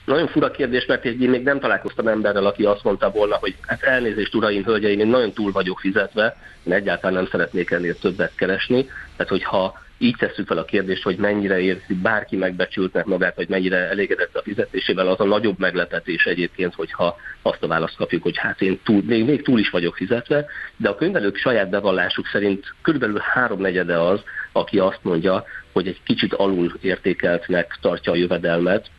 nagyon 0.06 0.28
fura 0.28 0.52
kérdés, 0.52 0.86
mert 0.86 1.06
én 1.06 1.30
még 1.30 1.44
nem 1.44 1.60
találkoztam 1.60 2.08
emberrel, 2.08 2.46
aki 2.46 2.64
azt 2.64 2.84
mondta 2.84 3.10
volna, 3.10 3.36
hogy 3.36 3.56
hát 3.62 3.82
elnézést, 3.82 4.36
uraim, 4.36 4.64
hölgyeim, 4.64 5.00
én 5.00 5.08
nagyon 5.08 5.34
túl 5.34 5.52
vagyok 5.52 5.80
fizetve, 5.80 6.36
én 6.64 6.74
egyáltalán 6.74 7.16
nem 7.16 7.28
szeretnék 7.32 7.72
ennél 7.72 7.96
többet 8.00 8.36
keresni. 8.36 8.86
Tehát, 9.16 9.32
hogyha 9.32 9.83
így 10.04 10.16
tesszük 10.16 10.47
fel 10.47 10.58
a 10.58 10.66
kérdést, 10.66 11.04
hogy 11.04 11.18
mennyire 11.18 11.60
érzi 11.60 11.93
bárki 11.93 12.36
megbecsültnek 12.36 13.06
magát, 13.06 13.36
vagy 13.36 13.49
mennyire 13.49 13.78
elégedett 13.78 14.36
a 14.36 14.41
fizetésével, 14.41 15.08
az 15.08 15.20
a 15.20 15.24
nagyobb 15.26 15.60
meglepetés 15.60 16.26
egyébként, 16.26 16.74
hogyha 16.74 17.18
azt 17.41 17.64
a 17.64 17.68
választ 17.68 17.95
kapjuk, 17.95 18.24
hogy 18.24 18.38
hát 18.38 18.62
én 18.62 18.80
túl, 18.84 19.01
még, 19.06 19.26
még 19.26 19.41
túl 19.41 19.60
is 19.60 19.70
vagyok 19.70 19.95
fizetve, 19.95 20.45
de 20.78 20.89
a 20.89 20.95
könyvelők 20.95 21.38
saját 21.38 21.70
bevallásuk 21.70 22.28
szerint 22.28 22.74
körülbelül 22.82 23.20
háromnegyede 23.20 23.99
az, 23.99 24.24
aki 24.51 24.80
azt 24.80 24.99
mondja, 25.01 25.43
hogy 25.72 25.88
egy 25.88 25.99
kicsit 26.04 26.34
alul 26.34 26.78
értékeltnek 26.82 27.78
tartja 27.82 28.12
a 28.12 28.16
jövedelmet 28.16 28.89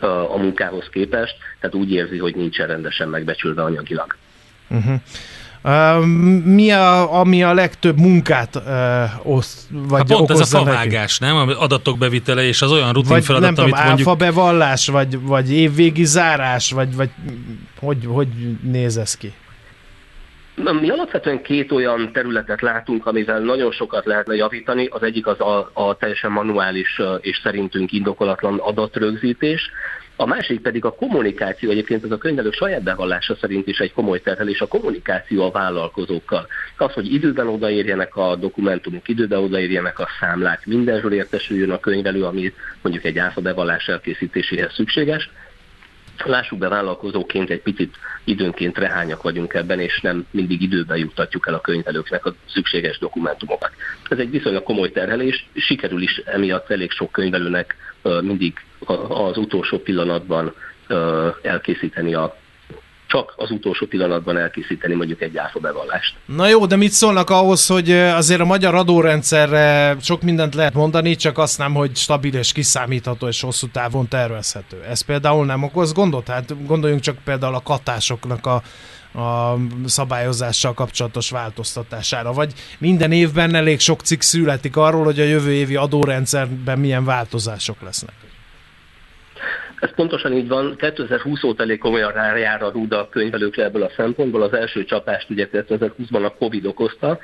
a 0.00 0.36
munkához 0.36 0.88
képest, 0.90 1.36
tehát 1.60 1.76
úgy 1.76 1.92
érzi, 1.92 2.18
hogy 2.18 2.36
nincsen 2.36 2.66
rendesen 2.66 3.08
megbecsülve 3.08 3.62
anyagilag. 3.62 4.16
Uh-huh. 4.68 5.00
Mi 6.44 6.70
a, 6.70 7.18
ami 7.18 7.42
a 7.42 7.54
legtöbb 7.54 7.98
munkát 7.98 8.56
uh, 8.56 9.36
osz, 9.36 9.66
vagy 9.70 9.98
hát 9.98 10.18
pont 10.18 10.30
ez 10.30 10.40
a 10.40 10.44
favágás, 10.44 11.18
neki? 11.18 11.34
nem? 11.34 11.48
Adatok 11.58 11.98
bevitele, 11.98 12.42
és 12.42 12.62
az 12.62 12.72
olyan 12.72 12.92
rutin 12.92 13.08
vagy 13.08 13.24
feladat, 13.24 13.56
nem 13.56 13.64
amit 13.64 13.74
tudom, 13.74 13.88
mondjuk... 13.88 14.18
bevallás, 14.18 14.86
vagy, 14.86 15.20
vagy 15.20 15.52
évvégi 15.52 16.04
zárás, 16.04 16.70
vagy, 16.70 16.96
vagy 16.96 17.10
hogy, 17.80 17.98
hogy 18.06 18.28
néz 18.62 18.96
ez 18.96 19.16
ki? 19.16 19.32
Mi 20.80 20.90
alapvetően 20.90 21.42
két 21.42 21.72
olyan 21.72 22.12
területet 22.12 22.60
látunk, 22.60 23.06
amivel 23.06 23.40
nagyon 23.40 23.72
sokat 23.72 24.04
lehetne 24.04 24.34
javítani. 24.34 24.86
Az 24.86 25.02
egyik 25.02 25.26
az 25.26 25.40
a, 25.40 25.70
a 25.72 25.96
teljesen 25.96 26.30
manuális 26.30 27.00
és 27.20 27.40
szerintünk 27.42 27.92
indokolatlan 27.92 28.58
adatrögzítés. 28.58 29.70
A 30.16 30.26
másik 30.26 30.60
pedig 30.60 30.84
a 30.84 30.94
kommunikáció, 30.94 31.70
egyébként 31.70 32.04
ez 32.04 32.10
a 32.10 32.18
könyvelők 32.18 32.54
saját 32.54 32.82
bevallása 32.82 33.36
szerint 33.36 33.66
is 33.66 33.78
egy 33.78 33.92
komoly 33.92 34.20
terhelés, 34.20 34.60
a 34.60 34.66
kommunikáció 34.66 35.42
a 35.42 35.50
vállalkozókkal. 35.50 36.46
Az, 36.76 36.92
hogy 36.92 37.12
időben 37.12 37.48
odaérjenek 37.48 38.16
a 38.16 38.36
dokumentumok, 38.36 39.08
időben 39.08 39.38
odaérjenek 39.38 39.98
a 39.98 40.08
számlák, 40.20 40.66
mindenről 40.66 41.12
értesüljön 41.12 41.70
a 41.70 41.80
könyvelő, 41.80 42.24
ami 42.24 42.52
mondjuk 42.82 43.04
egy 43.04 43.18
áfa 43.18 43.40
bevallás 43.40 43.88
elkészítéséhez 43.88 44.72
szükséges, 44.74 45.30
Lássuk 46.24 46.58
be, 46.58 46.68
vállalkozóként 46.68 47.50
egy 47.50 47.60
picit 47.60 47.94
időnként 48.24 48.78
rehányak 48.78 49.22
vagyunk 49.22 49.54
ebben, 49.54 49.80
és 49.80 50.00
nem 50.00 50.26
mindig 50.30 50.62
időben 50.62 50.98
juttatjuk 50.98 51.46
el 51.46 51.54
a 51.54 51.60
könyvelőknek 51.60 52.26
a 52.26 52.34
szükséges 52.48 52.98
dokumentumokat. 52.98 53.70
Ez 54.08 54.18
egy 54.18 54.30
viszonylag 54.30 54.62
komoly 54.62 54.90
terhelés, 54.90 55.48
sikerül 55.54 56.02
is 56.02 56.16
emiatt 56.24 56.70
elég 56.70 56.90
sok 56.90 57.12
könyvelőnek 57.12 57.76
mindig 58.20 58.52
az 59.08 59.36
utolsó 59.36 59.78
pillanatban 59.78 60.54
elkészíteni 61.42 62.14
a 62.14 62.36
csak 63.06 63.34
az 63.36 63.50
utolsó 63.50 63.86
pillanatban 63.86 64.38
elkészíteni 64.38 64.94
mondjuk 64.94 65.20
egy 65.20 65.38
bevallást. 65.60 66.14
Na 66.24 66.48
jó, 66.48 66.66
de 66.66 66.76
mit 66.76 66.90
szólnak 66.90 67.30
ahhoz, 67.30 67.66
hogy 67.66 67.90
azért 67.90 68.40
a 68.40 68.44
magyar 68.44 68.74
adórendszerre 68.74 69.96
sok 70.00 70.22
mindent 70.22 70.54
lehet 70.54 70.74
mondani, 70.74 71.14
csak 71.14 71.38
azt 71.38 71.58
nem, 71.58 71.74
hogy 71.74 71.96
stabil 71.96 72.34
és 72.34 72.52
kiszámítható 72.52 73.26
és 73.26 73.40
hosszú 73.40 73.66
távon 73.68 74.08
tervezhető. 74.08 74.82
Ez 74.88 75.00
például 75.00 75.44
nem 75.44 75.62
okoz 75.62 75.92
gondot? 75.92 76.28
Hát 76.28 76.66
gondoljunk 76.66 77.02
csak 77.02 77.16
például 77.24 77.54
a 77.54 77.62
katásoknak 77.62 78.46
a, 78.46 78.62
a 79.20 79.56
szabályozással 79.86 80.74
kapcsolatos 80.74 81.30
változtatására, 81.30 82.32
vagy 82.32 82.52
minden 82.78 83.12
évben 83.12 83.54
elég 83.54 83.80
sok 83.80 84.00
cikk 84.00 84.20
születik 84.20 84.76
arról, 84.76 85.04
hogy 85.04 85.20
a 85.20 85.24
jövő 85.24 85.52
évi 85.52 85.76
adórendszerben 85.76 86.78
milyen 86.78 87.04
változások 87.04 87.82
lesznek. 87.82 88.14
Ez 89.84 89.94
pontosan 89.94 90.32
így 90.32 90.48
van. 90.48 90.76
2020 90.76 91.42
óta 91.42 91.62
elég 91.62 91.78
komolyan 91.78 92.12
rájár 92.12 92.62
a 92.62 92.70
rúda 92.70 93.00
a 93.00 93.08
könyvelőkre 93.08 93.64
ebből 93.64 93.82
a 93.82 93.90
szempontból. 93.96 94.42
Az 94.42 94.52
első 94.52 94.84
csapást 94.84 95.30
ugye 95.30 95.48
2020-ban 95.52 96.24
a 96.24 96.34
Covid 96.34 96.66
okozta, 96.66 97.18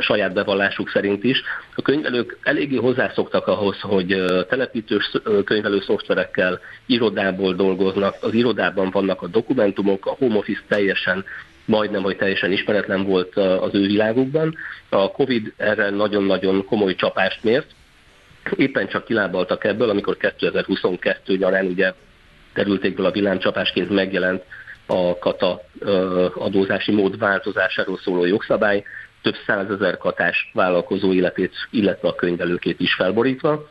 saját 0.00 0.32
bevallásuk 0.32 0.88
szerint 0.88 1.24
is. 1.24 1.42
A 1.74 1.82
könyvelők 1.82 2.38
eléggé 2.42 2.76
hozzászoktak 2.76 3.46
ahhoz, 3.46 3.80
hogy 3.80 4.24
telepítős 4.48 5.10
könyvelő 5.44 5.80
szoftverekkel 5.80 6.60
irodából 6.86 7.54
dolgoznak, 7.54 8.14
az 8.20 8.34
irodában 8.34 8.90
vannak 8.90 9.22
a 9.22 9.26
dokumentumok, 9.26 10.06
a 10.06 10.16
home 10.18 10.36
office 10.36 10.62
teljesen 10.68 11.24
majdnem, 11.64 12.02
hogy 12.02 12.16
teljesen 12.16 12.52
ismeretlen 12.52 13.04
volt 13.04 13.36
az 13.36 13.74
ő 13.74 13.86
világukban. 13.86 14.56
A 14.88 15.10
Covid 15.10 15.52
erre 15.56 15.90
nagyon-nagyon 15.90 16.64
komoly 16.64 16.94
csapást 16.94 17.44
mért, 17.44 17.66
éppen 18.56 18.88
csak 18.88 19.04
kilábaltak 19.04 19.64
ebből, 19.64 19.90
amikor 19.90 20.16
2022 20.16 21.36
nyarán 21.36 21.66
ugye 21.66 21.92
terültékből 22.56 23.06
a 23.06 23.10
villámcsapásként 23.10 23.90
megjelent 23.90 24.42
a 24.86 25.18
kata 25.18 25.60
adózási 26.34 26.92
mód 26.92 27.18
változásáról 27.18 27.98
szóló 27.98 28.24
jogszabály, 28.24 28.84
több 29.22 29.36
százezer 29.46 29.96
katás 29.96 30.50
vállalkozó 30.52 31.12
életét, 31.12 31.54
illetve 31.70 32.08
a 32.08 32.14
könyvelőkét 32.14 32.80
is 32.80 32.94
felborítva. 32.94 33.68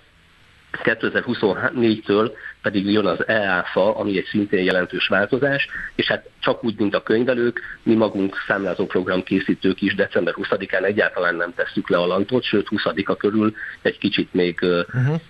2024-től 0.84 2.32
pedig 2.62 2.92
jön 2.92 3.06
az 3.06 3.28
EÁFA, 3.28 3.96
ami 3.96 4.18
egy 4.18 4.26
szintén 4.26 4.64
jelentős 4.64 5.08
változás, 5.08 5.68
és 5.96 6.08
hát 6.08 6.30
csak 6.40 6.64
úgy, 6.64 6.76
mint 6.78 6.96
a 6.96 7.04
könyvelők, 7.04 7.62
mi 7.84 7.94
magunk 7.94 8.36
számlázóprogram 8.48 9.24
készítők 9.24 9.82
is 9.82 9.96
december 9.96 10.34
20-án 10.38 10.84
egyáltalán 10.84 11.36
nem 11.36 11.54
tesszük 11.56 11.90
le 11.90 11.98
a 11.98 12.06
lantot, 12.06 12.44
sőt 12.44 12.68
20-a 12.70 13.16
körül 13.16 13.56
egy 13.82 13.98
kicsit 13.98 14.34
még 14.34 14.60
uh-huh 14.62 15.22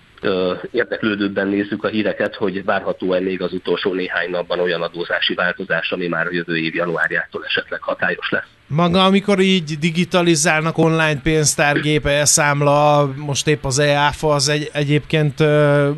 érdeklődőbben 0.70 1.48
nézzük 1.48 1.84
a 1.84 1.88
híreket, 1.88 2.34
hogy 2.34 2.64
várható-e 2.64 3.20
még 3.20 3.42
az 3.42 3.52
utolsó 3.52 3.92
néhány 3.92 4.30
napban 4.30 4.60
olyan 4.60 4.82
adózási 4.82 5.34
változás, 5.34 5.92
ami 5.92 6.06
már 6.06 6.26
a 6.26 6.32
jövő 6.32 6.56
év 6.56 6.74
januárjától 6.74 7.44
esetleg 7.44 7.82
hatályos 7.82 8.30
lesz. 8.30 8.46
Maga, 8.66 9.04
amikor 9.04 9.40
így 9.40 9.78
digitalizálnak 9.78 10.78
online 10.78 11.20
pénztárgép, 11.22 12.06
elszámla, 12.06 13.12
most 13.16 13.46
épp 13.46 13.64
az 13.64 13.78
EAFA, 13.78 14.34
az 14.34 14.48
egy, 14.48 14.70
egyébként 14.72 15.40
ö, 15.40 15.90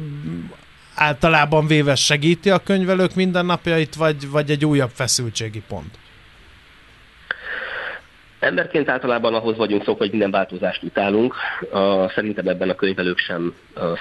általában 0.94 1.66
véve 1.66 1.94
segíti 1.94 2.50
a 2.50 2.58
könyvelők 2.58 3.14
mindennapjait, 3.14 3.94
vagy, 3.94 4.30
vagy 4.30 4.50
egy 4.50 4.64
újabb 4.64 4.90
feszültségi 4.94 5.62
pont? 5.68 5.98
Emberként 8.38 8.88
általában 8.88 9.34
ahhoz 9.34 9.56
vagyunk 9.56 9.84
szokva, 9.84 10.02
hogy 10.02 10.10
minden 10.10 10.30
változást 10.30 10.82
utálunk. 10.82 11.34
Szerintem 12.14 12.48
ebben 12.48 12.68
a 12.68 12.74
könyvelők 12.74 13.18
sem 13.18 13.54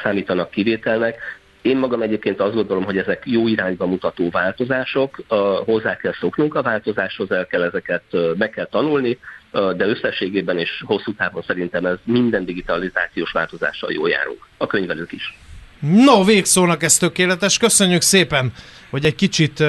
számítanak 0.03 0.49
kivételnek. 0.49 1.15
Én 1.61 1.77
magam 1.77 2.01
egyébként 2.01 2.39
azt 2.39 2.53
gondolom, 2.53 2.83
hogy 2.83 2.97
ezek 2.97 3.23
jó 3.25 3.47
irányba 3.47 3.85
mutató 3.85 4.29
változások, 4.29 5.19
hozzá 5.65 5.95
kell 5.97 6.13
szoknunk 6.19 6.55
a 6.55 6.61
változáshoz, 6.61 7.31
el 7.31 7.47
kell 7.47 7.63
ezeket 7.63 8.03
meg 8.37 8.49
kell 8.49 8.65
tanulni, 8.65 9.19
de 9.51 9.85
összességében 9.85 10.57
és 10.57 10.83
hosszú 10.85 11.13
távon 11.13 11.41
szerintem 11.41 11.85
ez 11.85 11.97
minden 12.03 12.45
digitalizációs 12.45 13.31
változással 13.31 13.91
jó 13.91 14.07
járunk. 14.07 14.47
A 14.57 14.67
könyvelők 14.67 15.11
is. 15.11 15.37
No, 15.79 16.23
végszónak 16.23 16.83
ez 16.83 16.97
tökéletes. 16.97 17.57
Köszönjük 17.57 18.01
szépen, 18.01 18.53
hogy 18.89 19.05
egy 19.05 19.15
kicsit 19.15 19.63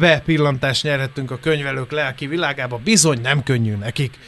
bepillantást 0.00 0.82
nyerhettünk 0.82 1.30
a 1.30 1.38
könyvelők 1.38 1.90
lelki 1.90 2.26
világába. 2.26 2.80
Bizony 2.84 3.20
nem 3.20 3.42
könnyű 3.42 3.74
nekik. 3.74 4.18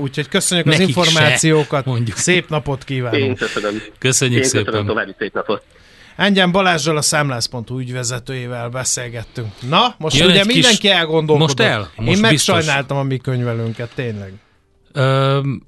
Úgyhogy 0.00 0.28
köszönjük 0.28 0.66
Nekik 0.66 0.82
az 0.82 0.88
információkat. 0.88 1.84
Se, 1.84 1.90
mondjuk. 1.90 2.16
Szép 2.16 2.48
napot 2.48 2.84
kívánunk. 2.84 3.22
Én 3.22 3.34
köszönöm. 3.34 3.82
Köszönjük 3.98 4.42
Én 4.42 4.48
szépen. 4.48 4.64
Köszönöm 4.64 4.86
további 4.86 5.14
szép 5.18 5.34
napot. 5.34 5.62
Engyen 6.16 6.52
Balázsral 6.52 6.96
a 6.96 7.02
Számlász.hu 7.02 7.78
ügyvezetőjével 7.78 8.68
beszélgettünk. 8.68 9.52
Na, 9.68 9.94
most 9.98 10.16
Jön 10.16 10.30
ugye 10.30 10.44
mindenki 10.44 10.78
kis... 10.78 10.90
elgondolkodott. 10.90 11.58
Most 11.58 11.70
el? 11.70 11.90
Most 11.96 12.16
Én 12.16 12.20
megsajnáltam 12.20 12.96
a 12.96 13.02
mi 13.02 13.16
könyvelőnket, 13.16 13.90
tényleg. 13.94 14.32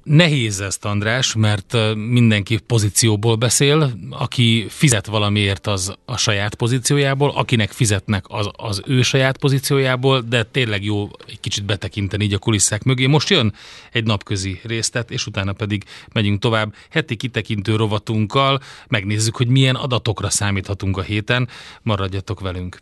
Nehéz 0.03 0.59
ezt, 0.59 0.85
András, 0.85 1.35
mert 1.35 1.77
mindenki 1.95 2.57
pozícióból 2.57 3.35
beszél, 3.35 3.91
aki 4.09 4.65
fizet 4.69 5.05
valamiért 5.05 5.67
az 5.67 5.95
a 6.05 6.17
saját 6.17 6.55
pozíciójából, 6.55 7.29
akinek 7.29 7.71
fizetnek 7.71 8.25
az, 8.27 8.49
az 8.55 8.81
ő 8.85 9.01
saját 9.01 9.37
pozíciójából, 9.37 10.21
de 10.21 10.43
tényleg 10.43 10.83
jó 10.83 11.09
egy 11.27 11.39
kicsit 11.39 11.65
betekinteni 11.65 12.23
így 12.23 12.33
a 12.33 12.37
kulisszák 12.37 12.83
mögé. 12.83 13.05
Most 13.05 13.29
jön 13.29 13.53
egy 13.91 14.03
napközi 14.03 14.59
résztet, 14.63 15.11
és 15.11 15.25
utána 15.25 15.53
pedig 15.53 15.83
megyünk 16.13 16.39
tovább 16.39 16.73
heti 16.89 17.15
kitekintő 17.15 17.75
rovatunkkal, 17.75 18.59
megnézzük, 18.87 19.35
hogy 19.35 19.47
milyen 19.47 19.75
adatokra 19.75 20.29
számíthatunk 20.29 20.97
a 20.97 21.01
héten. 21.01 21.47
Maradjatok 21.81 22.39
velünk! 22.39 22.81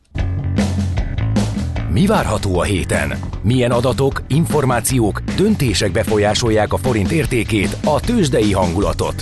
Mi 1.90 2.06
várható 2.06 2.60
a 2.60 2.64
héten? 2.64 3.20
Milyen 3.42 3.72
adatok, 3.72 4.22
információk, 4.28 5.22
döntések 5.38 5.92
befolyásolják 5.92 6.74
a 6.74 6.78
forint 6.78 7.12
értékét, 7.12 7.78
a 7.84 8.00
tőzsdei 8.00 8.54
hangulatot? 8.54 9.22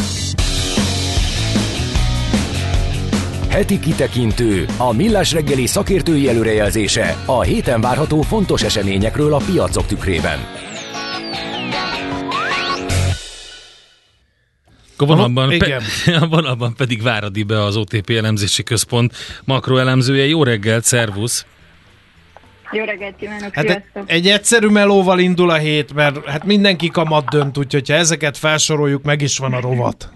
Heti 3.50 3.80
kitekintő, 3.80 4.66
a 4.78 4.94
millás 4.94 5.32
reggeli 5.32 5.68
szakértői 5.68 6.30
előrejelzése 6.30 7.16
a 7.26 7.42
héten 7.42 7.82
várható 7.82 8.22
fontos 8.22 8.64
eseményekről 8.64 9.34
a 9.34 9.42
piacok 9.52 9.86
tükrében. 9.86 10.40
A 14.98 15.06
vonalban, 15.06 15.50
Aha, 15.50 15.58
pe- 15.58 15.82
a 16.24 16.28
vonalban 16.28 16.74
pedig 16.76 17.02
Váradi 17.02 17.44
be 17.44 17.64
az 17.64 17.76
OTP 17.76 18.10
elemzési 18.10 18.64
központ 18.64 19.14
makroelemzője. 19.44 20.26
Jó 20.26 20.44
reggelt, 20.44 20.84
szervusz! 20.84 21.46
Jó 22.72 22.84
reggelt 22.84 23.16
kívánok, 23.16 23.54
Hát 23.54 23.66
sziasztok! 23.66 24.12
egy 24.12 24.28
egyszerű 24.28 24.68
melóval 24.68 25.20
indul 25.20 25.50
a 25.50 25.58
hét, 25.58 25.94
mert 25.94 26.26
hát 26.26 26.44
mindenki 26.44 26.88
kamat 26.88 27.30
dönt, 27.30 27.58
úgyhogy 27.58 27.90
ha 27.90 27.96
ezeket 27.96 28.38
felsoroljuk, 28.38 29.04
meg 29.04 29.22
is 29.22 29.38
van 29.38 29.54
a 29.54 29.60
rovat. 29.60 30.10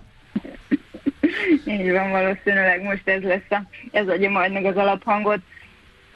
Így 1.65 1.91
van, 1.91 2.11
valószínűleg 2.11 2.83
most 2.83 3.07
ez 3.07 3.21
lesz 3.21 3.49
a, 3.49 3.61
ez 3.91 4.07
adja 4.07 4.29
majd 4.29 4.51
meg 4.51 4.65
az 4.65 4.75
alaphangot. 4.75 5.39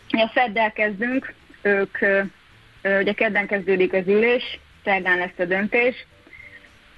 A 0.10 0.30
Feddel 0.34 0.72
kezdünk, 0.72 1.34
ők, 1.62 1.98
ugye 3.02 3.14
kedden 3.14 3.48
kezdődik 3.48 3.94
az 3.94 4.08
ülés, 4.08 4.60
szerdán 4.84 5.18
lesz 5.18 5.38
a 5.38 5.46
döntés, 5.46 6.06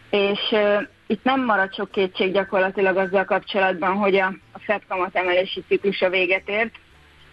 és 0.09 0.39
itt 1.07 1.23
nem 1.23 1.45
marad 1.45 1.73
sok 1.73 1.91
kétség 1.91 2.33
gyakorlatilag 2.33 2.97
azzal 2.97 3.25
kapcsolatban, 3.25 3.95
hogy 3.95 4.15
a, 4.15 4.33
a 4.51 4.59
Fed 4.59 4.81
kamat 4.87 5.15
emelési 5.15 5.63
ciklusa 5.67 6.09
véget 6.09 6.49
ért, 6.49 6.75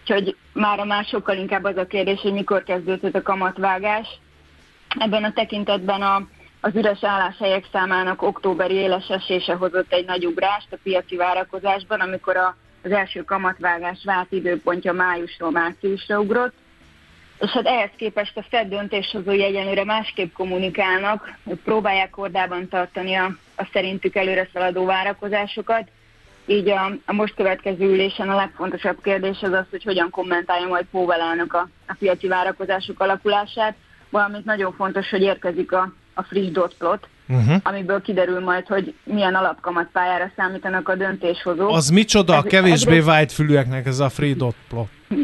úgyhogy 0.03 0.35
már 0.53 0.79
a 0.79 0.85
másokkal 0.85 1.37
inkább 1.37 1.63
az 1.63 1.77
a 1.77 1.87
kérdés, 1.87 2.19
hogy 2.19 2.33
mikor 2.33 2.63
kezdődött 2.63 3.15
a 3.15 3.21
kamatvágás. 3.21 4.07
Ebben 4.97 5.23
a 5.23 5.33
tekintetben 5.33 6.01
a, 6.01 6.27
az 6.61 6.75
üres 6.75 7.03
álláshelyek 7.03 7.65
számának 7.71 8.21
októberi 8.21 8.73
éles 8.73 9.07
esése 9.07 9.53
hozott 9.53 9.93
egy 9.93 10.05
nagy 10.05 10.25
ugrást 10.25 10.67
a 10.71 10.77
piaci 10.83 11.15
várakozásban, 11.15 11.99
amikor 11.99 12.37
a, 12.37 12.55
az 12.83 12.91
első 12.91 13.23
kamatvágás 13.23 13.99
vált 14.03 14.31
időpontja 14.31 14.93
májusról 14.93 15.51
márciusra 15.51 16.19
ugrott. 16.19 16.53
És 17.39 17.49
hát 17.49 17.65
ehhez 17.65 17.91
képest 17.95 18.37
a 18.37 18.45
Fed 18.49 18.67
döntéshozói 18.67 19.43
egyenlőre 19.43 19.83
másképp 19.83 20.33
kommunikálnak, 20.33 21.33
ők 21.45 21.61
próbálják 21.61 22.09
kordában 22.09 22.67
tartani 22.67 23.15
a, 23.15 23.35
a 23.55 23.69
szerintük 23.73 24.15
előre 24.15 24.49
szaladó 24.53 24.85
várakozásokat, 24.85 25.89
így 26.45 26.69
a, 26.69 26.91
a 27.05 27.13
most 27.13 27.35
következő 27.35 27.85
ülésen 27.85 28.29
a 28.29 28.35
legfontosabb 28.35 29.01
kérdés 29.03 29.37
az 29.41 29.51
az, 29.51 29.65
hogy 29.69 29.83
hogyan 29.83 30.09
kommentálja 30.09 30.67
majd 30.67 30.85
Powell 30.91 31.19
elnök 31.21 31.53
a, 31.53 31.69
a 31.87 31.95
piaci 31.99 32.27
várakozások 32.27 32.99
alakulását, 32.99 33.75
valamint 34.09 34.45
nagyon 34.45 34.73
fontos, 34.73 35.09
hogy 35.09 35.21
érkezik 35.21 35.71
a, 35.71 35.93
a 36.13 36.23
friss 36.23 36.51
dot 36.51 36.75
plot, 36.77 37.07
uh-huh. 37.27 37.55
amiből 37.63 38.01
kiderül 38.01 38.39
majd, 38.39 38.67
hogy 38.67 38.93
milyen 39.03 39.35
alapkamatpályára 39.35 40.31
számítanak 40.35 40.89
a 40.89 40.95
döntéshozók. 40.95 41.69
Az 41.69 41.89
micsoda 41.89 42.35
Ez- 42.35 42.43
kevésbé 42.43 42.89
egyrészt- 42.91 43.07
vágyfülűeknek 43.07 43.85
ez 43.85 43.99
a 43.99 44.09
free 44.09 44.33
dot 44.33 44.55
plot. 44.69 44.87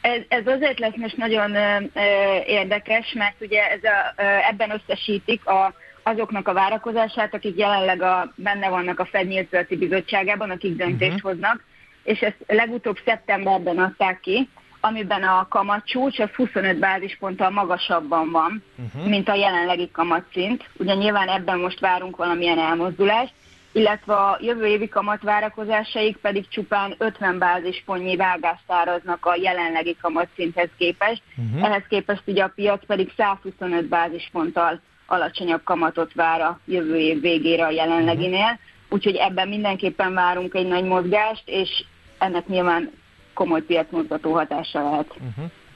Ez, 0.00 0.20
ez 0.28 0.46
azért 0.46 0.78
lesz 0.78 0.96
most 0.96 1.16
nagyon 1.16 1.54
ö, 1.54 1.76
ö, 1.94 2.00
érdekes, 2.46 3.12
mert 3.12 3.34
ugye 3.40 3.70
ez 3.70 3.80
a, 3.82 4.22
ö, 4.22 4.22
ebben 4.50 4.70
összesítik 4.70 5.46
a, 5.46 5.74
azoknak 6.04 6.48
a 6.48 6.52
várakozását, 6.52 7.34
akik 7.34 7.58
jelenleg 7.58 8.02
a, 8.02 8.32
benne 8.34 8.68
vannak 8.68 9.00
a 9.00 9.04
Fed 9.04 9.26
Nyílt 9.26 9.48
Piaci 9.48 9.76
Bizottságában, 9.76 10.50
akik 10.50 10.76
döntést 10.76 11.14
uh-huh. 11.14 11.30
hoznak, 11.30 11.64
és 12.02 12.20
ezt 12.20 12.36
legutóbb 12.46 12.98
szeptemberben 13.04 13.78
adták 13.78 14.20
ki, 14.20 14.48
amiben 14.80 15.22
a 15.22 15.46
kamatcsúcs 15.48 16.18
az 16.18 16.28
25 16.36 16.78
bázisponttal 16.78 17.50
magasabban 17.50 18.30
van, 18.30 18.62
uh-huh. 18.76 19.08
mint 19.08 19.28
a 19.28 19.34
jelenlegi 19.34 19.90
kamatszint. 19.90 20.68
Ugye 20.76 20.94
nyilván 20.94 21.28
ebben 21.28 21.58
most 21.58 21.80
várunk 21.80 22.16
valamilyen 22.16 22.58
elmozdulást, 22.58 23.32
illetve 23.72 24.14
a 24.14 24.38
jövő 24.40 24.66
évi 24.66 24.88
kamatvárakozásaik 24.88 26.16
pedig 26.16 26.48
csupán 26.48 26.94
50 26.98 27.38
bázispontnyi 27.38 28.16
vágást 28.16 28.64
áraznak 28.66 29.26
a 29.26 29.34
jelenlegi 29.34 29.96
kamatszinthez 30.00 30.68
képest. 30.78 31.22
Uh-huh. 31.36 31.68
Ehhez 31.70 31.82
képest 31.88 32.22
ugye 32.26 32.42
a 32.42 32.52
piac 32.54 32.86
pedig 32.86 33.12
125 33.16 33.88
bázisponttal 33.88 34.80
alacsonyabb 35.06 35.64
kamatot 35.64 36.12
vár 36.14 36.40
a 36.40 36.60
jövő 36.64 36.96
év 36.96 37.20
végére 37.20 37.64
a 37.64 37.70
jelenleginél. 37.70 38.58
Úgyhogy 38.88 39.14
ebben 39.14 39.48
mindenképpen 39.48 40.14
várunk 40.14 40.54
egy 40.54 40.66
nagy 40.66 40.84
mozgást, 40.84 41.42
és 41.44 41.84
ennek 42.18 42.46
nyilván 42.46 42.90
komoly 43.34 43.62
piacmozgató 43.62 44.32
hatása 44.32 44.82
lehet. 44.82 45.06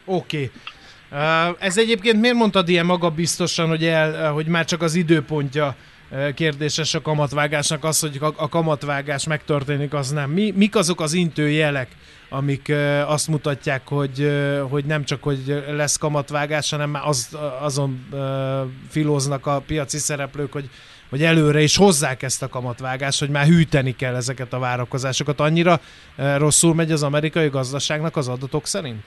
Oké. 0.05 0.37
Okay. 0.37 0.51
Ez 1.59 1.79
egyébként 1.79 2.21
miért 2.21 2.37
mondtad 2.37 2.69
ilyen 2.69 2.87
magabiztosan, 2.87 3.69
hogy, 3.69 3.85
el, 3.85 4.33
hogy 4.33 4.47
már 4.47 4.65
csak 4.65 4.83
az 4.83 4.95
időpontja 4.95 5.77
kérdéses 6.35 6.95
a 6.95 7.03
kamatvágásnak, 7.03 7.85
az, 7.85 8.01
hogy 8.01 8.19
a- 8.21 8.49
kamatvágás 8.49 9.27
megtörténik, 9.27 9.95
az 9.95 10.11
nem. 10.11 10.31
Mi, 10.31 10.53
mik 10.57 10.77
azok 10.77 11.01
az 11.01 11.13
intő 11.13 11.51
jelek, 11.51 11.89
amik 12.29 12.73
azt 13.07 13.29
mutatják, 13.29 13.89
hogy, 13.89 14.33
hogy 14.71 14.85
nem 14.85 15.05
csak, 15.05 15.23
hogy 15.23 15.65
lesz 15.71 15.97
kamatvágás, 15.97 16.71
hanem 16.71 16.91
már 16.91 17.03
az, 17.07 17.37
azon 17.61 18.07
filóznak 18.89 19.47
a 19.47 19.63
piaci 19.67 19.99
szereplők, 19.99 20.53
hogy, 20.53 20.71
hogy 21.11 21.23
előre 21.23 21.63
is 21.63 21.77
hozzák 21.77 22.23
ezt 22.23 22.43
a 22.43 22.49
kamatvágást, 22.49 23.19
hogy 23.19 23.31
már 23.31 23.47
hűteni 23.47 23.97
kell 23.97 24.15
ezeket 24.15 24.53
a 24.53 24.59
várakozásokat. 24.59 25.41
Annyira 25.41 25.81
rosszul 26.17 26.75
megy 26.75 26.93
az 26.93 27.03
amerikai 27.03 27.49
gazdaságnak 27.49 28.17
az 28.17 28.29
adatok 28.29 28.67
szerint? 28.67 29.03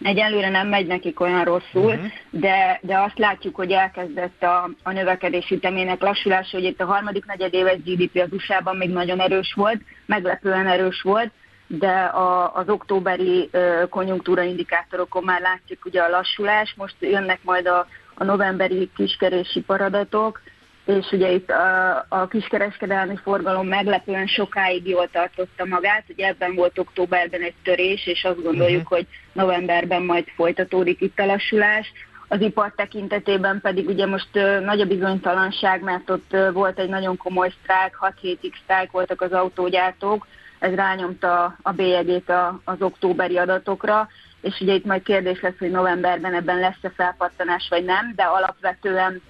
Egyelőre 0.00 0.48
nem 0.48 0.68
megy 0.68 0.86
nekik 0.86 1.20
olyan 1.20 1.44
rosszul, 1.44 1.92
uh-huh. 1.92 2.06
de, 2.30 2.78
de 2.82 2.98
azt 2.98 3.18
látjuk, 3.18 3.54
hogy 3.54 3.70
elkezdett 3.70 4.42
a, 4.42 4.70
a 4.82 4.92
növekedés 4.92 5.50
ütemének 5.50 6.00
lassulása, 6.00 6.56
hogy 6.56 6.66
itt 6.66 6.80
a 6.80 6.86
harmadik 6.86 7.24
negyedéves 7.26 7.76
GDP 7.84 8.16
az 8.16 8.32
USA-ban 8.32 8.76
még 8.76 8.90
nagyon 8.90 9.20
erős 9.20 9.52
volt, 9.54 9.80
meglepően 10.06 10.66
erős 10.66 11.02
volt, 11.02 11.30
de 11.66 11.92
a, 12.02 12.54
az 12.54 12.68
októberi 12.68 13.48
ö, 13.50 13.82
konjunktúraindikátorokon 13.90 15.24
már 15.24 15.40
látszik 15.40 15.84
ugye 15.84 16.00
a 16.00 16.08
lassulás, 16.08 16.74
most 16.76 16.94
jönnek 17.00 17.38
majd 17.42 17.66
a, 17.66 17.86
a 18.14 18.24
novemberi 18.24 18.90
kiskerési 18.96 19.60
paradatok, 19.60 20.40
és 20.84 21.12
ugye 21.12 21.30
itt 21.30 21.50
a, 21.50 22.06
a 22.08 22.26
kiskereskedelmi 22.26 23.16
forgalom 23.16 23.66
meglepően 23.66 24.26
sokáig 24.26 24.88
jól 24.88 25.08
tartotta 25.08 25.64
magát, 25.64 26.04
ugye 26.08 26.26
ebben 26.26 26.54
volt 26.54 26.78
októberben 26.78 27.40
egy 27.40 27.54
törés, 27.62 28.06
és 28.06 28.24
azt 28.24 28.42
gondoljuk, 28.42 28.82
uh-huh. 28.82 28.98
hogy 28.98 29.06
novemberben 29.32 30.02
majd 30.02 30.24
folytatódik 30.36 31.00
itt 31.00 31.18
a 31.18 31.26
lassulás. 31.26 31.92
Az 32.28 32.40
ipar 32.40 32.72
tekintetében 32.76 33.60
pedig 33.60 33.88
ugye 33.88 34.06
most 34.06 34.28
ö, 34.32 34.60
nagy 34.60 34.80
a 34.80 34.86
bizonytalanság, 34.86 35.82
mert 35.82 36.10
ott 36.10 36.32
ö, 36.32 36.52
volt 36.52 36.78
egy 36.78 36.88
nagyon 36.88 37.16
komoly 37.16 37.52
sztrájk, 37.60 37.94
6 37.94 38.12
hétig 38.20 38.54
sztrájk 38.62 38.90
voltak 38.90 39.20
az 39.20 39.32
autógyártók, 39.32 40.26
ez 40.58 40.74
rányomta 40.74 41.56
a 41.62 41.72
bélyegét 41.72 42.28
a, 42.28 42.60
az 42.64 42.76
októberi 42.82 43.38
adatokra, 43.38 44.08
és 44.40 44.60
ugye 44.60 44.74
itt 44.74 44.84
majd 44.84 45.02
kérdés 45.02 45.40
lesz, 45.40 45.58
hogy 45.58 45.70
novemberben 45.70 46.34
ebben 46.34 46.58
lesz-e 46.58 46.90
felpattanás 46.96 47.66
vagy 47.70 47.84
nem, 47.84 48.12
de 48.16 48.22
alapvetően 48.22 49.22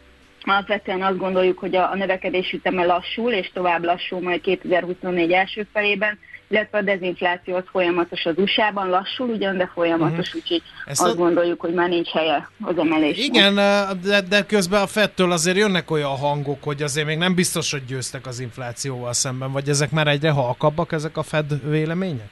Alapvetően 0.44 1.02
azt 1.02 1.16
gondoljuk, 1.18 1.58
hogy 1.58 1.76
a, 1.76 1.90
a 1.90 1.94
növekedés 1.94 2.52
üteme 2.52 2.84
lassul, 2.84 3.32
és 3.32 3.50
tovább 3.54 3.84
lassul 3.84 4.20
majd 4.20 4.40
2024 4.40 5.32
első 5.32 5.66
felében, 5.72 6.18
illetve 6.48 6.78
a 6.78 6.82
dezinfláció 6.82 7.54
az 7.56 7.62
folyamatos 7.70 8.24
az 8.24 8.34
USA-ban, 8.36 8.88
lassul 8.88 9.28
ugyan, 9.28 9.56
de 9.56 9.70
folyamatos, 9.74 10.26
uh-huh. 10.26 10.42
úgyhogy 10.42 10.62
Ezt 10.86 11.00
azt 11.02 11.12
a- 11.12 11.16
gondoljuk, 11.16 11.60
hogy 11.60 11.74
már 11.74 11.88
nincs 11.88 12.08
helye 12.08 12.48
az 12.60 12.78
emelésnek. 12.78 13.24
Igen, 13.24 13.54
de, 14.02 14.20
de 14.28 14.46
közben 14.46 14.82
a 14.82 14.86
Fettől 14.86 15.32
azért 15.32 15.56
jönnek 15.56 15.90
olyan 15.90 16.16
hangok, 16.16 16.62
hogy 16.62 16.82
azért 16.82 17.06
még 17.06 17.18
nem 17.18 17.34
biztos, 17.34 17.70
hogy 17.70 17.84
győztek 17.84 18.26
az 18.26 18.40
inflációval 18.40 19.12
szemben, 19.12 19.52
vagy 19.52 19.68
ezek 19.68 19.90
már 19.90 20.06
egyre 20.06 20.30
halkabbak, 20.30 20.92
ezek 20.92 21.16
a 21.16 21.22
Fed 21.22 21.70
vélemények? 21.70 22.28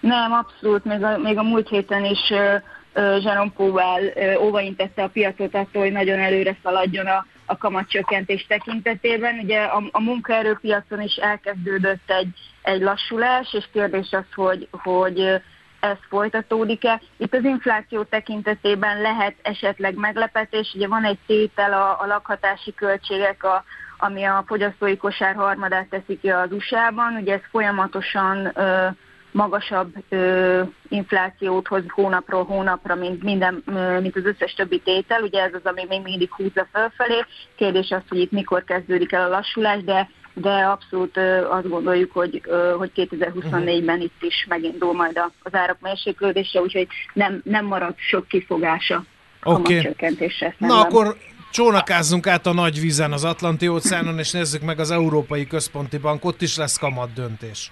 Nem, 0.00 0.32
abszolút. 0.32 0.84
Még 0.84 1.02
a, 1.02 1.18
még 1.18 1.38
a 1.38 1.42
múlt 1.42 1.68
héten 1.68 2.04
is 2.04 2.30
ö, 2.30 2.54
Jerome 2.94 3.52
Powell 3.56 4.36
óvaintette 4.40 5.02
a 5.02 5.08
piacot 5.08 5.54
attól, 5.54 5.82
hogy 5.82 5.92
nagyon 5.92 6.18
előre 6.18 6.56
szaladjon 6.62 7.06
a, 7.06 7.26
a 7.46 7.56
kamatcsökkentés 7.56 8.46
tekintetében. 8.48 9.38
Ugye 9.38 9.60
a, 9.60 9.82
a 9.90 10.00
munkaerőpiacon 10.00 11.00
is 11.00 11.14
elkezdődött 11.14 12.10
egy, 12.10 12.28
egy 12.62 12.80
lassulás, 12.80 13.54
és 13.54 13.64
kérdés 13.72 14.08
az, 14.10 14.24
hogy, 14.34 14.68
hogy 14.70 15.40
ez 15.80 15.96
folytatódik-e. 16.08 17.00
Itt 17.16 17.34
az 17.34 17.44
infláció 17.44 18.02
tekintetében 18.02 19.00
lehet 19.00 19.34
esetleg 19.42 19.94
meglepetés. 19.94 20.72
Ugye 20.74 20.88
van 20.88 21.04
egy 21.04 21.18
tétel 21.26 21.72
a, 21.72 22.00
a 22.00 22.06
lakhatási 22.06 22.74
költségek, 22.74 23.44
a, 23.44 23.64
ami 23.98 24.24
a 24.24 24.44
fogyasztói 24.46 24.96
kosár 24.96 25.34
harmadát 25.34 25.88
teszi 25.88 26.18
ki 26.20 26.30
az 26.30 26.52
USA-ban. 26.52 27.16
Ugye 27.20 27.34
ez 27.34 27.40
folyamatosan 27.50 28.50
ö, 28.54 28.86
magasabb 29.32 29.94
ö, 30.08 30.62
inflációt 30.88 31.66
hoz 31.66 31.82
hónapról 31.88 32.44
hónapra, 32.44 32.94
mint, 32.94 33.22
minden, 33.22 33.62
ö, 33.66 34.00
mint 34.00 34.16
az 34.16 34.24
összes 34.24 34.54
többi 34.54 34.80
tétel. 34.80 35.22
Ugye 35.22 35.42
ez 35.42 35.54
az, 35.54 35.64
ami 35.64 35.84
még 35.88 36.02
mindig 36.02 36.32
húzza 36.32 36.66
fölfelé. 36.72 37.24
Kérdés 37.56 37.90
az, 37.90 38.02
hogy 38.08 38.18
itt 38.18 38.32
mikor 38.32 38.64
kezdődik 38.64 39.12
el 39.12 39.24
a 39.24 39.28
lassulás, 39.28 39.84
de 39.84 40.08
de 40.40 40.50
abszolút 40.50 41.16
ö, 41.16 41.48
azt 41.48 41.68
gondoljuk, 41.68 42.12
hogy, 42.12 42.42
ö, 42.44 42.74
hogy 42.78 42.90
2024-ben 42.94 44.00
itt 44.00 44.22
is 44.22 44.46
megindul 44.48 44.92
majd 44.92 45.20
az 45.42 45.54
árak 45.54 45.80
mérséklődése, 45.80 46.60
úgyhogy 46.60 46.86
nem, 47.12 47.40
nem 47.44 47.64
marad 47.64 47.94
sok 47.96 48.28
kifogása 48.28 49.04
a 49.40 49.52
Oké. 49.52 49.62
kamatcsökkentésre 49.62 50.54
Na 50.58 50.80
akkor 50.80 51.16
csónakázzunk 51.50 52.26
át 52.26 52.46
a 52.46 52.52
nagy 52.52 52.80
vízen 52.80 53.12
az 53.12 53.24
Atlanti 53.24 53.68
óceánon, 53.68 54.18
és 54.18 54.30
nézzük 54.30 54.62
meg 54.62 54.78
az 54.78 54.90
Európai 54.90 55.46
Központi 55.46 55.98
Bank, 55.98 56.24
ott 56.24 56.42
is 56.42 56.56
lesz 56.56 56.78
kamat 56.78 57.12
döntés. 57.12 57.70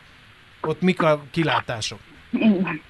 Ott 0.66 0.80
mik 0.80 1.02
a 1.02 1.22
kilátások? 1.30 1.98
Igen. 2.32 2.80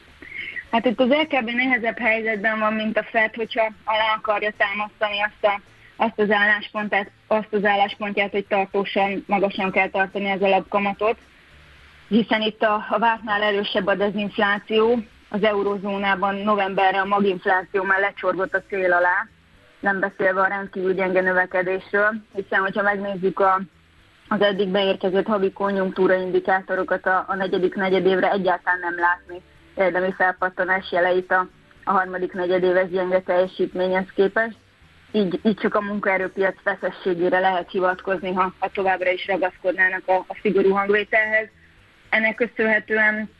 Hát 0.70 0.84
itt 0.84 1.00
az 1.00 1.08
LKB 1.08 1.50
nehezebb 1.50 1.98
helyzetben 1.98 2.58
van, 2.58 2.72
mint 2.72 2.98
a 2.98 3.02
Fed, 3.02 3.34
hogyha 3.34 3.72
alá 3.84 4.14
akarja 4.16 4.52
támasztani 4.56 5.22
azt 5.22 5.44
a, 5.44 5.60
azt 5.96 6.18
az 6.18 6.30
álláspontját, 6.30 7.10
azt 7.26 7.52
az 7.52 7.64
álláspontját 7.64 8.30
hogy 8.30 8.46
tartósan, 8.46 9.24
magasan 9.26 9.70
kell 9.70 9.88
tartani 9.88 10.30
az 10.30 10.42
alapkamatot, 10.42 11.18
hiszen 12.08 12.42
itt 12.42 12.62
a, 12.62 12.86
a 12.90 12.98
vártnál 12.98 13.42
erősebb 13.42 13.86
a 13.86 13.94
dezinfláció, 13.94 14.98
az 15.28 15.42
eurozónában 15.42 16.34
novemberre 16.34 17.00
a 17.00 17.04
maginfláció 17.04 17.82
már 17.82 18.00
lecsorgott 18.00 18.54
a 18.54 18.62
cél 18.68 18.92
alá, 18.92 19.26
nem 19.80 20.00
beszélve 20.00 20.40
a 20.40 20.46
rendkívül 20.46 20.94
gyenge 20.94 21.20
növekedésről, 21.20 22.12
hiszen 22.34 22.60
hogyha 22.60 22.82
megnézzük 22.82 23.40
a, 23.40 23.60
az 24.28 24.40
eddig 24.40 24.68
beérkezett 24.68 25.26
havi 25.26 25.52
konjunktúraindikátorokat 25.52 27.06
a, 27.06 27.24
a 27.28 27.34
negyedik 27.34 27.74
negyedévre 27.74 28.30
egyáltalán 28.30 28.80
nem 28.80 28.98
látni 28.98 29.42
érdemi 29.76 30.12
felpattanás 30.12 30.92
jeleit 30.92 31.30
a, 31.30 31.48
a 31.84 31.90
harmadik 31.90 32.32
negyedéves 32.32 32.88
gyenge 32.88 33.20
teljesítményhez 33.20 34.06
képest. 34.14 34.56
Így, 35.12 35.40
így 35.42 35.56
csak 35.56 35.74
a 35.74 35.80
munkaerőpiac 35.80 36.56
feszességére 36.62 37.38
lehet 37.38 37.70
hivatkozni, 37.70 38.32
ha, 38.32 38.54
ha 38.58 38.70
továbbra 38.74 39.10
is 39.10 39.26
ragaszkodnának 39.26 40.02
a, 40.08 40.14
a 40.14 40.38
szigorú 40.42 40.70
hangvételhez. 40.70 41.48
Ennek 42.10 42.34
köszönhetően 42.34 43.30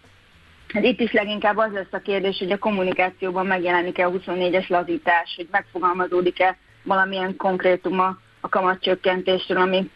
Hát 0.73 0.85
itt 0.85 1.01
is 1.01 1.13
leginkább 1.13 1.57
az 1.57 1.73
lesz 1.73 1.93
a 1.93 1.99
kérdés, 1.99 2.39
hogy 2.39 2.51
a 2.51 2.59
kommunikációban 2.59 3.47
megjelenik-e 3.47 4.07
a 4.07 4.11
24-es 4.11 4.69
lazítás, 4.69 5.35
hogy 5.37 5.49
megfogalmazódik-e 5.51 6.57
valamilyen 6.83 7.37
konkrétuma 7.37 8.19
a 8.41 8.49
kamatcsökkentésről, 8.49 9.57
ami 9.57 9.91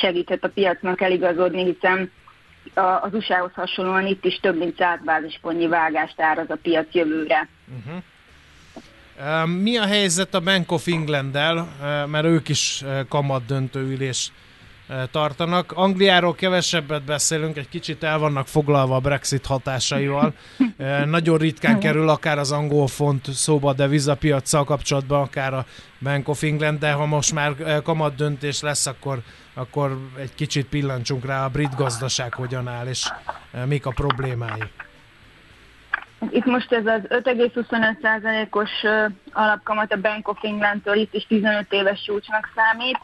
segíthet 0.00 0.44
a 0.44 0.48
piacnak 0.48 1.00
eligazodni, 1.00 1.64
hiszen 1.64 2.10
az 3.00 3.14
USA-hoz 3.14 3.52
hasonlóan 3.54 4.06
itt 4.06 4.24
is 4.24 4.38
több 4.40 4.58
mint 4.58 4.76
100 4.76 4.98
bázispontnyi 5.04 5.66
vágást 5.66 6.20
áraz 6.20 6.50
a 6.50 6.58
piac 6.62 6.86
jövőre. 6.92 7.48
Uh-huh. 7.78 8.02
Mi 9.62 9.76
a 9.76 9.86
helyzet 9.86 10.34
a 10.34 10.40
Bank 10.40 10.72
of 10.72 10.86
England-del, 10.86 11.68
mert 12.10 12.24
ők 12.24 12.48
is 12.48 12.84
kamat 13.08 13.46
döntőülést 13.46 14.32
tartanak. 15.10 15.72
Angliáról 15.72 16.34
kevesebbet 16.34 17.02
beszélünk, 17.02 17.56
egy 17.56 17.68
kicsit 17.68 18.02
el 18.02 18.18
vannak 18.18 18.46
foglalva 18.46 18.96
a 18.96 19.00
Brexit 19.00 19.46
hatásaival. 19.46 20.34
Nagyon 21.04 21.38
ritkán 21.38 21.80
kerül 21.84 22.08
akár 22.08 22.38
az 22.38 22.52
angol 22.52 22.86
font 22.86 23.32
szóba 23.32 23.68
a 23.68 23.72
devizapiacsal 23.72 24.64
kapcsolatban, 24.64 25.20
akár 25.20 25.54
a 25.54 25.64
Bank 25.98 26.28
of 26.28 26.42
England, 26.42 26.78
de 26.78 26.92
ha 26.92 27.06
most 27.06 27.32
már 27.32 27.82
kamat 27.82 28.14
döntés 28.14 28.60
lesz, 28.60 28.86
akkor, 28.86 29.18
akkor 29.54 29.98
egy 30.18 30.34
kicsit 30.34 30.66
pillancsunk 30.66 31.24
rá 31.24 31.44
a 31.44 31.48
brit 31.48 31.76
gazdaság 31.76 32.34
hogyan 32.34 32.68
áll, 32.68 32.86
és 32.86 33.08
mik 33.66 33.86
a 33.86 33.90
problémái. 33.90 34.62
Itt 36.30 36.44
most 36.44 36.72
ez 36.72 36.86
az 36.86 37.00
5,25%-os 37.08 38.70
alapkamat 39.32 39.92
a 39.92 40.00
Bank 40.00 40.28
of 40.28 40.38
England-től 40.42 40.94
itt 40.94 41.14
is 41.14 41.26
15 41.26 41.72
éves 41.72 42.02
csúcsnak 42.02 42.48
számít 42.54 42.98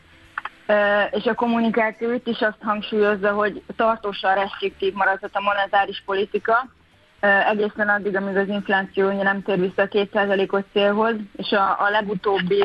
és 1.11 1.25
a 1.25 1.35
kommunikáció 1.35 2.13
itt 2.13 2.27
is 2.27 2.41
azt 2.41 2.63
hangsúlyozza, 2.63 3.33
hogy 3.33 3.63
tartósan 3.77 4.35
restriktív 4.35 4.93
maradhat 4.93 5.31
a 5.33 5.41
monetáris 5.41 6.03
politika, 6.07 6.69
egészen 7.51 7.89
addig, 7.89 8.17
amíg 8.17 8.37
az 8.37 8.49
infláció 8.49 9.23
nem 9.23 9.43
tér 9.43 9.61
vissza 9.61 9.83
a 9.83 9.89
2%-os 9.89 10.63
célhoz, 10.73 11.15
és 11.37 11.53
a, 11.53 11.77
a 11.81 11.91
legutóbbi 11.91 12.65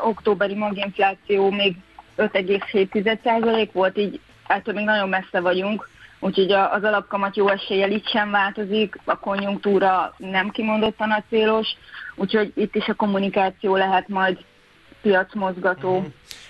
októberi 0.00 0.54
maginfláció 0.54 1.50
még 1.50 1.76
5,7% 2.16 3.68
volt, 3.72 3.98
így 3.98 4.20
ettől 4.46 4.74
még 4.74 4.84
nagyon 4.84 5.08
messze 5.08 5.40
vagyunk, 5.40 5.88
úgyhogy 6.20 6.52
az 6.52 6.82
alapkamat 6.82 7.36
jó 7.36 7.48
eséllyel 7.48 7.90
itt 7.90 8.08
sem 8.08 8.30
változik, 8.30 8.98
a 9.04 9.18
konjunktúra 9.18 10.14
nem 10.16 10.48
kimondottan 10.48 11.10
a 11.10 11.22
célos, 11.28 11.68
úgyhogy 12.14 12.52
itt 12.54 12.74
is 12.74 12.88
a 12.88 12.94
kommunikáció 12.94 13.76
lehet 13.76 14.08
majd 14.08 14.38
piacmozgató. 15.02 16.00
Mm. 16.00 16.04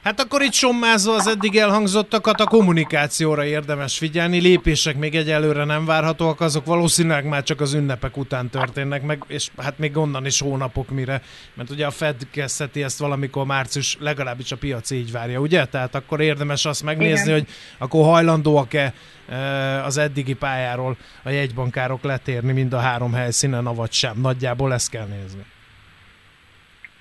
Hát 0.04 0.20
akkor 0.20 0.42
itt 0.42 0.52
sommázva 0.52 1.14
az 1.14 1.26
eddig 1.26 1.56
elhangzottakat 1.56 2.40
a 2.40 2.44
kommunikációra 2.44 3.44
érdemes 3.44 3.98
figyelni, 3.98 4.40
lépések 4.40 4.96
még 4.96 5.14
egyelőre 5.14 5.64
nem 5.64 5.84
várhatóak, 5.84 6.40
azok 6.40 6.64
valószínűleg 6.64 7.24
már 7.24 7.42
csak 7.42 7.60
az 7.60 7.74
ünnepek 7.74 8.16
után 8.16 8.50
történnek 8.50 9.02
meg, 9.02 9.24
és 9.26 9.50
hát 9.56 9.78
még 9.78 9.96
onnan 9.96 10.26
is 10.26 10.40
hónapok 10.40 10.90
mire, 10.90 11.22
mert 11.54 11.70
ugye 11.70 11.86
a 11.86 11.90
Fed 11.90 12.16
kezdheti 12.30 12.82
ezt 12.82 12.98
valamikor 12.98 13.46
március, 13.46 13.96
legalábbis 14.00 14.52
a 14.52 14.56
piac 14.56 14.90
így 14.90 15.12
várja, 15.12 15.40
ugye? 15.40 15.64
Tehát 15.64 15.94
akkor 15.94 16.20
érdemes 16.20 16.64
azt 16.64 16.82
megnézni, 16.82 17.30
Igen. 17.30 17.38
hogy 17.38 17.48
akkor 17.78 18.04
hajlandóak-e 18.04 18.94
e, 19.28 19.84
az 19.84 19.96
eddigi 19.96 20.34
pályáról 20.34 20.96
a 21.22 21.30
jegybankárok 21.30 22.02
letérni 22.02 22.52
mind 22.52 22.72
a 22.72 22.78
három 22.78 23.12
helyszínen, 23.12 23.66
avagy 23.66 23.92
sem. 23.92 24.20
Nagyjából 24.20 24.72
ezt 24.72 24.90
kell 24.90 25.06
nézni. 25.06 25.44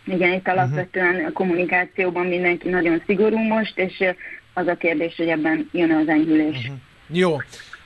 Igen, 0.05 0.33
itt 0.33 0.47
alapvetően 0.47 1.25
a 1.25 1.31
kommunikációban 1.31 2.25
mindenki 2.25 2.69
nagyon 2.69 3.01
szigorú 3.05 3.37
most, 3.37 3.77
és 3.77 4.03
az 4.53 4.67
a 4.67 4.75
kérdés, 4.75 5.15
hogy 5.15 5.27
ebben 5.27 5.69
jön 5.71 5.91
az 5.91 6.07
enyhülés. 6.07 6.57
Uh-huh. 6.57 6.75
Jó. 7.07 7.37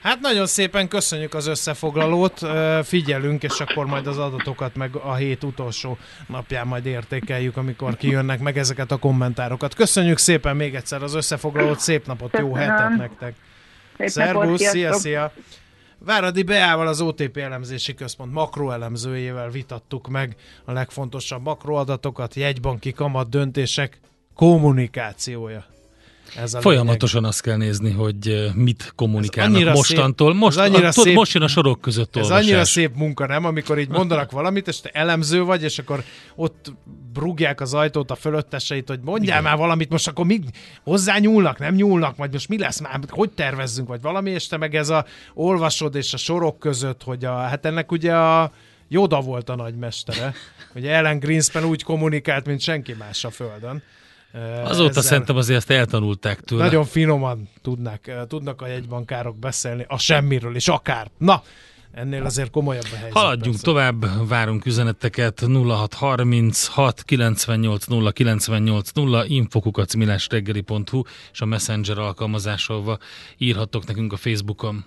Hát 0.02 0.20
nagyon 0.20 0.46
szépen 0.46 0.88
köszönjük 0.88 1.34
az 1.34 1.48
összefoglalót, 1.48 2.40
figyelünk, 2.84 3.44
és 3.44 3.60
akkor 3.60 3.86
majd 3.86 4.08
az 4.08 4.18
adatokat 4.18 4.76
meg 4.76 4.96
a 4.96 5.16
hét 5.16 5.44
utolsó 5.44 5.98
napján 6.28 6.68
majd 6.68 6.86
értékeljük, 6.86 7.58
amikor 7.58 7.98
kijönnek 7.98 8.40
meg 8.40 8.58
ezeket 8.58 8.92
a 8.92 8.98
kommentárokat. 8.98 9.74
Köszönjük 9.76 10.18
szépen 10.18 10.56
még 10.56 10.76
egyszer 10.76 11.04
az 11.04 11.16
összefoglalót, 11.16 11.80
szép 11.80 12.06
napot, 12.06 12.32
Köszönöm. 12.32 12.52
jó 12.52 12.58
hetet 12.58 12.98
nektek! 12.98 13.34
Szervusz, 13.98 14.62
szia, 14.62 14.94
szia! 14.94 15.34
Váradi 16.00 16.44
Beával 16.44 16.88
az 16.88 17.02
OTP 17.02 17.38
elemzési 17.38 17.94
központ 17.94 18.34
makroelemzőjével 18.34 19.50
vitattuk 19.50 20.08
meg 20.08 20.36
a 20.66 20.72
legfontosabb 20.72 21.44
makroadatokat, 21.44 22.36
jegybanki 22.36 22.92
kamat 22.92 23.30
döntések 23.30 24.00
kommunikációja. 24.36 25.77
Ez 26.36 26.54
a 26.54 26.62
Folyamatosan 26.62 27.16
lényeg. 27.16 27.32
azt 27.32 27.42
kell 27.42 27.58
nézni, 27.58 27.92
hogy 27.92 28.52
mit 28.54 28.92
kommunikálnak 28.96 29.74
mostantól. 29.74 30.32
Szép, 30.32 30.42
most, 30.42 30.58
annyira 30.58 30.88
a, 30.88 30.92
szép, 30.92 31.16
most 31.16 31.34
jön 31.34 31.44
a 31.44 31.48
sorok 31.48 31.82
között 31.82 32.16
olvasás. 32.16 32.40
Ez 32.40 32.46
annyira 32.46 32.66
szép 32.66 32.96
munka, 32.96 33.26
nem? 33.26 33.46
Amikor 33.46 33.80
így 33.80 33.90
mondanak 33.90 34.32
valamit, 34.32 34.68
és 34.68 34.82
te 34.82 34.90
elemző 34.90 35.44
vagy, 35.44 35.64
és 35.64 35.80
akkor 35.80 36.04
ott 36.36 36.72
brugják 37.14 37.62
az 37.62 37.74
ajtót 37.74 38.12
a 38.12 38.16
fölötteseit, 38.16 38.88
hogy 38.88 39.00
mondjál 39.04 39.40
Igen. 39.40 39.50
már 39.50 39.58
valamit, 39.58 39.90
most 39.90 40.08
akkor 40.08 40.26
mi 40.26 40.40
hozzá 40.84 41.18
nyúlnak, 41.18 41.60
nem 41.60 41.76
nyúlnak, 41.76 42.16
vagy 42.16 42.32
most 42.32 42.50
mi 42.50 42.58
lesz 42.58 42.80
már, 42.80 43.00
hogy 43.08 43.30
tervezzünk, 43.30 43.88
vagy 43.88 44.02
valami, 44.02 44.32
és 44.32 44.48
te 44.48 44.58
meg 44.58 44.76
ez 44.76 44.90
a 44.90 45.06
olvasod 45.34 45.96
és 45.96 46.14
a 46.14 46.18
sorok 46.18 46.60
között, 46.60 47.04
hogy 47.04 47.26
a, 47.26 47.38
hát 47.38 47.66
ennek 47.66 47.92
ugye 47.92 48.16
a 48.16 48.52
Joda 48.90 49.20
volt 49.20 49.50
a 49.50 49.56
nagymestere, 49.56 50.34
hogy 50.74 50.88
Ellen 50.88 51.20
Greenspan 51.20 51.64
úgy 51.64 51.84
kommunikált, 51.84 52.46
mint 52.46 52.62
senki 52.62 52.96
más 53.00 53.26
a 53.26 53.30
földön. 53.30 53.84
Azóta 54.64 54.90
ezzel 54.90 55.04
szerintem 55.04 55.36
azért 55.36 55.58
ezt 55.58 55.72
eltanulták 55.72 56.40
tőle. 56.40 56.64
Nagyon 56.64 56.86
finoman 56.86 57.50
tudnak, 57.62 58.28
tudnak 58.28 58.62
a 58.62 58.68
jegybankárok 58.68 59.38
beszélni 59.38 59.86
a 59.88 59.98
semmiről 59.98 60.56
is, 60.56 60.68
akár. 60.68 61.08
Na, 61.18 61.44
ennél 61.92 62.26
azért 62.26 62.52
komolyabb 62.52 62.88
a 62.94 62.96
helyzet. 62.96 63.12
Haladjunk 63.12 63.44
persze. 63.44 63.64
tovább, 63.64 64.28
várunk 64.28 64.66
üzeneteket 64.66 65.42
0636 65.42 67.04
98 67.04 67.86
0 67.86 68.12
98 68.12 68.92
0 68.92 69.26
infokukacmilásreggeli.hu 69.26 71.02
és 71.32 71.42
a 71.42 71.46
Messenger 71.46 71.98
alkalmazásával 71.98 73.00
írhattok 73.38 73.86
nekünk 73.86 74.14
a 74.14 74.18
Facebookon. 74.18 74.86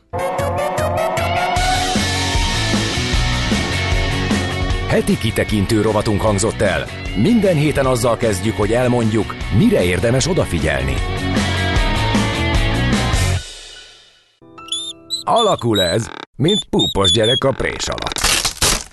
Heti 4.91 5.18
kitekintő 5.18 5.80
rovatunk 5.80 6.20
hangzott 6.20 6.61
el. 6.61 6.86
Minden 7.16 7.57
héten 7.57 7.86
azzal 7.86 8.16
kezdjük, 8.16 8.57
hogy 8.57 8.72
elmondjuk, 8.72 9.34
mire 9.59 9.84
érdemes 9.84 10.26
odafigyelni. 10.26 10.95
Alakul 15.24 15.80
ez, 15.80 16.11
mint 16.36 16.64
púpos 16.70 17.11
gyerek 17.11 17.45
a 17.45 17.53
prés 17.53 17.86
alatt. 17.88 18.20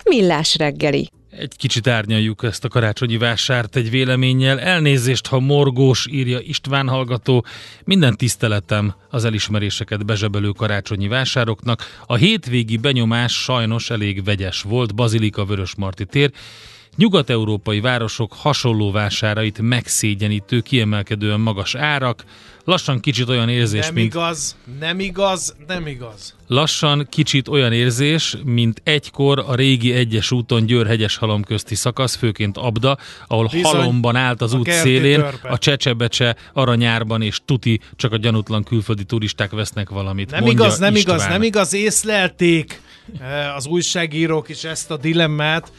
Millás 0.04 0.56
reggeli. 0.56 1.08
Egy 1.38 1.56
kicsit 1.56 1.86
árnyaljuk 1.86 2.42
ezt 2.42 2.64
a 2.64 2.68
karácsonyi 2.68 3.16
vásárt 3.16 3.76
egy 3.76 3.90
véleménnyel. 3.90 4.60
Elnézést, 4.60 5.26
ha 5.26 5.40
morgós, 5.40 6.06
írja 6.10 6.38
István 6.40 6.88
hallgató. 6.88 7.44
Minden 7.84 8.16
tiszteletem 8.16 8.94
az 9.10 9.24
elismeréseket 9.24 10.06
bezsebelő 10.06 10.50
karácsonyi 10.50 11.08
vásároknak. 11.08 12.00
A 12.06 12.14
hétvégi 12.14 12.76
benyomás 12.76 13.42
sajnos 13.42 13.90
elég 13.90 14.24
vegyes 14.24 14.62
volt. 14.62 14.94
Bazilika 14.94 15.44
Vörösmarty 15.44 16.02
tér 16.02 16.30
Nyugat-európai 16.98 17.80
városok 17.80 18.32
hasonló 18.32 18.90
vásárait 18.90 19.60
megszégyenítő, 19.60 20.60
kiemelkedően 20.60 21.40
magas 21.40 21.74
árak, 21.74 22.24
lassan 22.64 23.00
kicsit 23.00 23.28
olyan 23.28 23.48
érzés, 23.48 23.84
nem 23.84 23.94
mint... 23.94 24.14
Nem 24.14 24.22
igaz, 24.22 24.56
nem 24.80 25.00
igaz, 25.00 25.56
nem 25.66 25.86
igaz. 25.86 26.34
Lassan 26.46 27.06
kicsit 27.10 27.48
olyan 27.48 27.72
érzés, 27.72 28.36
mint 28.44 28.80
egykor 28.84 29.44
a 29.46 29.54
régi 29.54 29.92
egyes 29.92 30.30
úton 30.30 30.66
Győr-hegyes 30.66 31.16
halom 31.16 31.42
közti 31.42 31.74
szakasz, 31.74 32.16
főként 32.16 32.56
Abda, 32.56 32.98
ahol 33.26 33.48
Bizony, 33.52 33.72
halomban 33.72 34.16
állt 34.16 34.40
az 34.40 34.54
út 34.54 34.70
szélén, 34.70 35.20
törpe. 35.20 35.48
a 35.48 35.58
csecsebecse 35.58 36.36
aranyárban 36.52 37.22
és 37.22 37.40
tuti, 37.44 37.80
csak 37.96 38.12
a 38.12 38.16
gyanútlan 38.16 38.62
külföldi 38.64 39.04
turisták 39.04 39.50
vesznek 39.50 39.88
valamit. 39.88 40.30
Nem 40.30 40.46
igaz, 40.46 40.78
nem 40.78 40.94
István. 40.94 41.16
igaz, 41.16 41.28
nem 41.28 41.42
igaz, 41.42 41.72
észlelték 41.72 42.80
eh, 43.20 43.56
az 43.56 43.66
újságírók 43.66 44.48
is 44.48 44.64
ezt 44.64 44.90
a 44.90 44.96
dilemmát, 44.96 45.72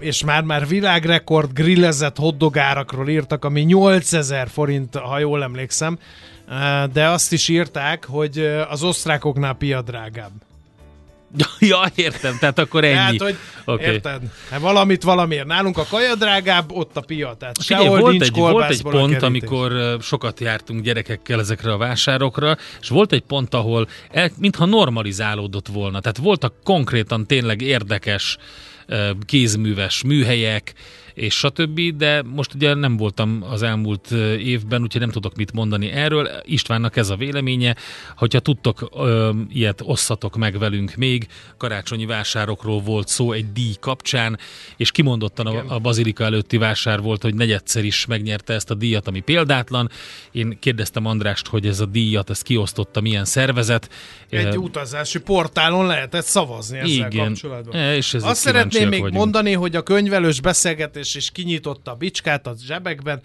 és 0.00 0.24
már-már 0.24 0.66
világrekord 0.66 1.52
grillezett 1.52 2.16
hotdogárakról 2.16 3.08
írtak, 3.08 3.44
ami 3.44 3.60
8000 3.60 4.48
forint, 4.48 4.96
ha 4.96 5.18
jól 5.18 5.42
emlékszem, 5.42 5.98
de 6.92 7.08
azt 7.08 7.32
is 7.32 7.48
írták, 7.48 8.04
hogy 8.04 8.38
az 8.68 8.82
osztrákoknál 8.82 9.54
pia 9.54 9.82
drágább. 9.82 10.32
Ja, 11.58 11.82
értem, 11.94 12.36
tehát 12.38 12.58
akkor 12.58 12.84
ennyi. 12.84 12.94
Tehát, 12.94 13.18
hogy 13.18 13.36
okay. 13.64 13.92
érted? 13.92 14.20
Hát 14.50 14.60
valamit 14.60 15.02
valamiért. 15.02 15.46
Nálunk 15.46 15.78
a 15.78 15.84
kaja 15.90 16.14
drágább, 16.14 16.70
ott 16.72 16.96
a 16.96 17.00
pia. 17.00 17.34
Tehát 17.38 17.56
Figyelj, 17.62 17.86
volt, 17.88 18.10
nincs 18.10 18.22
egy, 18.22 18.34
volt 18.34 18.70
egy 18.70 18.82
pont, 18.82 19.22
amikor 19.22 19.96
sokat 20.00 20.40
jártunk 20.40 20.82
gyerekekkel 20.82 21.40
ezekre 21.40 21.72
a 21.72 21.76
vásárokra, 21.76 22.56
és 22.80 22.88
volt 22.88 23.12
egy 23.12 23.22
pont, 23.22 23.54
ahol 23.54 23.88
el, 24.10 24.30
mintha 24.38 24.64
normalizálódott 24.64 25.68
volna. 25.68 26.00
Tehát 26.00 26.18
voltak 26.18 26.54
konkrétan 26.64 27.26
tényleg 27.26 27.60
érdekes 27.60 28.38
kézműves 29.26 30.02
műhelyek, 30.02 30.72
és 31.14 31.34
stb., 31.34 31.80
de 31.96 32.22
most 32.22 32.54
ugye 32.54 32.74
nem 32.74 32.96
voltam 32.96 33.44
az 33.50 33.62
elmúlt 33.62 34.10
évben, 34.38 34.82
úgyhogy 34.82 35.00
nem 35.00 35.10
tudok 35.10 35.36
mit 35.36 35.52
mondani 35.52 35.90
erről. 35.90 36.28
Istvánnak 36.44 36.96
ez 36.96 37.10
a 37.10 37.16
véleménye, 37.16 37.76
hogyha 38.16 38.40
tudtok 38.40 38.88
ö, 38.94 39.30
ilyet, 39.48 39.80
osszatok 39.84 40.36
meg 40.36 40.58
velünk 40.58 40.94
még. 40.94 41.26
Karácsonyi 41.56 42.06
vásárokról 42.06 42.80
volt 42.80 43.08
szó 43.08 43.32
egy 43.32 43.52
díj 43.52 43.74
kapcsán, 43.80 44.38
és 44.76 44.90
kimondottan 44.90 45.46
a, 45.46 45.74
a 45.74 45.78
Bazilika 45.78 46.24
előtti 46.24 46.56
vásár 46.56 47.00
volt, 47.00 47.22
hogy 47.22 47.34
negyedszer 47.34 47.84
is 47.84 48.06
megnyerte 48.06 48.54
ezt 48.54 48.70
a 48.70 48.74
díjat, 48.74 49.08
ami 49.08 49.20
példátlan. 49.20 49.90
Én 50.32 50.58
kérdeztem 50.60 51.06
Andrást, 51.06 51.46
hogy 51.46 51.66
ez 51.66 51.80
a 51.80 51.86
díjat, 51.86 52.30
ezt 52.30 52.42
kiosztotta 52.42 53.00
milyen 53.00 53.24
szervezet. 53.24 53.88
Egy 54.28 54.56
uh, 54.56 54.62
utazási 54.62 55.20
portálon 55.20 55.86
lehetett 55.86 56.24
szavazni 56.24 56.78
ezzel 56.78 56.90
igen, 56.90 57.26
kapcsolatban. 57.26 57.74
E, 57.74 57.96
és 57.96 58.14
Azt 58.14 58.40
szeretném 58.40 58.88
még 58.88 59.00
vagyunk. 59.00 59.18
mondani, 59.18 59.52
hogy 59.52 59.76
a 59.76 59.82
könyvelős 59.82 60.40
beszélgetés 60.40 60.99
és, 61.00 61.14
és 61.14 61.30
kinyitotta 61.30 61.90
a 61.90 61.94
bicskát 61.94 62.46
a 62.46 62.54
zsebekben. 62.66 63.20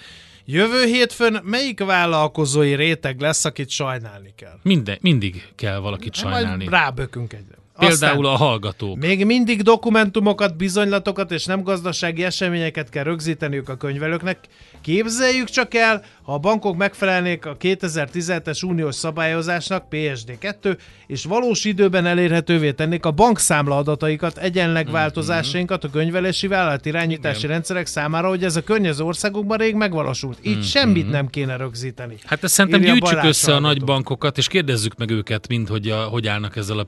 Jövő 0.46 0.86
hétfőn 0.86 1.42
melyik 1.44 1.80
vállalkozói 1.80 2.76
réteg 2.76 3.20
lesz, 3.20 3.46
akit 3.46 3.70
sajnálni 3.70 4.34
kell? 4.36 4.60
Minden, 4.62 4.98
mindig 5.02 5.48
kell 5.56 5.78
valakit 5.78 6.16
sajnálni. 6.16 6.48
Majd 6.48 6.70
rábökünk 6.70 7.34
egyre. 7.34 7.56
Például 7.80 8.26
Aztán 8.26 8.42
a 8.42 8.46
hallgatók. 8.46 8.98
Még 8.98 9.26
mindig 9.26 9.62
dokumentumokat, 9.62 10.58
bizonylatokat 10.58 11.32
és 11.32 11.46
nem 11.46 11.64
gazdasági 11.64 12.24
eseményeket 12.24 12.90
kell 12.90 13.04
rögzíteniük 13.04 13.70
a 13.70 13.76
könyvelőknek. 13.76 14.40
Képzeljük 14.82 15.50
csak 15.50 15.74
el, 15.74 16.04
ha 16.22 16.34
a 16.34 16.38
bankok 16.38 16.78
megfelelnék 16.78 17.46
a 17.46 17.58
2017-es 17.58 18.66
uniós 18.66 18.96
szabályozásnak, 18.96 19.86
PSD2, 19.92 20.78
és 21.08 21.24
valós 21.24 21.66
időben 21.66 22.06
elérhetővé 22.06 22.72
tennék 22.72 23.06
a 23.06 23.12
bankszámla 23.12 23.78
adataikat, 23.78 24.38
egyenleg 24.38 24.84
mhm. 24.84 24.94
változásainkat 24.94 25.84
a 25.84 25.90
könyvelési 25.90 26.48
vállalat 26.48 26.86
irányítási 26.86 27.38
Igen. 27.38 27.50
rendszerek 27.50 27.86
számára, 27.86 28.28
hogy 28.28 28.44
ez 28.44 28.56
a 28.56 28.64
környező 28.64 29.04
országokban 29.04 29.58
rég 29.58 29.76
megvalósult. 29.76 30.38
Így 30.42 30.52
mm-hmm. 30.52 30.62
semmit 30.62 31.10
nem 31.10 31.28
kéne 31.28 31.56
rögzíteni. 31.56 32.16
Hát 32.26 32.44
ezt 32.44 32.54
szerintem 32.54 32.82
gyűjtsük 32.82 33.24
össze 33.24 33.56
a 33.56 33.60
nagy 33.60 33.84
bankokat, 33.84 34.38
és 34.38 34.48
kérdezzük 34.48 34.98
meg 34.98 35.10
őket, 35.10 35.48
mint 35.48 35.68
hogy, 35.68 35.90
a, 35.90 36.04
hogy 36.04 36.28
állnak 36.28 36.56
ezzel 36.56 36.78
a 36.78 36.84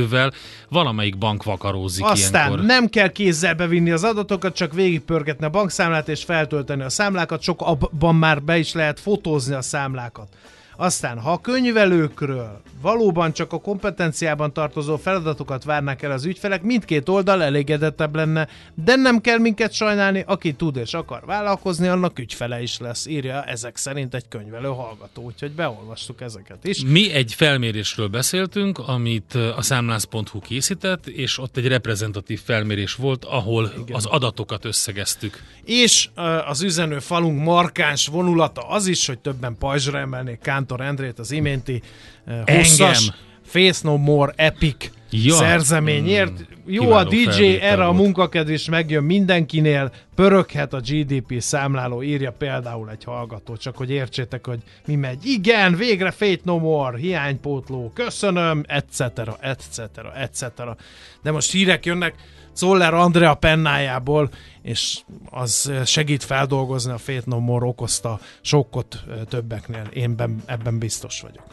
PSD2-vel. 0.00 0.32
Valamelyik 0.68 1.18
bank 1.18 1.42
vakarózik 1.42 2.04
Aztán 2.04 2.46
ilyenkor. 2.46 2.66
nem 2.66 2.88
kell 2.88 3.08
kézzel 3.08 3.54
bevinni 3.54 3.90
az 3.90 4.04
adatokat, 4.04 4.54
csak 4.54 4.72
végigpörgetni 4.72 5.44
a 5.44 5.50
bankszámlát 5.50 6.08
és 6.08 6.24
feltölteni 6.24 6.82
a 6.82 6.88
számlákat, 6.88 7.42
sok 7.42 7.60
abban 7.60 8.14
már 8.14 8.42
be 8.42 8.58
is 8.58 8.72
lehet 8.72 9.00
fotózni 9.00 9.54
a 9.54 9.62
számlákat. 9.62 10.28
Aztán, 10.80 11.18
ha 11.18 11.32
a 11.32 11.40
könyvelőkről 11.40 12.60
valóban 12.80 13.32
csak 13.32 13.52
a 13.52 13.60
kompetenciában 13.60 14.52
tartozó 14.52 14.96
feladatokat 14.96 15.64
várnak 15.64 16.02
el 16.02 16.10
az 16.10 16.24
ügyfelek, 16.24 16.62
mindkét 16.62 17.08
oldal 17.08 17.42
elégedettebb 17.42 18.14
lenne, 18.14 18.48
de 18.74 18.94
nem 18.96 19.20
kell 19.20 19.38
minket 19.38 19.72
sajnálni, 19.72 20.24
aki 20.26 20.52
tud 20.52 20.76
és 20.76 20.94
akar 20.94 21.22
vállalkozni, 21.26 21.88
annak 21.88 22.18
ügyfele 22.18 22.62
is 22.62 22.78
lesz, 22.78 23.06
írja 23.06 23.42
ezek 23.42 23.76
szerint 23.76 24.14
egy 24.14 24.28
könyvelő 24.28 24.68
hallgató, 24.68 25.22
úgyhogy 25.22 25.52
beolvastuk 25.52 26.20
ezeket 26.20 26.64
is. 26.64 26.82
Mi 26.84 27.12
egy 27.12 27.34
felmérésről 27.34 28.08
beszéltünk, 28.08 28.78
amit 28.78 29.34
a 29.34 29.62
számlász.hu 29.62 30.40
készített, 30.40 31.06
és 31.06 31.38
ott 31.38 31.56
egy 31.56 31.66
reprezentatív 31.66 32.40
felmérés 32.44 32.94
volt, 32.94 33.24
ahol 33.24 33.72
Igen. 33.82 33.96
az 33.96 34.06
adatokat 34.06 34.64
összegeztük. 34.64 35.42
És 35.64 36.08
az 36.46 36.62
üzenő 36.62 36.98
falunk 36.98 37.42
markáns 37.42 38.06
vonulata 38.06 38.68
az 38.68 38.86
is, 38.86 39.06
hogy 39.06 39.18
többen 39.18 39.56
pajzsra 39.58 39.98
emelnék 39.98 40.38
Kántor 40.70 40.80
Endrét 40.80 41.18
az 41.18 41.30
iménti 41.30 41.82
hosszas 42.46 43.10
Face 43.44 43.80
No 43.82 43.96
More 43.96 44.32
Epic 44.36 44.90
ja. 45.10 45.34
szerzeményért. 45.34 46.30
Mm, 46.30 46.72
Jó 46.72 46.90
a 46.90 47.04
DJ, 47.04 47.54
erre 47.60 47.84
a 47.84 47.92
munkakedv 47.92 48.50
is 48.50 48.68
megjön 48.68 49.04
mindenkinél, 49.04 49.92
pöröghet 50.14 50.72
a 50.72 50.80
GDP 50.80 51.40
számláló, 51.40 52.02
írja 52.02 52.32
például 52.32 52.90
egy 52.90 53.04
hallgató, 53.04 53.56
csak 53.56 53.76
hogy 53.76 53.90
értsétek, 53.90 54.46
hogy 54.46 54.58
mi 54.86 54.94
megy. 54.94 55.26
Igen, 55.26 55.76
végre 55.76 56.10
Fate 56.10 56.40
No 56.42 56.58
More, 56.58 56.98
hiánypótló, 56.98 57.90
köszönöm, 57.94 58.64
etc., 58.66 59.00
etc., 59.40 59.80
etc. 60.14 60.44
De 61.22 61.30
most 61.30 61.52
hírek 61.52 61.84
jönnek, 61.86 62.14
Zoller 62.60 62.94
Andrea 62.94 63.34
pennájából, 63.34 64.30
és 64.62 65.00
az 65.30 65.72
segít 65.84 66.24
feldolgozni 66.24 66.92
a 66.92 66.98
Fate 66.98 67.22
No 67.24 67.38
More 67.38 67.66
okozta 67.66 68.20
sokkot 68.40 69.04
többeknél. 69.28 69.86
Én 69.92 70.14
ebben 70.46 70.78
biztos 70.78 71.20
vagyok. 71.20 71.44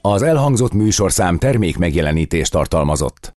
Az 0.00 0.22
elhangzott 0.22 0.72
műsorszám 0.72 1.38
termék 1.38 1.78
megjelenítést 1.78 2.50
tartalmazott. 2.50 3.32